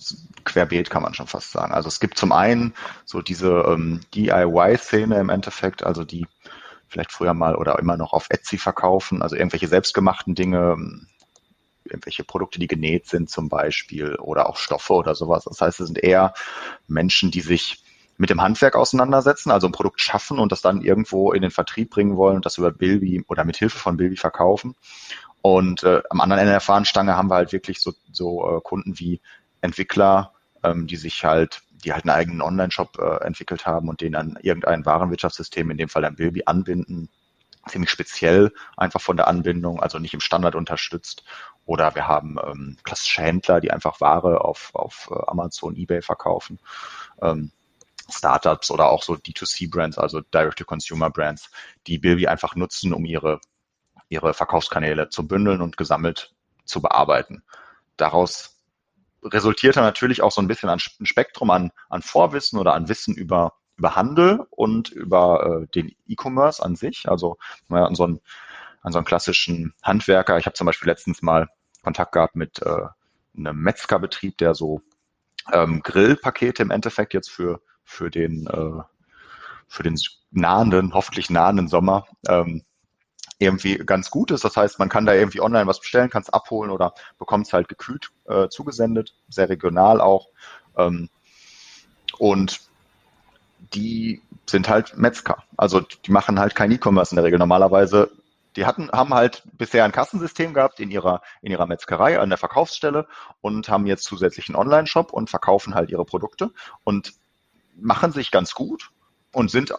querbeet, 0.44 0.90
kann 0.90 1.02
man 1.02 1.14
schon 1.14 1.26
fast 1.26 1.50
sagen. 1.50 1.72
Also 1.72 1.88
es 1.88 1.98
gibt 1.98 2.18
zum 2.18 2.32
einen 2.32 2.74
so 3.06 3.22
diese 3.22 3.64
ähm, 3.66 4.00
DIY-Szene 4.14 5.18
im 5.18 5.30
Endeffekt, 5.30 5.82
also 5.82 6.04
die 6.04 6.26
vielleicht 6.88 7.10
früher 7.10 7.32
mal 7.32 7.56
oder 7.56 7.78
immer 7.78 7.96
noch 7.96 8.12
auf 8.12 8.26
Etsy 8.28 8.58
verkaufen, 8.58 9.22
also 9.22 9.34
irgendwelche 9.34 9.68
selbstgemachten 9.68 10.34
Dinge, 10.34 10.74
ähm, 10.76 11.06
irgendwelche 11.84 12.24
Produkte, 12.24 12.58
die 12.58 12.66
genäht 12.66 13.06
sind 13.06 13.30
zum 13.30 13.48
Beispiel 13.48 14.16
oder 14.16 14.48
auch 14.50 14.58
Stoffe 14.58 14.92
oder 14.92 15.14
sowas. 15.14 15.44
Das 15.44 15.60
heißt, 15.60 15.80
es 15.80 15.86
sind 15.86 15.98
eher 15.98 16.34
Menschen, 16.86 17.30
die 17.30 17.40
sich 17.40 17.82
mit 18.18 18.30
dem 18.30 18.40
Handwerk 18.40 18.76
auseinandersetzen, 18.76 19.50
also 19.50 19.66
ein 19.66 19.72
Produkt 19.72 20.00
schaffen 20.00 20.38
und 20.38 20.52
das 20.52 20.62
dann 20.62 20.80
irgendwo 20.80 21.32
in 21.32 21.42
den 21.42 21.50
Vertrieb 21.50 21.90
bringen 21.90 22.16
wollen 22.16 22.36
und 22.36 22.46
das 22.46 22.58
über 22.58 22.70
Bilby 22.70 23.24
oder 23.28 23.44
mit 23.44 23.56
Hilfe 23.56 23.78
von 23.78 23.96
Bilby 23.96 24.16
verkaufen. 24.16 24.74
Und 25.42 25.84
äh, 25.84 26.02
am 26.10 26.20
anderen 26.20 26.40
Ende 26.40 26.52
der 26.52 26.60
Fahnenstange 26.60 27.16
haben 27.16 27.30
wir 27.30 27.36
halt 27.36 27.52
wirklich 27.52 27.80
so, 27.80 27.92
so 28.10 28.56
äh, 28.56 28.60
Kunden 28.62 28.98
wie 28.98 29.20
Entwickler, 29.60 30.32
ähm, 30.64 30.86
die 30.86 30.96
sich 30.96 31.24
halt, 31.24 31.62
die 31.84 31.92
halt 31.92 32.04
einen 32.04 32.16
eigenen 32.16 32.42
Online-Shop 32.42 32.98
äh, 32.98 33.24
entwickelt 33.24 33.66
haben 33.66 33.88
und 33.88 34.00
den 34.00 34.12
dann 34.12 34.38
irgendein 34.42 34.84
Warenwirtschaftssystem, 34.84 35.70
in 35.70 35.76
dem 35.76 35.88
Fall 35.88 36.04
ein 36.04 36.16
Bilby, 36.16 36.42
anbinden. 36.46 37.10
Ziemlich 37.68 37.90
speziell 37.90 38.52
einfach 38.76 39.00
von 39.00 39.16
der 39.16 39.26
Anbindung, 39.26 39.80
also 39.80 39.98
nicht 39.98 40.14
im 40.14 40.20
Standard 40.20 40.54
unterstützt. 40.54 41.24
Oder 41.64 41.94
wir 41.96 42.06
haben 42.06 42.38
ähm, 42.44 42.76
klassische 42.84 43.22
Händler, 43.22 43.60
die 43.60 43.72
einfach 43.72 44.00
Ware 44.00 44.44
auf, 44.44 44.70
auf 44.74 45.10
äh, 45.10 45.18
Amazon, 45.26 45.76
Ebay 45.76 46.00
verkaufen. 46.00 46.60
Ähm, 47.20 47.50
Startups 48.08 48.70
oder 48.70 48.88
auch 48.88 49.02
so 49.02 49.14
D2C-Brands, 49.14 49.98
also 49.98 50.20
Direct-to-Consumer-Brands, 50.20 51.50
die 51.86 51.98
Bilby 51.98 52.26
einfach 52.26 52.54
nutzen, 52.54 52.92
um 52.92 53.04
ihre, 53.04 53.40
ihre 54.08 54.34
Verkaufskanäle 54.34 55.08
zu 55.08 55.26
bündeln 55.26 55.60
und 55.60 55.76
gesammelt 55.76 56.34
zu 56.64 56.80
bearbeiten. 56.80 57.42
Daraus 57.96 58.56
resultiert 59.22 59.76
dann 59.76 59.84
natürlich 59.84 60.22
auch 60.22 60.32
so 60.32 60.40
ein 60.40 60.48
bisschen 60.48 60.68
ein 60.68 60.78
Spektrum 60.78 61.50
an, 61.50 61.72
an 61.88 62.02
Vorwissen 62.02 62.58
oder 62.58 62.74
an 62.74 62.88
Wissen 62.88 63.14
über, 63.14 63.54
über 63.76 63.96
Handel 63.96 64.46
und 64.50 64.90
über 64.90 65.62
äh, 65.62 65.66
den 65.68 65.94
E-Commerce 66.06 66.62
an 66.62 66.76
sich. 66.76 67.08
Also 67.08 67.36
an 67.68 67.94
so 67.94 68.04
einen, 68.04 68.20
an 68.82 68.92
so 68.92 68.98
einen 68.98 69.06
klassischen 69.06 69.74
Handwerker. 69.82 70.38
Ich 70.38 70.46
habe 70.46 70.54
zum 70.54 70.66
Beispiel 70.66 70.88
letztens 70.88 71.22
mal 71.22 71.48
Kontakt 71.82 72.12
gehabt 72.12 72.36
mit 72.36 72.62
äh, 72.62 72.82
einem 73.36 73.58
Metzgerbetrieb, 73.58 74.38
der 74.38 74.54
so 74.54 74.80
ähm, 75.52 75.82
Grillpakete 75.82 76.62
im 76.62 76.70
Endeffekt 76.70 77.14
jetzt 77.14 77.30
für 77.30 77.60
für 77.86 78.10
den, 78.10 78.46
äh, 78.48 78.82
für 79.68 79.82
den 79.82 79.96
nahenden, 80.30 80.92
hoffentlich 80.92 81.30
nahenden 81.30 81.68
Sommer 81.68 82.06
ähm, 82.28 82.62
irgendwie 83.38 83.76
ganz 83.76 84.10
gut 84.10 84.30
ist. 84.30 84.44
Das 84.44 84.56
heißt, 84.56 84.78
man 84.78 84.88
kann 84.88 85.06
da 85.06 85.14
irgendwie 85.14 85.40
online 85.40 85.66
was 85.66 85.80
bestellen, 85.80 86.10
kann 86.10 86.22
es 86.22 86.30
abholen 86.30 86.70
oder 86.70 86.94
bekommt 87.18 87.46
es 87.46 87.52
halt 87.52 87.68
gekühlt 87.68 88.10
äh, 88.26 88.48
zugesendet, 88.48 89.14
sehr 89.28 89.48
regional 89.48 90.00
auch. 90.00 90.28
Ähm, 90.76 91.08
und 92.18 92.60
die 93.74 94.22
sind 94.46 94.68
halt 94.68 94.96
Metzger. 94.96 95.42
Also 95.56 95.80
die 95.80 96.12
machen 96.12 96.38
halt 96.38 96.54
kein 96.54 96.70
E-Commerce 96.70 97.12
in 97.12 97.16
der 97.16 97.24
Regel. 97.24 97.38
Normalerweise, 97.38 98.10
die 98.54 98.64
hatten, 98.64 98.90
haben 98.90 99.12
halt 99.12 99.42
bisher 99.52 99.84
ein 99.84 99.92
Kassensystem 99.92 100.54
gehabt 100.54 100.80
in 100.80 100.90
ihrer, 100.90 101.20
in 101.42 101.50
ihrer 101.50 101.66
Metzgerei 101.66 102.18
an 102.18 102.30
der 102.30 102.38
Verkaufsstelle 102.38 103.06
und 103.40 103.68
haben 103.68 103.86
jetzt 103.86 104.04
zusätzlich 104.04 104.48
einen 104.48 104.56
Online-Shop 104.56 105.12
und 105.12 105.30
verkaufen 105.30 105.74
halt 105.74 105.90
ihre 105.90 106.04
Produkte 106.04 106.52
und 106.84 107.12
machen 107.76 108.12
sich 108.12 108.30
ganz 108.30 108.54
gut 108.54 108.90
und 109.32 109.50
sind, 109.50 109.74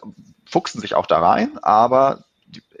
fuchsen 0.46 0.80
sich 0.80 0.94
auch 0.94 1.06
da 1.06 1.20
rein, 1.20 1.58
aber 1.62 2.24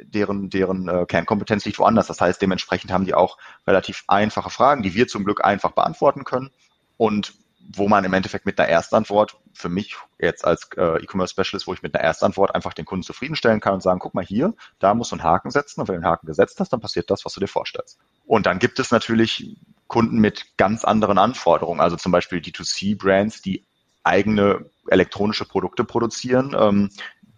deren, 0.00 0.50
deren 0.50 0.88
äh, 0.88 1.06
Kernkompetenz 1.06 1.64
liegt 1.64 1.78
woanders. 1.78 2.06
Das 2.06 2.20
heißt, 2.20 2.40
dementsprechend 2.40 2.92
haben 2.92 3.04
die 3.04 3.14
auch 3.14 3.36
relativ 3.66 4.04
einfache 4.06 4.50
Fragen, 4.50 4.82
die 4.82 4.94
wir 4.94 5.08
zum 5.08 5.24
Glück 5.24 5.44
einfach 5.44 5.72
beantworten 5.72 6.24
können 6.24 6.50
und 6.96 7.34
wo 7.70 7.86
man 7.86 8.04
im 8.04 8.14
Endeffekt 8.14 8.46
mit 8.46 8.58
einer 8.58 8.68
Erstantwort, 8.68 9.36
für 9.52 9.68
mich 9.68 9.96
jetzt 10.18 10.44
als 10.44 10.70
äh, 10.76 11.02
E-Commerce-Specialist, 11.02 11.66
wo 11.66 11.74
ich 11.74 11.82
mit 11.82 11.94
einer 11.94 12.02
Erstantwort 12.04 12.54
einfach 12.54 12.72
den 12.72 12.86
Kunden 12.86 13.02
zufriedenstellen 13.02 13.60
kann 13.60 13.74
und 13.74 13.82
sagen, 13.82 13.98
guck 13.98 14.14
mal 14.14 14.24
hier, 14.24 14.54
da 14.78 14.94
musst 14.94 15.12
du 15.12 15.16
einen 15.16 15.24
Haken 15.24 15.50
setzen 15.50 15.80
und 15.80 15.88
wenn 15.88 15.96
du 15.96 16.00
den 16.00 16.06
Haken 16.06 16.26
gesetzt 16.26 16.60
hast, 16.60 16.72
dann 16.72 16.80
passiert 16.80 17.10
das, 17.10 17.24
was 17.24 17.34
du 17.34 17.40
dir 17.40 17.48
vorstellst. 17.48 17.98
Und 18.24 18.46
dann 18.46 18.58
gibt 18.58 18.78
es 18.78 18.90
natürlich 18.90 19.58
Kunden 19.86 20.18
mit 20.18 20.56
ganz 20.56 20.84
anderen 20.84 21.18
Anforderungen, 21.18 21.80
also 21.80 21.96
zum 21.96 22.12
Beispiel 22.12 22.38
D2C-Brands, 22.38 23.42
die 23.42 23.66
eigene 24.02 24.70
elektronische 24.90 25.44
Produkte 25.44 25.84
produzieren, 25.84 26.56
ähm, 26.58 26.90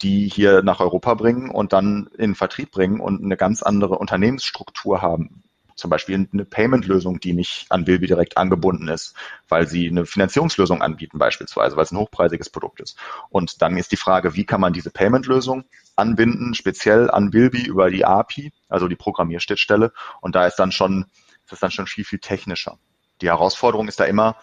die 0.02 0.28
hier 0.28 0.62
nach 0.62 0.80
Europa 0.80 1.14
bringen 1.14 1.50
und 1.50 1.72
dann 1.72 2.08
in 2.16 2.30
den 2.30 2.34
Vertrieb 2.34 2.70
bringen 2.70 3.00
und 3.00 3.22
eine 3.22 3.36
ganz 3.36 3.62
andere 3.62 3.98
Unternehmensstruktur 3.98 5.02
haben. 5.02 5.42
Zum 5.76 5.88
Beispiel 5.88 6.28
eine 6.30 6.44
Payment-Lösung, 6.44 7.20
die 7.20 7.32
nicht 7.32 7.66
an 7.70 7.86
Bilby 7.86 8.06
direkt 8.06 8.36
angebunden 8.36 8.88
ist, 8.88 9.14
weil 9.48 9.66
sie 9.66 9.88
eine 9.88 10.04
Finanzierungslösung 10.04 10.82
anbieten 10.82 11.18
beispielsweise, 11.18 11.74
weil 11.76 11.84
es 11.84 11.90
ein 11.90 11.98
hochpreisiges 11.98 12.50
Produkt 12.50 12.80
ist. 12.80 12.98
Und 13.30 13.62
dann 13.62 13.78
ist 13.78 13.90
die 13.90 13.96
Frage, 13.96 14.34
wie 14.34 14.44
kann 14.44 14.60
man 14.60 14.74
diese 14.74 14.90
Payment-Lösung 14.90 15.64
anbinden, 15.96 16.54
speziell 16.54 17.10
an 17.10 17.30
Bilby 17.30 17.62
über 17.62 17.90
die 17.90 18.04
API, 18.04 18.52
also 18.68 18.88
die 18.88 18.96
Programmierschnittstelle. 18.96 19.92
Und 20.20 20.34
da 20.34 20.46
ist 20.46 20.56
dann 20.56 20.70
schon, 20.70 21.06
ist 21.50 21.62
dann 21.62 21.70
schon 21.70 21.86
viel, 21.86 22.04
viel 22.04 22.18
technischer. 22.18 22.78
Die 23.22 23.28
Herausforderung 23.28 23.88
ist 23.88 24.00
da 24.00 24.04
immer, 24.04 24.36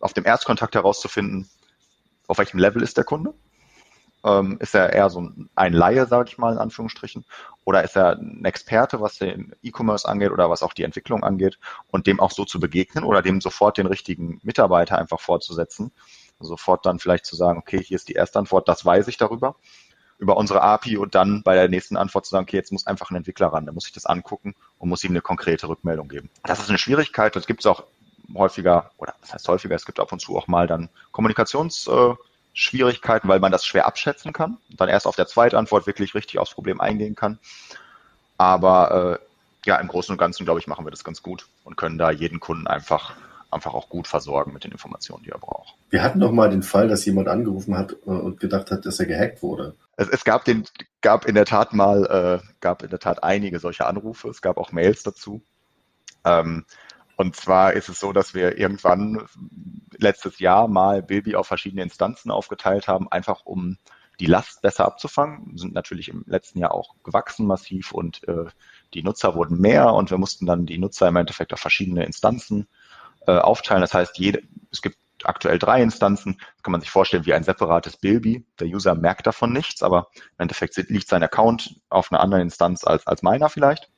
auf 0.00 0.12
dem 0.12 0.26
Erstkontakt 0.26 0.74
herauszufinden, 0.74 1.48
auf 2.26 2.38
welchem 2.38 2.58
Level 2.58 2.82
ist 2.82 2.96
der 2.96 3.04
Kunde? 3.04 3.34
Ähm, 4.24 4.56
ist 4.60 4.74
er 4.74 4.92
eher 4.92 5.10
so 5.10 5.28
ein 5.54 5.72
Laie, 5.74 6.06
sage 6.06 6.30
ich 6.30 6.38
mal 6.38 6.52
in 6.52 6.58
Anführungsstrichen, 6.58 7.26
oder 7.64 7.84
ist 7.84 7.94
er 7.94 8.12
ein 8.12 8.44
Experte, 8.44 9.00
was 9.00 9.18
den 9.18 9.54
E-Commerce 9.62 10.08
angeht 10.08 10.30
oder 10.30 10.48
was 10.48 10.62
auch 10.62 10.72
die 10.72 10.84
Entwicklung 10.84 11.22
angeht? 11.22 11.58
Und 11.88 12.06
dem 12.06 12.20
auch 12.20 12.30
so 12.30 12.46
zu 12.46 12.58
begegnen 12.58 13.04
oder 13.04 13.20
dem 13.20 13.42
sofort 13.42 13.76
den 13.76 13.86
richtigen 13.86 14.40
Mitarbeiter 14.42 14.98
einfach 14.98 15.20
vorzusetzen, 15.20 15.92
sofort 16.40 16.86
dann 16.86 16.98
vielleicht 16.98 17.26
zu 17.26 17.36
sagen, 17.36 17.58
okay, 17.58 17.82
hier 17.82 17.96
ist 17.96 18.08
die 18.08 18.14
erste 18.14 18.38
Antwort, 18.38 18.66
das 18.68 18.84
weiß 18.84 19.08
ich 19.08 19.18
darüber. 19.18 19.56
Über 20.16 20.36
unsere 20.36 20.62
API 20.62 20.96
und 20.96 21.16
dann 21.16 21.42
bei 21.42 21.54
der 21.54 21.68
nächsten 21.68 21.96
Antwort 21.96 22.24
zu 22.24 22.30
sagen, 22.30 22.44
okay, 22.44 22.56
jetzt 22.56 22.70
muss 22.70 22.86
einfach 22.86 23.10
ein 23.10 23.16
Entwickler 23.16 23.48
ran, 23.48 23.64
der 23.64 23.74
muss 23.74 23.84
sich 23.84 23.92
das 23.92 24.06
angucken 24.06 24.54
und 24.78 24.88
muss 24.88 25.02
ihm 25.02 25.10
eine 25.10 25.20
konkrete 25.20 25.68
Rückmeldung 25.68 26.08
geben. 26.08 26.30
Das 26.44 26.60
ist 26.60 26.68
eine 26.68 26.78
Schwierigkeit, 26.78 27.34
das 27.34 27.46
gibt 27.46 27.60
es 27.60 27.66
auch 27.66 27.82
häufiger, 28.34 28.90
oder 28.98 29.14
das 29.20 29.34
heißt 29.34 29.48
häufiger, 29.48 29.74
es 29.74 29.84
gibt 29.84 30.00
ab 30.00 30.12
und 30.12 30.20
zu 30.20 30.36
auch 30.36 30.46
mal 30.46 30.66
dann 30.66 30.88
Kommunikations- 31.12 31.88
äh, 31.88 32.14
Schwierigkeiten, 32.54 33.28
weil 33.28 33.40
man 33.40 33.50
das 33.52 33.66
schwer 33.66 33.84
abschätzen 33.84 34.32
kann 34.32 34.58
und 34.70 34.80
dann 34.80 34.88
erst 34.88 35.06
auf 35.06 35.16
der 35.16 35.26
zweiten 35.26 35.56
Antwort 35.56 35.86
wirklich 35.86 36.14
richtig 36.14 36.38
aufs 36.38 36.54
Problem 36.54 36.80
eingehen 36.80 37.16
kann. 37.16 37.38
Aber 38.38 39.18
äh, 39.20 39.68
ja, 39.68 39.76
im 39.76 39.88
Großen 39.88 40.12
und 40.12 40.18
Ganzen, 40.18 40.44
glaube 40.44 40.60
ich, 40.60 40.66
machen 40.66 40.86
wir 40.86 40.90
das 40.90 41.04
ganz 41.04 41.22
gut 41.22 41.48
und 41.64 41.76
können 41.76 41.98
da 41.98 42.10
jeden 42.10 42.40
Kunden 42.40 42.66
einfach 42.66 43.16
einfach 43.50 43.72
auch 43.72 43.88
gut 43.88 44.08
versorgen 44.08 44.52
mit 44.52 44.64
den 44.64 44.72
Informationen, 44.72 45.22
die 45.22 45.30
er 45.30 45.38
braucht. 45.38 45.74
Wir 45.90 46.02
hatten 46.02 46.18
doch 46.18 46.32
mal 46.32 46.50
den 46.50 46.64
Fall, 46.64 46.88
dass 46.88 47.04
jemand 47.04 47.28
angerufen 47.28 47.78
hat 47.78 47.92
äh, 48.04 48.10
und 48.10 48.40
gedacht 48.40 48.72
hat, 48.72 48.84
dass 48.84 48.98
er 48.98 49.06
gehackt 49.06 49.42
wurde. 49.42 49.74
Es, 49.96 50.08
es 50.08 50.24
gab 50.24 50.44
den, 50.44 50.64
gab 51.02 51.24
in 51.24 51.36
der 51.36 51.44
Tat 51.44 51.72
mal, 51.72 52.42
äh, 52.42 52.46
gab 52.60 52.82
in 52.82 52.90
der 52.90 52.98
Tat 52.98 53.22
einige 53.22 53.60
solche 53.60 53.86
Anrufe. 53.86 54.28
Es 54.28 54.42
gab 54.42 54.58
auch 54.58 54.72
Mails 54.72 55.04
dazu. 55.04 55.40
Ähm, 56.24 56.64
und 57.16 57.36
zwar 57.36 57.74
ist 57.74 57.88
es 57.88 58.00
so, 58.00 58.12
dass 58.12 58.34
wir 58.34 58.58
irgendwann 58.58 59.26
letztes 59.98 60.38
Jahr 60.38 60.68
mal 60.68 61.02
Bilby 61.02 61.36
auf 61.36 61.46
verschiedene 61.46 61.82
Instanzen 61.82 62.30
aufgeteilt 62.30 62.88
haben, 62.88 63.10
einfach 63.10 63.42
um 63.44 63.78
die 64.20 64.26
Last 64.26 64.62
besser 64.62 64.84
abzufangen. 64.84 65.56
Sind 65.56 65.74
natürlich 65.74 66.08
im 66.08 66.24
letzten 66.26 66.58
Jahr 66.58 66.72
auch 66.72 66.94
gewachsen 67.02 67.46
massiv 67.46 67.92
und 67.92 68.26
äh, 68.28 68.46
die 68.94 69.02
Nutzer 69.02 69.34
wurden 69.34 69.60
mehr 69.60 69.92
und 69.92 70.10
wir 70.10 70.18
mussten 70.18 70.46
dann 70.46 70.66
die 70.66 70.78
Nutzer 70.78 71.08
im 71.08 71.16
Endeffekt 71.16 71.52
auf 71.52 71.60
verschiedene 71.60 72.04
Instanzen 72.04 72.68
äh, 73.26 73.38
aufteilen. 73.38 73.80
Das 73.80 73.94
heißt, 73.94 74.18
jede, 74.18 74.42
es 74.70 74.82
gibt 74.82 74.98
aktuell 75.24 75.58
drei 75.58 75.82
Instanzen. 75.82 76.36
Das 76.38 76.62
kann 76.62 76.72
man 76.72 76.80
sich 76.80 76.90
vorstellen 76.90 77.26
wie 77.26 77.34
ein 77.34 77.44
separates 77.44 77.96
Bilby. 77.96 78.44
Der 78.60 78.68
User 78.68 78.94
merkt 78.94 79.26
davon 79.26 79.52
nichts, 79.52 79.82
aber 79.82 80.08
im 80.14 80.42
Endeffekt 80.42 80.76
liegt 80.76 81.08
sein 81.08 81.22
Account 81.22 81.80
auf 81.88 82.12
einer 82.12 82.20
anderen 82.20 82.42
Instanz 82.42 82.84
als, 82.84 83.06
als 83.06 83.22
meiner 83.22 83.48
vielleicht. 83.48 83.90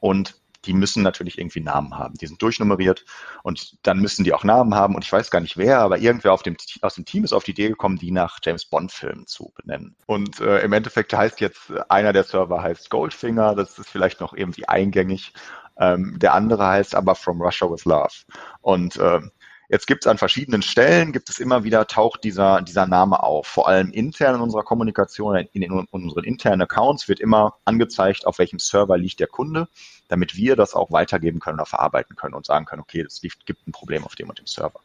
Und 0.00 0.40
die 0.66 0.74
müssen 0.74 1.02
natürlich 1.02 1.38
irgendwie 1.38 1.60
Namen 1.60 1.96
haben. 1.96 2.14
Die 2.14 2.26
sind 2.26 2.42
durchnummeriert 2.42 3.04
und 3.42 3.74
dann 3.86 3.98
müssen 3.98 4.24
die 4.24 4.32
auch 4.32 4.44
Namen 4.44 4.74
haben. 4.74 4.94
Und 4.94 5.04
ich 5.04 5.12
weiß 5.12 5.30
gar 5.30 5.40
nicht 5.40 5.56
wer, 5.56 5.78
aber 5.78 5.98
irgendwer 5.98 6.32
auf 6.32 6.42
dem, 6.42 6.56
aus 6.82 6.94
dem 6.96 7.04
Team 7.04 7.24
ist 7.24 7.32
auf 7.32 7.44
die 7.44 7.52
Idee 7.52 7.68
gekommen, 7.68 7.98
die 7.98 8.10
nach 8.10 8.38
James 8.42 8.64
Bond-Filmen 8.64 9.26
zu 9.26 9.52
benennen. 9.54 9.96
Und 10.06 10.40
äh, 10.40 10.60
im 10.60 10.72
Endeffekt 10.72 11.12
heißt 11.12 11.40
jetzt, 11.40 11.72
einer 11.88 12.12
der 12.12 12.24
Server 12.24 12.62
heißt 12.62 12.90
Goldfinger, 12.90 13.54
das 13.54 13.78
ist 13.78 13.88
vielleicht 13.88 14.20
noch 14.20 14.34
irgendwie 14.34 14.68
eingängig. 14.68 15.32
Ähm, 15.78 16.18
der 16.18 16.34
andere 16.34 16.66
heißt 16.66 16.94
aber 16.94 17.14
From 17.14 17.40
Russia 17.40 17.70
with 17.70 17.84
Love. 17.84 18.14
Und 18.62 18.96
äh, 18.96 19.20
Jetzt 19.68 19.86
gibt 19.86 20.04
es 20.04 20.10
an 20.10 20.18
verschiedenen 20.18 20.62
Stellen, 20.62 21.12
gibt 21.12 21.28
es 21.28 21.38
immer 21.38 21.64
wieder, 21.64 21.86
taucht 21.86 22.24
dieser, 22.24 22.62
dieser 22.62 22.86
Name 22.86 23.22
auf. 23.22 23.46
Vor 23.46 23.68
allem 23.68 23.90
intern 23.90 24.36
in 24.36 24.40
unserer 24.40 24.62
Kommunikation, 24.62 25.36
in, 25.36 25.62
in 25.62 25.72
unseren 25.72 26.24
internen 26.24 26.62
Accounts 26.62 27.08
wird 27.08 27.20
immer 27.20 27.54
angezeigt, 27.64 28.26
auf 28.26 28.38
welchem 28.38 28.58
Server 28.58 28.96
liegt 28.96 29.20
der 29.20 29.26
Kunde, 29.26 29.68
damit 30.08 30.36
wir 30.36 30.56
das 30.56 30.74
auch 30.74 30.92
weitergeben 30.92 31.40
können 31.40 31.58
oder 31.58 31.66
verarbeiten 31.66 32.16
können 32.16 32.34
und 32.34 32.46
sagen 32.46 32.64
können, 32.64 32.82
okay, 32.82 33.00
es 33.00 33.20
gibt 33.20 33.66
ein 33.66 33.72
Problem 33.72 34.04
auf 34.04 34.14
dem 34.14 34.28
und 34.28 34.38
dem 34.38 34.46
Server. 34.46 34.80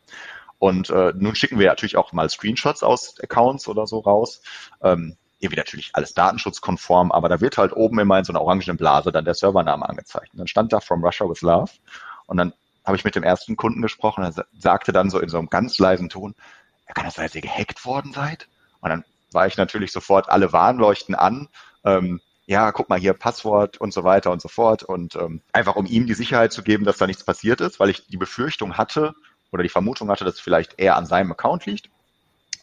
Und 0.58 0.90
äh, 0.90 1.14
nun 1.16 1.36
schicken 1.36 1.58
wir 1.58 1.68
natürlich 1.68 1.98
auch 1.98 2.14
mal 2.14 2.30
Screenshots 2.30 2.84
aus 2.84 3.20
Accounts 3.20 3.68
oder 3.68 3.88
so 3.88 4.00
raus. 4.00 4.42
Ähm, 4.84 5.16
irgendwie 5.40 5.58
natürlich 5.58 5.90
alles 5.94 6.14
datenschutzkonform, 6.14 7.12
aber 7.12 7.30
da 7.30 7.42
wird 7.42 7.58
halt 7.58 7.74
oben 7.74 8.00
immer 8.00 8.20
in 8.20 8.26
so 8.26 8.32
einer 8.32 8.42
orangenen 8.42 8.78
Blase 8.78 9.12
dann 9.12 9.26
der 9.26 9.34
Servername 9.34 9.88
angezeigt. 9.90 10.34
Und 10.34 10.40
dann 10.40 10.48
stand 10.48 10.72
da 10.72 10.80
From 10.80 11.04
Russia 11.04 11.28
with 11.28 11.42
Love 11.42 11.72
und 12.28 12.38
dann 12.38 12.54
habe 12.86 12.98
ich 12.98 13.04
mit 13.04 13.16
dem 13.16 13.24
ersten 13.24 13.56
Kunden 13.56 13.82
gesprochen, 13.82 14.24
er 14.24 14.46
sagte 14.58 14.92
dann 14.92 15.10
so 15.10 15.20
in 15.20 15.30
so 15.30 15.38
einem 15.38 15.50
ganz 15.50 15.78
leisen 15.78 16.10
Ton, 16.10 16.36
ja, 16.88 16.94
kann 16.94 17.06
das 17.06 17.16
sein, 17.16 17.26
dass 17.26 17.36
ihr 17.36 17.42
gehackt 17.42 17.86
worden 17.86 18.14
seid? 18.14 18.48
Und 18.82 18.90
dann 18.90 19.06
war 19.32 19.48
ich 19.48 19.58
natürlich 19.58 19.92
sofort 19.92 20.30
alle 20.30 20.52
Warnleuchten 20.52 21.16
an. 21.16 21.48
Ähm, 21.86 22.20
ja, 22.46 22.72
guck 22.72 22.90
mal 22.90 23.00
hier 23.00 23.14
Passwort 23.14 23.78
und 23.78 23.94
so 23.94 24.04
weiter 24.04 24.32
und 24.32 24.42
so 24.42 24.50
fort. 24.50 24.84
Und 24.84 25.16
ähm, 25.16 25.42
einfach 25.54 25.76
um 25.76 25.86
ihm 25.86 26.06
die 26.06 26.14
Sicherheit 26.14 26.52
zu 26.52 26.64
geben, 26.64 26.84
dass 26.84 26.98
da 26.98 27.08
nichts 27.08 27.24
passiert 27.24 27.62
ist, 27.62 27.80
weil 27.80 27.90
ich 27.90 28.08
die 28.08 28.18
Befürchtung 28.18 28.78
hatte 28.78 29.14
oder 29.52 29.64
die 29.64 29.70
Vermutung 29.70 30.10
hatte, 30.10 30.26
dass 30.26 30.36
es 30.36 30.40
vielleicht 30.42 30.80
eher 30.80 30.96
an 30.96 31.06
seinem 31.06 31.32
Account 31.32 31.66
liegt. 31.66 31.90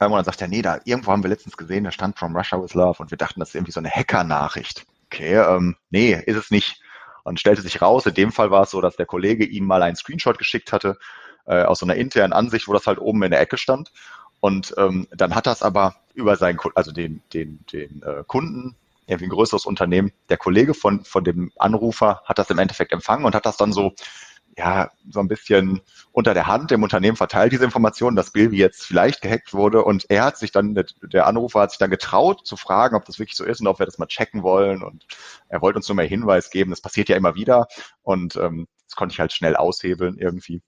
Ähm, 0.00 0.12
und 0.12 0.16
dann 0.16 0.24
sagt 0.24 0.42
er, 0.42 0.48
nee, 0.48 0.62
da 0.62 0.80
irgendwo 0.84 1.12
haben 1.12 1.22
wir 1.22 1.30
letztens 1.30 1.56
gesehen, 1.56 1.84
da 1.84 1.90
stand 1.90 2.18
From 2.18 2.36
Russia 2.36 2.60
with 2.60 2.74
Love 2.74 3.02
und 3.02 3.10
wir 3.10 3.18
dachten, 3.18 3.40
das 3.40 3.50
ist 3.50 3.54
irgendwie 3.54 3.72
so 3.72 3.80
eine 3.80 3.90
Hacker-Nachricht. 3.90 4.84
Okay, 5.06 5.36
ähm, 5.36 5.76
nee, 5.90 6.12
ist 6.26 6.36
es 6.36 6.50
nicht. 6.50 6.82
Und 7.28 7.38
stellte 7.38 7.62
sich 7.62 7.80
raus, 7.82 8.06
in 8.06 8.14
dem 8.14 8.32
Fall 8.32 8.50
war 8.50 8.62
es 8.62 8.70
so, 8.70 8.80
dass 8.80 8.96
der 8.96 9.06
Kollege 9.06 9.44
ihm 9.44 9.66
mal 9.66 9.82
einen 9.82 9.96
Screenshot 9.96 10.38
geschickt 10.38 10.72
hatte 10.72 10.98
äh, 11.46 11.62
aus 11.62 11.80
so 11.80 11.86
einer 11.86 11.96
internen 11.96 12.32
Ansicht, 12.32 12.68
wo 12.68 12.72
das 12.72 12.86
halt 12.86 12.98
oben 12.98 13.22
in 13.22 13.30
der 13.30 13.40
Ecke 13.40 13.58
stand. 13.58 13.92
Und 14.40 14.74
ähm, 14.76 15.08
dann 15.10 15.34
hat 15.34 15.46
das 15.46 15.62
aber 15.62 15.96
über 16.14 16.36
seinen, 16.36 16.58
also 16.74 16.92
den, 16.92 17.22
den, 17.32 17.64
den 17.72 18.02
äh, 18.02 18.24
Kunden, 18.26 18.76
irgendwie 19.06 19.26
ein 19.26 19.30
größeres 19.30 19.66
Unternehmen, 19.66 20.12
der 20.28 20.36
Kollege 20.36 20.74
von, 20.74 21.04
von 21.04 21.24
dem 21.24 21.50
Anrufer 21.56 22.22
hat 22.24 22.38
das 22.38 22.50
im 22.50 22.58
Endeffekt 22.58 22.92
empfangen 22.92 23.24
und 23.24 23.34
hat 23.34 23.46
das 23.46 23.56
dann 23.56 23.72
so 23.72 23.94
ja, 24.59 24.90
so 25.09 25.20
ein 25.20 25.28
bisschen 25.28 25.80
unter 26.11 26.34
der 26.34 26.48
Hand 26.48 26.72
im 26.72 26.82
Unternehmen 26.82 27.16
verteilt, 27.16 27.52
diese 27.52 27.64
Informationen, 27.64 28.16
dass 28.16 28.32
Bilby 28.32 28.59
jetzt 28.59 28.84
vielleicht 28.84 29.22
gehackt 29.22 29.54
wurde. 29.54 29.84
Und 29.84 30.06
er 30.09 30.24
hat 30.24 30.36
sich 30.36 30.50
dann, 30.50 30.74
der 31.00 31.26
Anrufer 31.28 31.61
hat 31.61 31.70
sich 31.70 31.78
dann 31.78 31.90
getraut 31.90 32.44
zu 32.44 32.56
fragen, 32.56 32.96
ob 32.96 33.04
das 33.04 33.20
wirklich 33.20 33.36
so 33.36 33.44
ist 33.44 33.61
und 33.61 33.68
ob 33.68 33.78
wir 33.78 33.86
das 33.86 33.98
mal 33.98 34.06
checken 34.06 34.42
wollen. 34.42 34.82
Und 34.82 35.06
er 35.48 35.62
wollte 35.62 35.78
uns 35.78 35.88
nur 35.88 35.94
mehr 35.94 36.06
Hinweis 36.06 36.50
geben. 36.50 36.70
Das 36.70 36.80
passiert 36.80 37.09
ja 37.09 37.16
immer 37.16 37.36
wieder. 37.36 37.68
Und 38.02 38.34
ähm, 38.34 38.66
das 38.86 38.96
konnte 38.96 39.12
ich 39.12 39.20
halt 39.20 39.32
schnell 39.32 39.54
aushebeln 39.54 40.18
irgendwie. 40.18 40.61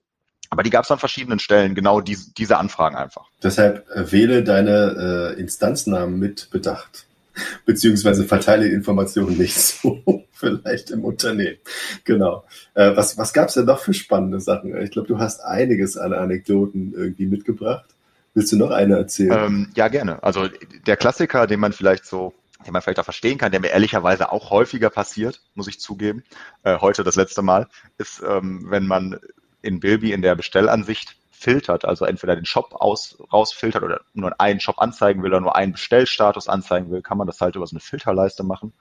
Aber 0.49 0.63
die 0.63 0.69
gab 0.69 0.85
es 0.85 0.91
an 0.91 0.99
verschiedenen 0.99 1.39
Stellen, 1.39 1.75
genau 1.75 1.99
diese, 1.99 2.33
diese 2.33 2.57
Anfragen 2.57 2.95
einfach. 2.95 3.29
Deshalb 3.43 3.89
äh, 3.89 4.09
wähle 4.11 4.43
deine 4.43 5.33
äh, 5.35 5.39
Instanznamen 5.39 6.17
mit 6.17 6.49
Bedacht 6.49 7.07
beziehungsweise 7.65 8.25
verteile 8.25 8.67
Informationen 8.67 9.37
nicht 9.37 9.57
so 9.57 10.01
vielleicht 10.31 10.91
im 10.91 11.03
Unternehmen. 11.03 11.57
Genau. 12.03 12.45
Äh, 12.73 12.95
was 12.95 13.17
was 13.17 13.33
gab 13.33 13.49
es 13.49 13.55
denn 13.55 13.65
noch 13.65 13.79
für 13.79 13.93
spannende 13.93 14.39
Sachen? 14.39 14.75
Ich 14.81 14.91
glaube, 14.91 15.07
du 15.07 15.19
hast 15.19 15.41
einiges 15.41 15.97
an 15.97 16.13
Anekdoten 16.13 16.93
irgendwie 16.95 17.27
mitgebracht. 17.27 17.85
Willst 18.33 18.51
du 18.51 18.57
noch 18.57 18.71
eine 18.71 18.97
erzählen? 18.97 19.31
Ähm, 19.31 19.67
ja, 19.75 19.89
gerne. 19.89 20.23
Also 20.23 20.47
der 20.85 20.95
Klassiker, 20.95 21.47
den 21.47 21.59
man 21.59 21.73
vielleicht 21.73 22.05
so 22.05 22.33
den 22.65 22.73
man 22.73 22.81
vielleicht 22.81 22.99
auch 22.99 23.05
verstehen 23.05 23.37
kann, 23.37 23.51
der 23.51 23.59
mir 23.59 23.69
ehrlicherweise 23.69 24.31
auch 24.31 24.51
häufiger 24.51 24.89
passiert, 24.89 25.41
muss 25.55 25.67
ich 25.67 25.79
zugeben, 25.79 26.23
äh, 26.63 26.77
heute 26.79 27.03
das 27.03 27.15
letzte 27.15 27.41
Mal, 27.41 27.67
ist, 27.97 28.21
ähm, 28.27 28.65
wenn 28.69 28.87
man 28.87 29.19
in 29.61 29.79
Bilby 29.79 30.11
in 30.11 30.21
der 30.21 30.35
Bestellansicht 30.35 31.15
filtert, 31.41 31.85
also 31.85 32.05
entweder 32.05 32.35
den 32.35 32.45
Shop 32.45 32.73
aus, 32.73 33.17
rausfiltert 33.33 33.83
oder 33.83 34.01
nur 34.13 34.39
einen 34.39 34.59
Shop 34.59 34.79
anzeigen 34.79 35.23
will 35.23 35.31
oder 35.31 35.41
nur 35.41 35.55
einen 35.55 35.71
Bestellstatus 35.73 36.47
anzeigen 36.47 36.91
will, 36.91 37.01
kann 37.01 37.17
man 37.17 37.27
das 37.27 37.41
halt 37.41 37.55
über 37.55 37.65
so 37.65 37.75
eine 37.75 37.79
Filterleiste 37.79 38.43
machen 38.43 38.73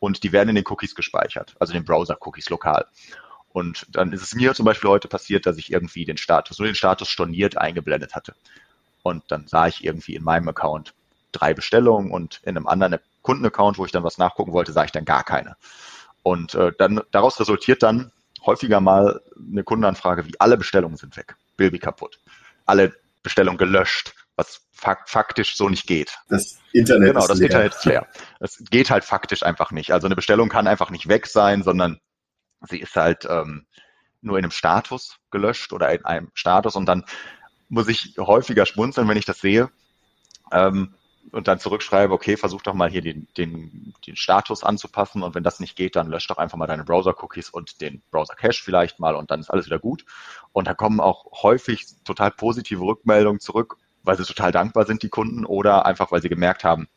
und 0.00 0.24
die 0.24 0.32
werden 0.32 0.48
in 0.48 0.56
den 0.56 0.64
Cookies 0.66 0.94
gespeichert, 0.94 1.54
also 1.60 1.72
den 1.72 1.84
Browser-Cookies 1.84 2.50
lokal. 2.50 2.86
Und 3.52 3.86
dann 3.90 4.12
ist 4.12 4.22
es 4.22 4.34
mir 4.34 4.54
zum 4.54 4.66
Beispiel 4.66 4.90
heute 4.90 5.08
passiert, 5.08 5.46
dass 5.46 5.56
ich 5.58 5.72
irgendwie 5.72 6.04
den 6.04 6.16
Status, 6.16 6.58
nur 6.58 6.68
den 6.68 6.74
Status 6.74 7.08
storniert 7.08 7.56
eingeblendet 7.56 8.14
hatte. 8.14 8.34
Und 9.02 9.22
dann 9.28 9.46
sah 9.46 9.68
ich 9.68 9.84
irgendwie 9.84 10.16
in 10.16 10.24
meinem 10.24 10.48
Account 10.48 10.94
drei 11.32 11.54
Bestellungen 11.54 12.10
und 12.10 12.40
in 12.42 12.56
einem 12.56 12.66
anderen 12.66 12.98
Kundenaccount, 13.22 13.78
wo 13.78 13.86
ich 13.86 13.92
dann 13.92 14.04
was 14.04 14.18
nachgucken 14.18 14.52
wollte, 14.52 14.72
sah 14.72 14.84
ich 14.84 14.92
dann 14.92 15.04
gar 15.04 15.24
keine. 15.24 15.56
Und 16.22 16.54
äh, 16.54 16.72
dann 16.76 17.00
daraus 17.10 17.38
resultiert 17.40 17.82
dann 17.82 18.10
häufiger 18.44 18.80
mal 18.80 19.20
eine 19.36 19.64
Kundenanfrage 19.64 20.26
wie 20.26 20.38
alle 20.38 20.56
Bestellungen 20.56 20.96
sind 20.96 21.16
weg, 21.16 21.36
Bilby 21.58 21.78
kaputt, 21.78 22.18
alle 22.64 22.94
Bestellungen 23.22 23.58
gelöscht, 23.58 24.14
was 24.36 24.62
fak 24.72 25.10
faktisch 25.10 25.56
so 25.56 25.68
nicht 25.68 25.86
geht. 25.86 26.16
Das 26.30 26.58
Internet 26.72 27.08
genau, 27.08 27.20
ist 27.20 27.28
das 27.28 27.38
leer. 27.38 27.46
Internet 27.46 27.74
ist 27.74 27.84
leer. 27.84 28.06
Es 28.40 28.64
geht 28.70 28.90
halt 28.90 29.04
faktisch 29.04 29.42
einfach 29.42 29.72
nicht. 29.72 29.92
Also 29.92 30.06
eine 30.06 30.16
Bestellung 30.16 30.48
kann 30.48 30.66
einfach 30.66 30.90
nicht 30.90 31.08
weg 31.08 31.26
sein, 31.26 31.62
sondern 31.62 32.00
sie 32.66 32.78
ist 32.78 32.96
halt 32.96 33.26
ähm, 33.28 33.66
nur 34.22 34.38
in 34.38 34.44
einem 34.44 34.52
Status 34.52 35.18
gelöscht 35.30 35.72
oder 35.72 35.92
in 35.92 36.04
einem 36.04 36.30
Status 36.32 36.76
und 36.76 36.86
dann 36.86 37.04
muss 37.68 37.88
ich 37.88 38.14
häufiger 38.18 38.64
schmunzeln, 38.64 39.08
wenn 39.08 39.18
ich 39.18 39.26
das 39.26 39.40
sehe. 39.40 39.70
Ähm, 40.52 40.94
und 41.32 41.48
dann 41.48 41.58
zurückschreibe, 41.58 42.12
okay, 42.12 42.36
versuch 42.36 42.62
doch 42.62 42.74
mal 42.74 42.90
hier 42.90 43.02
den, 43.02 43.28
den, 43.36 43.94
den 44.06 44.16
Status 44.16 44.64
anzupassen 44.64 45.22
und 45.22 45.34
wenn 45.34 45.42
das 45.42 45.60
nicht 45.60 45.76
geht, 45.76 45.96
dann 45.96 46.08
lösch 46.08 46.26
doch 46.26 46.38
einfach 46.38 46.56
mal 46.56 46.66
deine 46.66 46.84
Browser-Cookies 46.84 47.50
und 47.50 47.80
den 47.80 48.02
Browser-Cache 48.10 48.62
vielleicht 48.62 49.00
mal 49.00 49.14
und 49.14 49.30
dann 49.30 49.40
ist 49.40 49.50
alles 49.50 49.66
wieder 49.66 49.78
gut. 49.78 50.04
Und 50.52 50.66
da 50.66 50.74
kommen 50.74 51.00
auch 51.00 51.42
häufig 51.42 51.86
total 52.04 52.30
positive 52.30 52.80
Rückmeldungen 52.80 53.40
zurück, 53.40 53.76
weil 54.02 54.16
sie 54.16 54.24
total 54.24 54.52
dankbar 54.52 54.86
sind, 54.86 55.02
die 55.02 55.08
Kunden, 55.08 55.44
oder 55.44 55.86
einfach, 55.86 56.10
weil 56.12 56.22
sie 56.22 56.28
gemerkt 56.28 56.64
haben, 56.64 56.88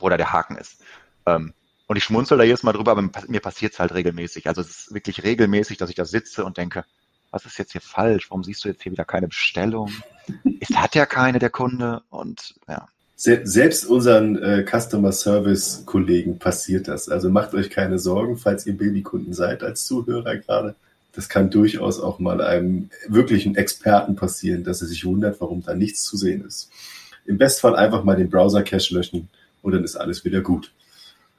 wo 0.00 0.08
da 0.08 0.16
der 0.16 0.32
Haken 0.32 0.56
ist. 0.56 0.82
Ähm, 1.26 1.54
und 1.86 1.96
ich 1.96 2.04
schmunzel 2.04 2.38
da 2.38 2.44
jedes 2.44 2.62
Mal 2.62 2.72
drüber, 2.72 2.92
aber 2.92 3.02
mir 3.28 3.40
passiert 3.40 3.74
es 3.74 3.78
halt 3.78 3.92
regelmäßig. 3.92 4.48
Also 4.48 4.62
es 4.62 4.68
ist 4.68 4.94
wirklich 4.94 5.22
regelmäßig, 5.22 5.76
dass 5.76 5.90
ich 5.90 5.96
da 5.96 6.04
sitze 6.04 6.44
und 6.44 6.56
denke, 6.56 6.84
was 7.30 7.44
ist 7.46 7.58
jetzt 7.58 7.72
hier 7.72 7.80
falsch? 7.80 8.30
Warum 8.30 8.44
siehst 8.44 8.64
du 8.64 8.68
jetzt 8.68 8.82
hier 8.82 8.92
wieder 8.92 9.04
keine 9.04 9.28
Bestellung? 9.28 9.92
Es 10.60 10.70
hat 10.76 10.94
ja 10.94 11.04
keine, 11.04 11.38
der 11.40 11.50
Kunde. 11.50 12.02
Und 12.08 12.54
ja. 12.68 12.88
Selbst 13.16 13.86
unseren 13.86 14.42
äh, 14.42 14.64
Customer 14.64 15.12
Service 15.12 15.84
Kollegen 15.86 16.38
passiert 16.38 16.88
das. 16.88 17.08
Also 17.08 17.30
macht 17.30 17.54
euch 17.54 17.70
keine 17.70 17.98
Sorgen, 17.98 18.36
falls 18.36 18.66
ihr 18.66 18.76
Babykunden 18.76 19.32
seid 19.32 19.62
als 19.62 19.86
Zuhörer 19.86 20.36
gerade. 20.36 20.74
Das 21.12 21.28
kann 21.28 21.48
durchaus 21.48 22.00
auch 22.00 22.18
mal 22.18 22.40
einem 22.40 22.90
wirklichen 23.06 23.54
Experten 23.54 24.16
passieren, 24.16 24.64
dass 24.64 24.82
er 24.82 24.88
sich 24.88 25.04
wundert, 25.04 25.40
warum 25.40 25.62
da 25.62 25.74
nichts 25.74 26.02
zu 26.02 26.16
sehen 26.16 26.44
ist. 26.44 26.70
Im 27.24 27.38
Bestfall 27.38 27.76
einfach 27.76 28.02
mal 28.02 28.16
den 28.16 28.30
Browser-Cache 28.30 28.92
löschen 28.92 29.28
und 29.62 29.72
dann 29.72 29.84
ist 29.84 29.96
alles 29.96 30.24
wieder 30.24 30.40
gut. 30.40 30.72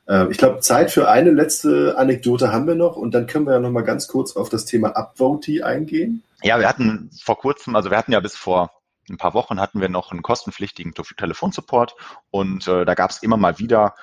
Ähm, 0.07 0.31
ich 0.31 0.37
glaube, 0.37 0.61
Zeit 0.61 0.91
für 0.91 1.09
eine 1.09 1.31
letzte 1.31 1.97
Anekdote 1.97 2.53
haben 2.53 2.67
wir 2.67 2.75
noch 2.75 2.95
und 2.95 3.13
dann 3.13 3.27
können 3.27 3.45
wir 3.45 3.53
ja 3.53 3.59
noch 3.59 3.71
mal 3.71 3.81
ganz 3.81 4.07
kurz 4.07 4.37
auf 4.37 4.47
das 4.47 4.63
Thema 4.63 4.95
Upvoti 4.95 5.61
eingehen. 5.61 6.23
Ja, 6.41 6.57
wir 6.57 6.69
hatten 6.69 7.09
vor 7.21 7.37
kurzem, 7.37 7.75
also 7.75 7.91
wir 7.91 7.97
hatten 7.97 8.13
ja 8.13 8.21
bis 8.21 8.35
vor 8.35 8.71
ein 9.09 9.17
paar 9.17 9.33
Wochen 9.33 9.59
hatten 9.59 9.81
wir 9.81 9.89
noch 9.89 10.11
einen 10.11 10.21
kostenpflichtigen 10.21 10.93
Telefonsupport 10.93 11.95
und 12.31 12.67
äh, 12.67 12.85
da 12.85 12.93
gab 12.93 13.11
es 13.11 13.21
immer 13.21 13.37
mal 13.37 13.59
wieder 13.59 13.95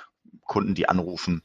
Kunden, 0.44 0.74
die 0.74 0.88
anrufen 0.88 1.42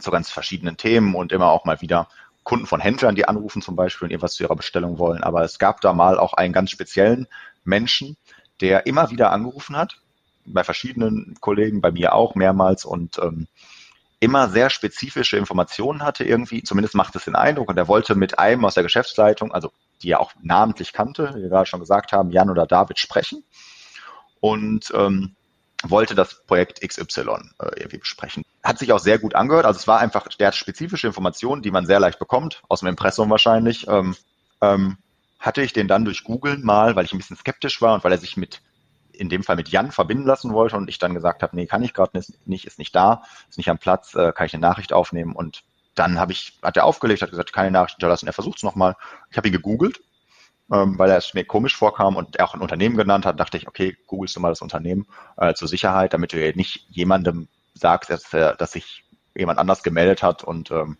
zu 0.00 0.10
ganz 0.10 0.30
verschiedenen 0.30 0.76
Themen 0.76 1.14
und 1.14 1.32
immer 1.32 1.46
auch 1.46 1.64
mal 1.64 1.80
wieder 1.80 2.08
Kunden 2.42 2.66
von 2.66 2.80
Händlern, 2.80 3.14
die 3.14 3.28
anrufen 3.28 3.62
zum 3.62 3.76
Beispiel 3.76 4.06
und 4.06 4.10
irgendwas 4.10 4.34
zu 4.34 4.42
ihrer 4.42 4.56
Bestellung 4.56 4.98
wollen. 4.98 5.22
Aber 5.22 5.42
es 5.44 5.58
gab 5.58 5.80
da 5.80 5.92
mal 5.92 6.18
auch 6.18 6.34
einen 6.34 6.52
ganz 6.52 6.70
speziellen 6.70 7.26
Menschen, 7.64 8.16
der 8.60 8.86
immer 8.86 9.10
wieder 9.10 9.30
angerufen 9.32 9.76
hat, 9.76 10.00
bei 10.44 10.64
verschiedenen 10.64 11.36
Kollegen, 11.40 11.80
bei 11.80 11.90
mir 11.90 12.14
auch 12.14 12.34
mehrmals 12.34 12.84
und 12.84 13.18
ähm, 13.18 13.46
immer 14.20 14.48
sehr 14.48 14.70
spezifische 14.70 15.36
Informationen 15.36 16.02
hatte 16.02 16.24
irgendwie, 16.24 16.62
zumindest 16.62 16.94
macht 16.94 17.16
es 17.16 17.24
den 17.24 17.36
Eindruck, 17.36 17.68
und 17.68 17.78
er 17.78 17.88
wollte 17.88 18.14
mit 18.14 18.38
einem 18.38 18.64
aus 18.64 18.74
der 18.74 18.82
Geschäftsleitung, 18.82 19.52
also 19.52 19.72
die 20.02 20.10
er 20.10 20.20
auch 20.20 20.32
namentlich 20.42 20.92
kannte, 20.92 21.32
wie 21.34 21.42
wir 21.42 21.48
gerade 21.48 21.66
schon 21.66 21.80
gesagt 21.80 22.12
haben, 22.12 22.30
Jan 22.30 22.50
oder 22.50 22.66
David 22.66 22.98
sprechen 22.98 23.44
und 24.40 24.92
ähm, 24.94 25.36
wollte 25.82 26.14
das 26.14 26.44
Projekt 26.46 26.80
XY 26.86 27.20
äh, 27.58 27.70
irgendwie 27.76 27.98
besprechen. 27.98 28.44
Hat 28.62 28.78
sich 28.78 28.92
auch 28.92 28.98
sehr 28.98 29.18
gut 29.18 29.34
angehört, 29.34 29.64
also 29.64 29.78
es 29.78 29.88
war 29.88 30.00
einfach, 30.00 30.28
der 30.28 30.52
spezifische 30.52 31.06
Informationen, 31.06 31.62
die 31.62 31.70
man 31.70 31.86
sehr 31.86 32.00
leicht 32.00 32.18
bekommt, 32.18 32.62
aus 32.68 32.80
dem 32.80 32.88
Impressum 32.88 33.30
wahrscheinlich. 33.30 33.88
Ähm, 33.88 34.16
ähm, 34.60 34.98
hatte 35.38 35.62
ich 35.62 35.72
den 35.72 35.88
dann 35.88 36.04
durch 36.04 36.22
Google 36.22 36.58
mal, 36.58 36.96
weil 36.96 37.06
ich 37.06 37.12
ein 37.12 37.18
bisschen 37.18 37.36
skeptisch 37.36 37.80
war 37.80 37.94
und 37.94 38.04
weil 38.04 38.12
er 38.12 38.18
sich 38.18 38.36
mit 38.36 38.60
in 39.12 39.28
dem 39.28 39.42
Fall 39.42 39.56
mit 39.56 39.68
Jan 39.68 39.90
verbinden 39.90 40.24
lassen 40.24 40.52
wollte 40.52 40.76
und 40.76 40.88
ich 40.88 40.98
dann 40.98 41.14
gesagt 41.14 41.42
habe, 41.42 41.56
nee, 41.56 41.66
kann 41.66 41.82
ich 41.82 41.92
gerade 41.92 42.18
nicht, 42.46 42.64
ist 42.66 42.78
nicht 42.78 42.94
da, 42.94 43.22
ist 43.48 43.58
nicht 43.58 43.68
am 43.68 43.78
Platz, 43.78 44.14
äh, 44.14 44.32
kann 44.32 44.46
ich 44.46 44.54
eine 44.54 44.62
Nachricht 44.62 44.92
aufnehmen 44.92 45.34
und 45.34 45.62
dann 45.94 46.18
habe 46.18 46.32
ich, 46.32 46.58
hat 46.62 46.76
er 46.76 46.84
aufgelegt, 46.84 47.22
hat 47.22 47.30
gesagt, 47.30 47.52
keine 47.52 47.70
Nachricht 47.70 47.96
hinterlassen, 47.96 48.26
er 48.26 48.32
versucht 48.32 48.58
es 48.58 48.62
nochmal. 48.62 48.96
Ich 49.30 49.36
habe 49.36 49.48
ihn 49.48 49.52
gegoogelt, 49.52 50.00
ähm, 50.72 50.98
weil 50.98 51.10
er 51.10 51.18
es 51.18 51.34
mir 51.34 51.44
komisch 51.44 51.76
vorkam 51.76 52.16
und 52.16 52.36
er 52.36 52.44
auch 52.46 52.54
ein 52.54 52.60
Unternehmen 52.60 52.96
genannt 52.96 53.26
hat, 53.26 53.40
dachte 53.40 53.56
ich, 53.56 53.66
okay, 53.66 53.96
googelst 54.06 54.36
du 54.36 54.40
mal 54.40 54.50
das 54.50 54.62
Unternehmen 54.62 55.06
äh, 55.36 55.54
zur 55.54 55.68
Sicherheit, 55.68 56.12
damit 56.12 56.32
du 56.32 56.52
nicht 56.54 56.86
jemandem 56.90 57.48
sagst, 57.74 58.10
dass, 58.10 58.32
er, 58.32 58.54
dass 58.54 58.72
sich 58.72 59.04
jemand 59.34 59.58
anders 59.58 59.82
gemeldet 59.82 60.22
hat 60.22 60.44
und 60.44 60.70
ähm, 60.70 60.96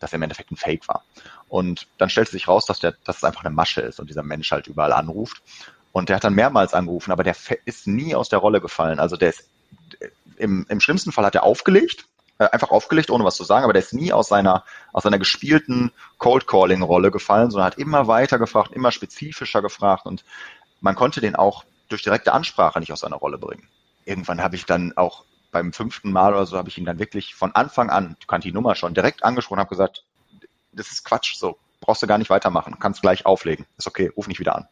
dass 0.00 0.12
er 0.12 0.16
im 0.16 0.22
Endeffekt 0.22 0.50
ein 0.50 0.56
Fake 0.56 0.86
war. 0.88 1.04
Und 1.48 1.86
dann 1.98 2.10
stellt 2.10 2.28
sich 2.28 2.48
raus, 2.48 2.66
dass, 2.66 2.80
der, 2.80 2.94
dass 3.04 3.18
es 3.18 3.24
einfach 3.24 3.44
eine 3.44 3.54
Masche 3.54 3.80
ist 3.80 4.00
und 4.00 4.10
dieser 4.10 4.22
Mensch 4.22 4.50
halt 4.50 4.66
überall 4.66 4.92
anruft. 4.92 5.42
Und 5.92 6.08
der 6.08 6.16
hat 6.16 6.24
dann 6.24 6.34
mehrmals 6.34 6.74
angerufen, 6.74 7.12
aber 7.12 7.22
der 7.22 7.36
ist 7.64 7.86
nie 7.86 8.14
aus 8.14 8.28
der 8.28 8.40
Rolle 8.40 8.60
gefallen. 8.60 8.98
Also 8.98 9.16
der 9.16 9.30
ist 9.30 9.48
im, 10.36 10.66
im 10.68 10.80
schlimmsten 10.80 11.12
Fall 11.12 11.24
hat 11.24 11.36
er 11.36 11.44
aufgelegt, 11.44 12.06
einfach 12.38 12.70
aufgelegt, 12.70 13.10
ohne 13.10 13.24
was 13.24 13.36
zu 13.36 13.44
sagen, 13.44 13.64
aber 13.64 13.72
der 13.72 13.82
ist 13.82 13.94
nie 13.94 14.12
aus 14.12 14.28
seiner, 14.28 14.64
aus 14.92 15.04
seiner 15.04 15.18
gespielten 15.18 15.92
Cold 16.18 16.46
Calling 16.46 16.82
Rolle 16.82 17.10
gefallen, 17.10 17.50
sondern 17.50 17.66
hat 17.66 17.78
immer 17.78 18.08
weiter 18.08 18.38
gefragt, 18.38 18.72
immer 18.72 18.90
spezifischer 18.90 19.62
gefragt 19.62 20.06
und 20.06 20.24
man 20.80 20.96
konnte 20.96 21.20
den 21.20 21.36
auch 21.36 21.64
durch 21.88 22.02
direkte 22.02 22.32
Ansprache 22.32 22.80
nicht 22.80 22.92
aus 22.92 23.00
seiner 23.00 23.16
Rolle 23.16 23.38
bringen. 23.38 23.68
Irgendwann 24.04 24.42
habe 24.42 24.56
ich 24.56 24.66
dann 24.66 24.96
auch 24.96 25.24
beim 25.52 25.72
fünften 25.72 26.10
Mal 26.10 26.34
oder 26.34 26.46
so 26.46 26.58
habe 26.58 26.68
ich 26.68 26.78
ihn 26.78 26.84
dann 26.84 26.98
wirklich 26.98 27.34
von 27.34 27.54
Anfang 27.54 27.90
an, 27.90 28.16
du 28.20 28.26
kannst 28.26 28.44
die 28.44 28.52
Nummer 28.52 28.74
schon, 28.74 28.94
direkt 28.94 29.24
angesprochen, 29.24 29.60
habe 29.60 29.70
gesagt, 29.70 30.04
das 30.72 30.88
ist 30.88 31.04
Quatsch, 31.04 31.36
so 31.36 31.58
brauchst 31.80 32.02
du 32.02 32.06
gar 32.06 32.18
nicht 32.18 32.30
weitermachen, 32.30 32.78
kannst 32.80 33.02
gleich 33.02 33.26
auflegen, 33.26 33.66
ist 33.78 33.86
okay, 33.86 34.10
ruf 34.16 34.26
nicht 34.26 34.40
wieder 34.40 34.56
an. 34.56 34.66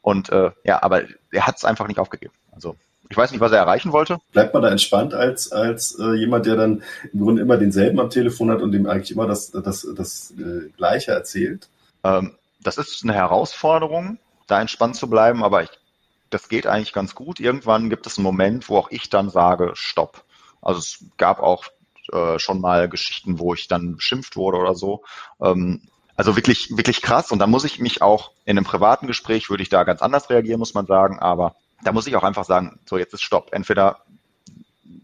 Und 0.00 0.30
äh, 0.30 0.52
ja, 0.64 0.82
aber 0.82 1.02
er 1.30 1.46
hat 1.46 1.56
es 1.56 1.64
einfach 1.64 1.88
nicht 1.88 1.98
aufgegeben. 1.98 2.34
Also 2.52 2.76
ich 3.10 3.16
weiß 3.16 3.30
nicht, 3.30 3.40
was 3.40 3.52
er 3.52 3.58
erreichen 3.58 3.92
wollte. 3.92 4.18
Bleibt 4.32 4.54
man 4.54 4.62
da 4.62 4.70
entspannt 4.70 5.14
als, 5.14 5.52
als 5.52 5.98
äh, 5.98 6.14
jemand, 6.14 6.46
der 6.46 6.56
dann 6.56 6.82
im 7.12 7.20
Grunde 7.20 7.42
immer 7.42 7.56
denselben 7.56 8.00
am 8.00 8.10
Telefon 8.10 8.50
hat 8.50 8.62
und 8.62 8.72
dem 8.72 8.86
eigentlich 8.86 9.10
immer 9.10 9.26
das, 9.26 9.50
das, 9.50 9.86
das 9.94 10.32
äh, 10.38 10.70
Gleiche 10.76 11.12
erzählt? 11.12 11.68
Ähm, 12.04 12.32
das 12.60 12.78
ist 12.78 13.02
eine 13.02 13.14
Herausforderung, 13.14 14.18
da 14.46 14.60
entspannt 14.60 14.96
zu 14.96 15.10
bleiben, 15.10 15.44
aber 15.44 15.62
ich, 15.62 15.70
das 16.30 16.48
geht 16.48 16.66
eigentlich 16.66 16.92
ganz 16.92 17.14
gut. 17.14 17.40
Irgendwann 17.40 17.90
gibt 17.90 18.06
es 18.06 18.16
einen 18.16 18.24
Moment, 18.24 18.68
wo 18.68 18.78
auch 18.78 18.90
ich 18.90 19.10
dann 19.10 19.30
sage, 19.30 19.72
stopp. 19.74 20.24
Also 20.62 20.78
es 20.78 21.04
gab 21.18 21.40
auch 21.40 21.66
äh, 22.12 22.38
schon 22.38 22.60
mal 22.60 22.88
Geschichten, 22.88 23.38
wo 23.38 23.54
ich 23.54 23.68
dann 23.68 23.96
beschimpft 23.96 24.36
wurde 24.36 24.58
oder 24.58 24.74
so. 24.74 25.02
Ähm, 25.40 25.82
also 26.16 26.36
wirklich, 26.36 26.76
wirklich 26.76 27.02
krass. 27.02 27.32
Und 27.32 27.38
da 27.38 27.46
muss 27.46 27.64
ich 27.64 27.78
mich 27.78 28.02
auch 28.02 28.32
in 28.44 28.56
einem 28.56 28.64
privaten 28.66 29.06
Gespräch 29.06 29.50
würde 29.50 29.62
ich 29.62 29.68
da 29.68 29.84
ganz 29.84 30.02
anders 30.02 30.30
reagieren, 30.30 30.58
muss 30.58 30.74
man 30.74 30.86
sagen. 30.86 31.18
Aber 31.18 31.56
da 31.82 31.92
muss 31.92 32.06
ich 32.06 32.16
auch 32.16 32.22
einfach 32.22 32.44
sagen, 32.44 32.80
so 32.88 32.98
jetzt 32.98 33.14
ist 33.14 33.22
Stopp. 33.22 33.52
Entweder 33.52 34.04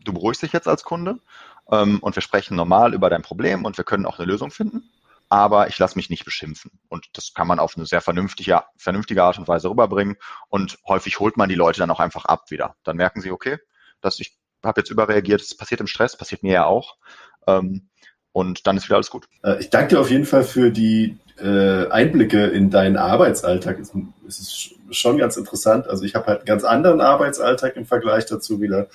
du 0.04 0.12
beruhigst 0.12 0.42
dich 0.42 0.52
jetzt 0.52 0.68
als 0.68 0.84
Kunde 0.84 1.18
ähm, 1.70 1.98
und 2.00 2.16
wir 2.16 2.22
sprechen 2.22 2.56
normal 2.56 2.94
über 2.94 3.10
dein 3.10 3.22
Problem 3.22 3.64
und 3.64 3.76
wir 3.76 3.84
können 3.84 4.06
auch 4.06 4.18
eine 4.18 4.26
Lösung 4.26 4.50
finden. 4.50 4.90
Aber 5.30 5.68
ich 5.68 5.78
lasse 5.78 5.96
mich 5.96 6.08
nicht 6.08 6.24
beschimpfen. 6.24 6.70
Und 6.88 7.06
das 7.12 7.34
kann 7.34 7.46
man 7.46 7.58
auf 7.58 7.76
eine 7.76 7.84
sehr 7.84 8.00
vernünftige, 8.00 8.62
vernünftige 8.78 9.22
Art 9.22 9.38
und 9.38 9.46
Weise 9.46 9.68
rüberbringen. 9.68 10.16
Und 10.48 10.78
häufig 10.86 11.20
holt 11.20 11.36
man 11.36 11.50
die 11.50 11.54
Leute 11.54 11.80
dann 11.80 11.90
auch 11.90 12.00
einfach 12.00 12.24
ab 12.24 12.50
wieder. 12.50 12.76
Dann 12.82 12.96
merken 12.96 13.20
sie, 13.20 13.30
okay, 13.30 13.58
dass 14.00 14.20
ich 14.20 14.38
habe 14.64 14.80
jetzt 14.80 14.90
überreagiert, 14.90 15.42
es 15.42 15.54
passiert 15.54 15.82
im 15.82 15.86
Stress, 15.86 16.16
passiert 16.16 16.42
mir 16.42 16.52
ja 16.52 16.64
auch. 16.64 16.96
Ähm, 17.46 17.88
und 18.32 18.66
dann 18.66 18.78
ist 18.78 18.86
wieder 18.86 18.96
alles 18.96 19.10
gut. 19.10 19.26
Äh, 19.42 19.60
ich 19.60 19.68
danke 19.68 19.88
dir 19.96 20.00
auf 20.00 20.10
jeden 20.10 20.24
Fall 20.24 20.44
für 20.44 20.70
die 20.70 21.18
äh, 21.38 21.88
Einblicke 21.90 22.46
in 22.46 22.70
deinen 22.70 22.96
Arbeitsalltag. 22.96 23.78
Es 23.80 24.40
ist 24.40 24.77
schon 24.90 25.18
ganz 25.18 25.36
interessant. 25.36 25.86
Also 25.88 26.04
ich 26.04 26.14
habe 26.14 26.26
halt 26.26 26.38
einen 26.40 26.46
ganz 26.46 26.64
anderen 26.64 27.00
Arbeitsalltag 27.00 27.76
im 27.76 27.86
Vergleich 27.86 28.26
dazu 28.26 28.60
wieder. 28.60 28.88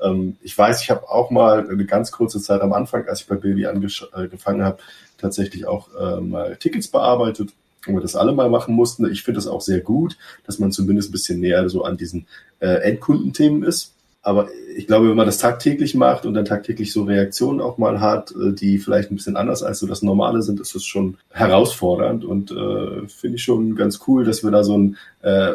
Ähm, 0.00 0.36
ich 0.42 0.56
weiß, 0.56 0.82
ich 0.82 0.90
habe 0.90 1.08
auch 1.08 1.30
mal 1.30 1.68
eine 1.68 1.84
ganz 1.84 2.12
kurze 2.12 2.40
Zeit 2.40 2.60
am 2.60 2.72
Anfang, 2.72 3.06
als 3.08 3.20
ich 3.20 3.26
bei 3.26 3.36
Billy 3.36 3.66
angefangen 3.66 4.60
äh, 4.60 4.64
habe, 4.64 4.78
tatsächlich 5.18 5.66
auch 5.66 5.88
mal 6.20 6.56
Tickets 6.56 6.88
bearbeitet 6.88 7.50
wo 7.86 7.94
wir 7.94 8.02
das 8.02 8.14
alle 8.14 8.32
mal 8.32 8.50
machen 8.50 8.74
mussten. 8.74 9.10
Ich 9.10 9.22
finde 9.22 9.38
das 9.38 9.46
auch 9.46 9.62
sehr 9.62 9.80
gut, 9.80 10.18
dass 10.46 10.58
man 10.58 10.70
zumindest 10.70 11.08
ein 11.08 11.12
bisschen 11.12 11.40
näher 11.40 11.66
so 11.70 11.82
an 11.82 11.96
diesen 11.96 12.26
Endkundenthemen 12.58 13.62
ist. 13.62 13.94
Aber 14.22 14.48
ich 14.76 14.86
glaube, 14.86 15.08
wenn 15.08 15.16
man 15.16 15.26
das 15.26 15.38
tagtäglich 15.38 15.94
macht 15.94 16.26
und 16.26 16.34
dann 16.34 16.44
tagtäglich 16.44 16.92
so 16.92 17.04
Reaktionen 17.04 17.60
auch 17.60 17.78
mal 17.78 18.00
hat, 18.00 18.32
äh, 18.32 18.52
die 18.52 18.78
vielleicht 18.78 19.10
ein 19.10 19.16
bisschen 19.16 19.36
anders 19.36 19.62
als 19.62 19.78
so 19.78 19.86
das 19.86 20.02
Normale 20.02 20.42
sind, 20.42 20.60
ist 20.60 20.74
das 20.74 20.84
schon 20.84 21.16
herausfordernd 21.30 22.24
und 22.24 22.50
äh, 22.50 23.08
finde 23.08 23.36
ich 23.36 23.42
schon 23.42 23.76
ganz 23.76 24.00
cool, 24.06 24.24
dass 24.24 24.44
wir 24.44 24.50
da 24.50 24.62
so 24.62 24.76
ein 24.76 24.96
äh, 25.22 25.54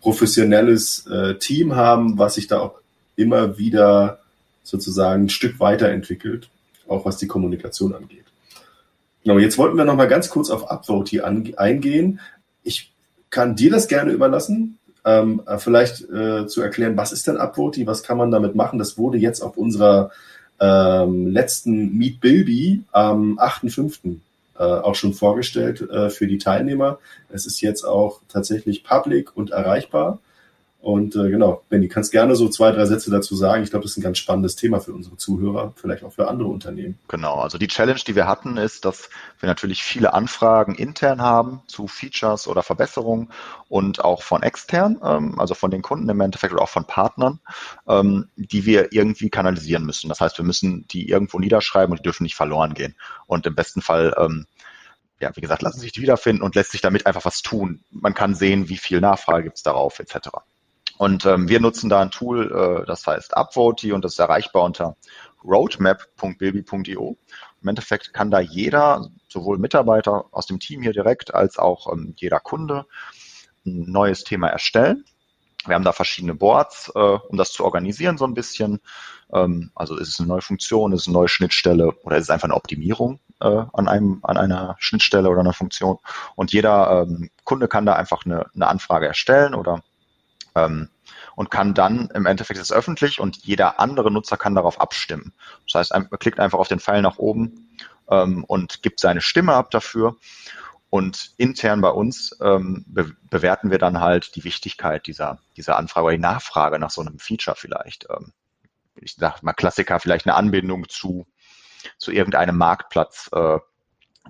professionelles 0.00 1.06
äh, 1.06 1.36
Team 1.36 1.76
haben, 1.76 2.18
was 2.18 2.34
sich 2.34 2.48
da 2.48 2.60
auch 2.60 2.80
immer 3.14 3.58
wieder 3.58 4.18
sozusagen 4.64 5.24
ein 5.24 5.28
Stück 5.28 5.60
weiterentwickelt, 5.60 6.48
auch 6.88 7.04
was 7.04 7.16
die 7.18 7.26
Kommunikation 7.26 7.94
angeht. 7.94 8.24
Genau, 9.22 9.38
jetzt 9.38 9.58
wollten 9.58 9.76
wir 9.76 9.84
noch 9.84 9.96
mal 9.96 10.08
ganz 10.08 10.30
kurz 10.30 10.50
auf 10.50 10.70
Upvote 10.70 11.24
eingehen. 11.24 12.20
Ich 12.62 12.92
kann 13.28 13.54
dir 13.54 13.70
das 13.70 13.86
gerne 13.86 14.12
überlassen, 14.12 14.78
ähm, 15.04 15.42
äh, 15.46 15.58
vielleicht 15.58 16.08
äh, 16.10 16.46
zu 16.46 16.62
erklären, 16.62 16.96
was 16.96 17.12
ist 17.12 17.26
denn 17.26 17.36
Upvote, 17.36 17.86
was 17.86 18.02
kann 18.02 18.18
man 18.18 18.30
damit 18.30 18.54
machen. 18.54 18.78
Das 18.78 18.98
wurde 18.98 19.18
jetzt 19.18 19.40
auf 19.40 19.56
unserer 19.56 20.10
ähm, 20.60 21.28
letzten 21.28 21.96
Meet 21.96 22.20
Bilby 22.20 22.82
am 22.92 23.38
8.5. 23.38 24.16
Äh, 24.58 24.62
auch 24.62 24.94
schon 24.94 25.14
vorgestellt 25.14 25.80
äh, 25.80 26.10
für 26.10 26.26
die 26.26 26.36
Teilnehmer. 26.36 26.98
Es 27.30 27.46
ist 27.46 27.62
jetzt 27.62 27.82
auch 27.82 28.20
tatsächlich 28.28 28.84
public 28.84 29.34
und 29.34 29.52
erreichbar. 29.52 30.18
Und 30.80 31.14
äh, 31.14 31.28
genau, 31.28 31.62
Benny, 31.68 31.88
kannst 31.88 32.10
gerne 32.10 32.34
so 32.34 32.48
zwei, 32.48 32.72
drei 32.72 32.86
Sätze 32.86 33.10
dazu 33.10 33.36
sagen. 33.36 33.62
Ich 33.62 33.70
glaube, 33.70 33.82
das 33.82 33.92
ist 33.92 33.98
ein 33.98 34.02
ganz 34.02 34.16
spannendes 34.16 34.56
Thema 34.56 34.80
für 34.80 34.94
unsere 34.94 35.18
Zuhörer, 35.18 35.74
vielleicht 35.76 36.02
auch 36.04 36.12
für 36.12 36.26
andere 36.26 36.48
Unternehmen. 36.48 36.98
Genau, 37.08 37.36
also 37.36 37.58
die 37.58 37.68
Challenge, 37.68 38.00
die 38.06 38.14
wir 38.14 38.26
hatten, 38.26 38.56
ist, 38.56 38.86
dass 38.86 39.10
wir 39.40 39.46
natürlich 39.46 39.82
viele 39.82 40.14
Anfragen 40.14 40.74
intern 40.74 41.20
haben 41.20 41.60
zu 41.66 41.86
Features 41.86 42.48
oder 42.48 42.62
Verbesserungen 42.62 43.28
und 43.68 44.02
auch 44.02 44.22
von 44.22 44.42
extern, 44.42 44.98
ähm, 45.04 45.38
also 45.38 45.54
von 45.54 45.70
den 45.70 45.82
Kunden 45.82 46.08
im 46.08 46.20
Endeffekt 46.20 46.54
oder 46.54 46.62
auch 46.62 46.70
von 46.70 46.86
Partnern, 46.86 47.40
ähm, 47.86 48.28
die 48.36 48.64
wir 48.64 48.92
irgendwie 48.92 49.28
kanalisieren 49.28 49.84
müssen. 49.84 50.08
Das 50.08 50.20
heißt, 50.20 50.38
wir 50.38 50.46
müssen 50.46 50.86
die 50.88 51.10
irgendwo 51.10 51.38
niederschreiben 51.38 51.92
und 51.92 51.98
die 51.98 52.04
dürfen 52.04 52.22
nicht 52.22 52.36
verloren 52.36 52.72
gehen. 52.72 52.96
Und 53.26 53.44
im 53.44 53.54
besten 53.54 53.82
Fall 53.82 54.14
ähm, 54.16 54.46
ja, 55.20 55.30
wie 55.36 55.42
gesagt, 55.42 55.60
lassen 55.60 55.80
sich 55.80 55.92
die 55.92 56.00
wiederfinden 56.00 56.42
und 56.42 56.54
lässt 56.54 56.72
sich 56.72 56.80
damit 56.80 57.06
einfach 57.06 57.26
was 57.26 57.42
tun. 57.42 57.84
Man 57.90 58.14
kann 58.14 58.34
sehen, 58.34 58.70
wie 58.70 58.78
viel 58.78 59.00
Nachfrage 59.00 59.44
gibt 59.44 59.58
es 59.58 59.62
darauf, 59.62 60.00
etc. 60.00 60.30
Und 61.00 61.24
ähm, 61.24 61.48
wir 61.48 61.60
nutzen 61.60 61.88
da 61.88 62.02
ein 62.02 62.10
Tool, 62.10 62.52
äh, 62.52 62.86
das 62.86 63.06
heißt 63.06 63.34
Upvote 63.34 63.94
und 63.94 64.04
das 64.04 64.12
ist 64.12 64.18
erreichbar 64.18 64.64
unter 64.64 64.96
roadmap.bilby.io. 65.42 67.16
Im 67.62 67.68
Endeffekt 67.68 68.12
kann 68.12 68.30
da 68.30 68.38
jeder, 68.38 69.08
sowohl 69.26 69.56
Mitarbeiter 69.56 70.26
aus 70.30 70.44
dem 70.44 70.60
Team 70.60 70.82
hier 70.82 70.92
direkt 70.92 71.34
als 71.34 71.58
auch 71.58 71.90
ähm, 71.90 72.12
jeder 72.18 72.38
Kunde, 72.38 72.84
ein 73.64 73.90
neues 73.90 74.24
Thema 74.24 74.48
erstellen. 74.48 75.06
Wir 75.64 75.74
haben 75.74 75.84
da 75.84 75.92
verschiedene 75.92 76.34
Boards, 76.34 76.92
äh, 76.94 76.98
um 76.98 77.38
das 77.38 77.52
zu 77.52 77.64
organisieren 77.64 78.18
so 78.18 78.26
ein 78.26 78.34
bisschen. 78.34 78.80
Ähm, 79.32 79.70
also 79.74 79.96
ist 79.96 80.08
es 80.08 80.20
eine 80.20 80.28
neue 80.28 80.42
Funktion, 80.42 80.92
ist 80.92 81.00
es 81.00 81.06
eine 81.06 81.14
neue 81.14 81.28
Schnittstelle 81.28 81.92
oder 82.02 82.18
ist 82.18 82.24
es 82.24 82.30
einfach 82.30 82.48
eine 82.48 82.56
Optimierung 82.56 83.20
äh, 83.40 83.64
an 83.72 83.88
einem 83.88 84.20
an 84.22 84.36
einer 84.36 84.76
Schnittstelle 84.78 85.30
oder 85.30 85.40
einer 85.40 85.54
Funktion? 85.54 85.96
Und 86.36 86.52
jeder 86.52 87.06
ähm, 87.08 87.30
Kunde 87.44 87.68
kann 87.68 87.86
da 87.86 87.94
einfach 87.94 88.26
eine, 88.26 88.50
eine 88.54 88.66
Anfrage 88.66 89.06
erstellen 89.06 89.54
oder 89.54 89.82
ähm, 90.54 90.88
und 91.36 91.50
kann 91.50 91.74
dann, 91.74 92.08
im 92.14 92.26
Endeffekt 92.26 92.60
ist 92.60 92.72
öffentlich 92.72 93.20
und 93.20 93.38
jeder 93.38 93.80
andere 93.80 94.10
Nutzer 94.10 94.36
kann 94.36 94.54
darauf 94.54 94.80
abstimmen. 94.80 95.32
Das 95.66 95.92
heißt, 95.92 95.92
man 95.92 96.18
klickt 96.18 96.40
einfach 96.40 96.58
auf 96.58 96.68
den 96.68 96.80
Pfeil 96.80 97.02
nach 97.02 97.18
oben 97.18 97.68
ähm, 98.10 98.44
und 98.44 98.82
gibt 98.82 99.00
seine 99.00 99.20
Stimme 99.20 99.54
ab 99.54 99.70
dafür. 99.70 100.16
Und 100.90 101.30
intern 101.36 101.80
bei 101.80 101.90
uns 101.90 102.36
ähm, 102.40 102.84
be 102.88 103.14
bewerten 103.30 103.70
wir 103.70 103.78
dann 103.78 104.00
halt 104.00 104.34
die 104.34 104.42
Wichtigkeit 104.42 105.06
dieser, 105.06 105.38
dieser 105.56 105.76
Anfrage 105.76 106.06
oder 106.06 106.16
die 106.16 106.20
Nachfrage 106.20 106.80
nach 106.80 106.90
so 106.90 107.00
einem 107.00 107.20
Feature 107.20 107.56
vielleicht. 107.56 108.08
Ähm, 108.10 108.32
ich 108.96 109.14
sag 109.14 109.42
mal 109.42 109.52
Klassiker, 109.52 110.00
vielleicht 110.00 110.26
eine 110.26 110.34
Anbindung 110.34 110.88
zu, 110.88 111.26
zu 111.96 112.10
irgendeinem 112.10 112.58
Marktplatz, 112.58 113.30
äh, 113.32 113.58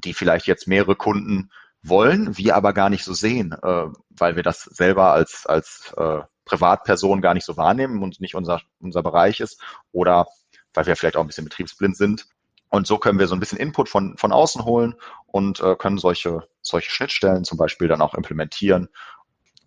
die 0.04 0.12
vielleicht 0.12 0.46
jetzt 0.46 0.68
mehrere 0.68 0.96
Kunden 0.96 1.50
wollen, 1.82 2.36
wir 2.36 2.56
aber 2.56 2.72
gar 2.72 2.90
nicht 2.90 3.04
so 3.04 3.14
sehen, 3.14 3.52
äh, 3.62 3.86
weil 4.10 4.36
wir 4.36 4.42
das 4.42 4.62
selber 4.62 5.12
als, 5.12 5.46
als 5.46 5.92
äh, 5.96 6.20
Privatperson 6.44 7.20
gar 7.20 7.34
nicht 7.34 7.44
so 7.44 7.56
wahrnehmen 7.56 8.02
und 8.02 8.20
nicht 8.20 8.34
unser, 8.34 8.60
unser 8.80 9.02
Bereich 9.02 9.40
ist 9.40 9.62
oder 9.92 10.26
weil 10.74 10.86
wir 10.86 10.96
vielleicht 10.96 11.16
auch 11.16 11.22
ein 11.22 11.26
bisschen 11.26 11.44
betriebsblind 11.44 11.96
sind. 11.96 12.26
Und 12.68 12.86
so 12.86 12.98
können 12.98 13.18
wir 13.18 13.26
so 13.26 13.34
ein 13.34 13.40
bisschen 13.40 13.58
Input 13.58 13.88
von, 13.88 14.16
von 14.16 14.30
außen 14.30 14.64
holen 14.64 14.94
und 15.26 15.60
äh, 15.60 15.74
können 15.74 15.98
solche, 15.98 16.46
solche 16.62 16.90
Schnittstellen 16.90 17.44
zum 17.44 17.58
Beispiel 17.58 17.88
dann 17.88 18.00
auch 18.00 18.14
implementieren. 18.14 18.88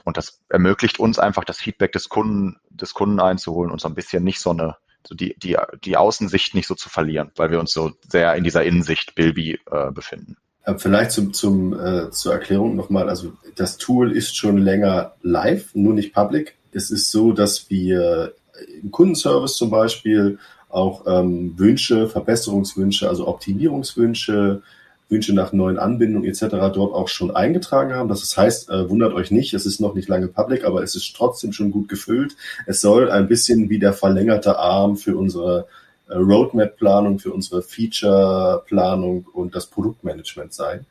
Und 0.05 0.17
das 0.17 0.41
ermöglicht 0.49 0.99
uns 0.99 1.19
einfach 1.19 1.43
das 1.43 1.57
Feedback 1.57 1.91
des 1.91 2.09
Kunden, 2.09 2.59
des 2.69 2.93
Kunden 2.93 3.19
einzuholen 3.19 3.71
und 3.71 3.81
so 3.81 3.87
ein 3.87 3.95
bisschen 3.95 4.23
nicht 4.23 4.39
so 4.39 4.51
eine, 4.51 4.77
so 5.05 5.15
die, 5.15 5.37
die, 5.37 5.57
die 5.83 5.97
Außensicht 5.97 6.55
nicht 6.55 6.67
so 6.67 6.75
zu 6.75 6.89
verlieren, 6.89 7.31
weil 7.35 7.51
wir 7.51 7.59
uns 7.59 7.73
so 7.73 7.91
sehr 8.07 8.35
in 8.35 8.43
dieser 8.43 8.63
Innensicht 8.63 9.15
Bilby 9.15 9.59
äh, 9.69 9.91
befinden. 9.91 10.37
Äh, 10.65 10.75
vielleicht 10.77 11.11
zum, 11.11 11.33
zum, 11.33 11.73
äh, 11.79 12.09
zur 12.11 12.33
Erklärung 12.33 12.75
nochmal, 12.75 13.09
also 13.09 13.33
das 13.55 13.77
Tool 13.77 14.15
ist 14.15 14.35
schon 14.35 14.57
länger 14.57 15.13
live, 15.21 15.73
nur 15.75 15.93
nicht 15.93 16.13
public. 16.13 16.55
Es 16.71 16.89
ist 16.89 17.11
so, 17.11 17.33
dass 17.33 17.69
wir 17.69 18.33
im 18.81 18.91
Kundenservice 18.91 19.55
zum 19.55 19.69
Beispiel 19.69 20.39
auch 20.69 21.03
ähm, 21.05 21.53
Wünsche, 21.57 22.09
Verbesserungswünsche, 22.09 23.07
also 23.07 23.27
Optimierungswünsche, 23.27 24.61
Wünsche 25.09 25.33
nach 25.33 25.53
neuen 25.53 25.77
Anbindungen 25.77 26.27
etc. 26.27 26.45
dort 26.73 26.93
auch 26.93 27.07
schon 27.07 27.35
eingetragen 27.35 27.93
haben. 27.93 28.09
Das 28.09 28.35
heißt, 28.35 28.69
äh, 28.69 28.89
wundert 28.89 29.13
euch 29.13 29.29
nicht, 29.29 29.53
es 29.53 29.65
ist 29.65 29.79
noch 29.79 29.93
nicht 29.93 30.09
lange 30.09 30.27
public, 30.27 30.65
aber 30.65 30.81
es 30.81 30.95
ist 30.95 31.15
trotzdem 31.15 31.53
schon 31.53 31.71
gut 31.71 31.89
gefüllt. 31.89 32.35
Es 32.65 32.81
soll 32.81 33.11
ein 33.11 33.27
bisschen 33.27 33.69
wie 33.69 33.79
der 33.79 33.93
verlängerte 33.93 34.57
Arm 34.57 34.97
für 34.97 35.15
unsere 35.15 35.67
Roadmap-Planung, 36.09 37.19
für 37.19 37.31
unsere 37.31 37.61
Feature-Planung 37.61 39.27
und 39.33 39.55
das 39.55 39.67
Produktmanagement 39.67 40.53
sein. 40.53 40.85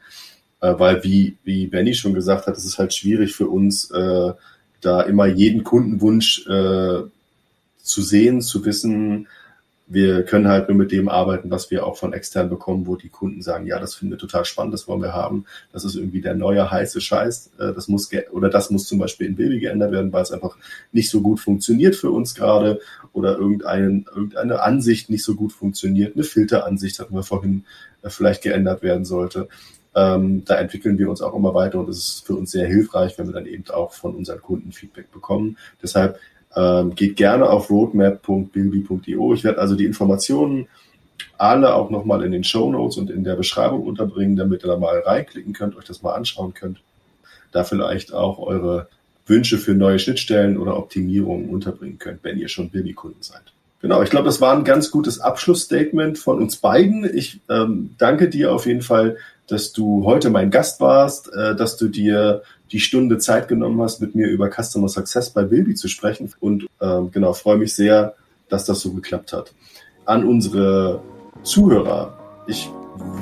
Äh, 0.60 0.74
weil, 0.78 1.04
wie, 1.04 1.36
wie 1.44 1.66
Benny 1.66 1.94
schon 1.94 2.14
gesagt 2.14 2.46
hat, 2.46 2.56
es 2.56 2.64
ist 2.64 2.78
halt 2.78 2.94
schwierig 2.94 3.34
für 3.34 3.48
uns, 3.48 3.90
äh, 3.90 4.32
da 4.80 5.02
immer 5.02 5.26
jeden 5.26 5.64
Kundenwunsch 5.64 6.46
äh, 6.46 7.02
zu 7.78 8.02
sehen, 8.02 8.42
zu 8.42 8.64
wissen, 8.64 9.28
wir 9.92 10.24
können 10.24 10.48
halt 10.48 10.68
nur 10.68 10.78
mit 10.78 10.90
dem 10.90 11.08
arbeiten, 11.08 11.50
was 11.50 11.70
wir 11.70 11.86
auch 11.86 11.96
von 11.96 12.12
extern 12.12 12.48
bekommen, 12.48 12.86
wo 12.86 12.96
die 12.96 13.10
Kunden 13.10 13.42
sagen, 13.42 13.66
ja, 13.66 13.78
das 13.78 13.94
finden 13.94 14.14
wir 14.14 14.18
total 14.18 14.44
spannend, 14.44 14.72
das 14.72 14.88
wollen 14.88 15.02
wir 15.02 15.12
haben. 15.12 15.44
Das 15.72 15.84
ist 15.84 15.96
irgendwie 15.96 16.22
der 16.22 16.34
neue 16.34 16.70
heiße 16.70 17.00
Scheiß. 17.00 17.50
Äh, 17.58 17.72
das 17.74 17.88
muss 17.88 18.10
oder 18.30 18.48
das 18.48 18.70
muss 18.70 18.86
zum 18.86 18.98
Beispiel 18.98 19.26
in 19.26 19.36
Baby 19.36 19.60
geändert 19.60 19.92
werden, 19.92 20.12
weil 20.12 20.22
es 20.22 20.32
einfach 20.32 20.56
nicht 20.92 21.10
so 21.10 21.20
gut 21.20 21.40
funktioniert 21.40 21.94
für 21.94 22.10
uns 22.10 22.34
gerade 22.34 22.80
oder 23.12 23.36
irgendeine, 23.36 24.04
irgendeine 24.14 24.62
Ansicht 24.62 25.10
nicht 25.10 25.24
so 25.24 25.34
gut 25.34 25.52
funktioniert. 25.52 26.14
Eine 26.14 26.24
Filteransicht 26.24 26.98
hatten 26.98 27.14
wir 27.14 27.22
vorhin 27.22 27.64
äh, 28.02 28.08
vielleicht 28.08 28.42
geändert 28.42 28.82
werden 28.82 29.04
sollte. 29.04 29.48
Ähm, 29.94 30.42
da 30.46 30.56
entwickeln 30.56 30.98
wir 30.98 31.10
uns 31.10 31.20
auch 31.20 31.34
immer 31.34 31.54
weiter 31.54 31.78
und 31.78 31.88
es 31.90 31.98
ist 31.98 32.26
für 32.26 32.34
uns 32.34 32.50
sehr 32.50 32.66
hilfreich, 32.66 33.18
wenn 33.18 33.26
wir 33.26 33.34
dann 33.34 33.44
eben 33.44 33.64
auch 33.68 33.92
von 33.92 34.14
unseren 34.14 34.40
Kunden 34.40 34.72
Feedback 34.72 35.12
bekommen. 35.12 35.58
Deshalb 35.82 36.18
ähm, 36.56 36.94
geht 36.94 37.16
gerne 37.16 37.48
auf 37.48 37.70
roadmap.bilby.io. 37.70 39.34
Ich 39.34 39.44
werde 39.44 39.60
also 39.60 39.74
die 39.74 39.86
Informationen 39.86 40.68
alle 41.38 41.74
auch 41.74 41.90
nochmal 41.90 42.24
in 42.24 42.32
den 42.32 42.44
Show 42.44 42.70
Notes 42.70 42.96
und 42.96 43.10
in 43.10 43.24
der 43.24 43.36
Beschreibung 43.36 43.82
unterbringen, 43.82 44.36
damit 44.36 44.64
ihr 44.64 44.68
da 44.68 44.76
mal 44.76 45.00
reinklicken 45.00 45.52
könnt, 45.52 45.76
euch 45.76 45.84
das 45.84 46.02
mal 46.02 46.14
anschauen 46.14 46.54
könnt. 46.54 46.80
Da 47.52 47.64
vielleicht 47.64 48.12
auch 48.12 48.38
eure 48.38 48.88
Wünsche 49.26 49.58
für 49.58 49.74
neue 49.74 49.98
Schnittstellen 49.98 50.56
oder 50.58 50.76
Optimierungen 50.76 51.48
unterbringen 51.48 51.98
könnt, 51.98 52.24
wenn 52.24 52.38
ihr 52.38 52.48
schon 52.48 52.70
Bilby-Kunden 52.70 53.22
seid. 53.22 53.42
Genau, 53.80 54.02
ich 54.02 54.10
glaube, 54.10 54.26
das 54.26 54.40
war 54.40 54.56
ein 54.56 54.64
ganz 54.64 54.92
gutes 54.92 55.20
Abschlussstatement 55.20 56.16
von 56.16 56.38
uns 56.38 56.56
beiden. 56.56 57.04
Ich 57.16 57.40
ähm, 57.50 57.96
danke 57.98 58.28
dir 58.28 58.52
auf 58.52 58.66
jeden 58.66 58.82
Fall, 58.82 59.16
dass 59.48 59.72
du 59.72 60.04
heute 60.04 60.30
mein 60.30 60.50
Gast 60.50 60.80
warst, 60.80 61.32
äh, 61.32 61.56
dass 61.56 61.76
du 61.76 61.88
dir 61.88 62.42
die 62.72 62.80
Stunde 62.80 63.18
Zeit 63.18 63.48
genommen 63.48 63.80
hast, 63.82 64.00
mit 64.00 64.14
mir 64.14 64.28
über 64.28 64.50
Customer 64.50 64.88
Success 64.88 65.30
bei 65.30 65.44
Bilby 65.44 65.74
zu 65.74 65.88
sprechen. 65.88 66.32
Und 66.40 66.66
ähm, 66.80 67.10
genau, 67.12 67.34
freue 67.34 67.58
mich 67.58 67.74
sehr, 67.74 68.14
dass 68.48 68.64
das 68.64 68.80
so 68.80 68.92
geklappt 68.92 69.32
hat. 69.32 69.54
An 70.06 70.24
unsere 70.24 71.02
Zuhörer, 71.42 72.18
ich 72.46 72.70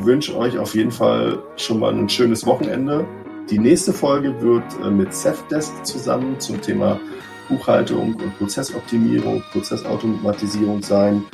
wünsche 0.03 0.37
euch 0.37 0.59
auf 0.59 0.75
jeden 0.75 0.91
Fall 0.93 1.39
schon 1.57 1.81
mal 1.81 1.93
ein 1.93 2.09
schönes 2.09 2.47
Wochenende. 2.47 3.07
Die 3.51 3.59
nächste 3.59 3.93
Folge 3.93 4.41
wird 4.41 4.65
äh, 4.85 4.91
mit 4.91 5.13
Safdesk 5.13 5.85
zusammen 5.85 6.39
zum 6.39 6.61
Thema 6.61 7.01
Buchhaltung 7.49 8.15
und 8.15 8.39
Prozessoptimierung, 8.39 9.43
Prozessautomatisierung 9.53 10.83
sein. 10.83 11.25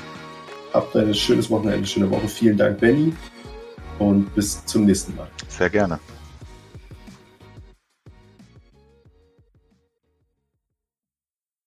Habt 0.72 0.96
ein 0.96 1.14
schönes 1.14 1.50
Wochenende, 1.50 1.86
schöne 1.86 2.10
Woche. 2.10 2.28
Vielen 2.28 2.56
Dank, 2.56 2.80
Benny. 2.80 3.12
Und 3.98 4.34
bis 4.34 4.64
zum 4.64 4.84
nächsten 4.86 5.14
Mal. 5.16 5.28
Sehr 5.48 5.70
gerne. 5.70 5.98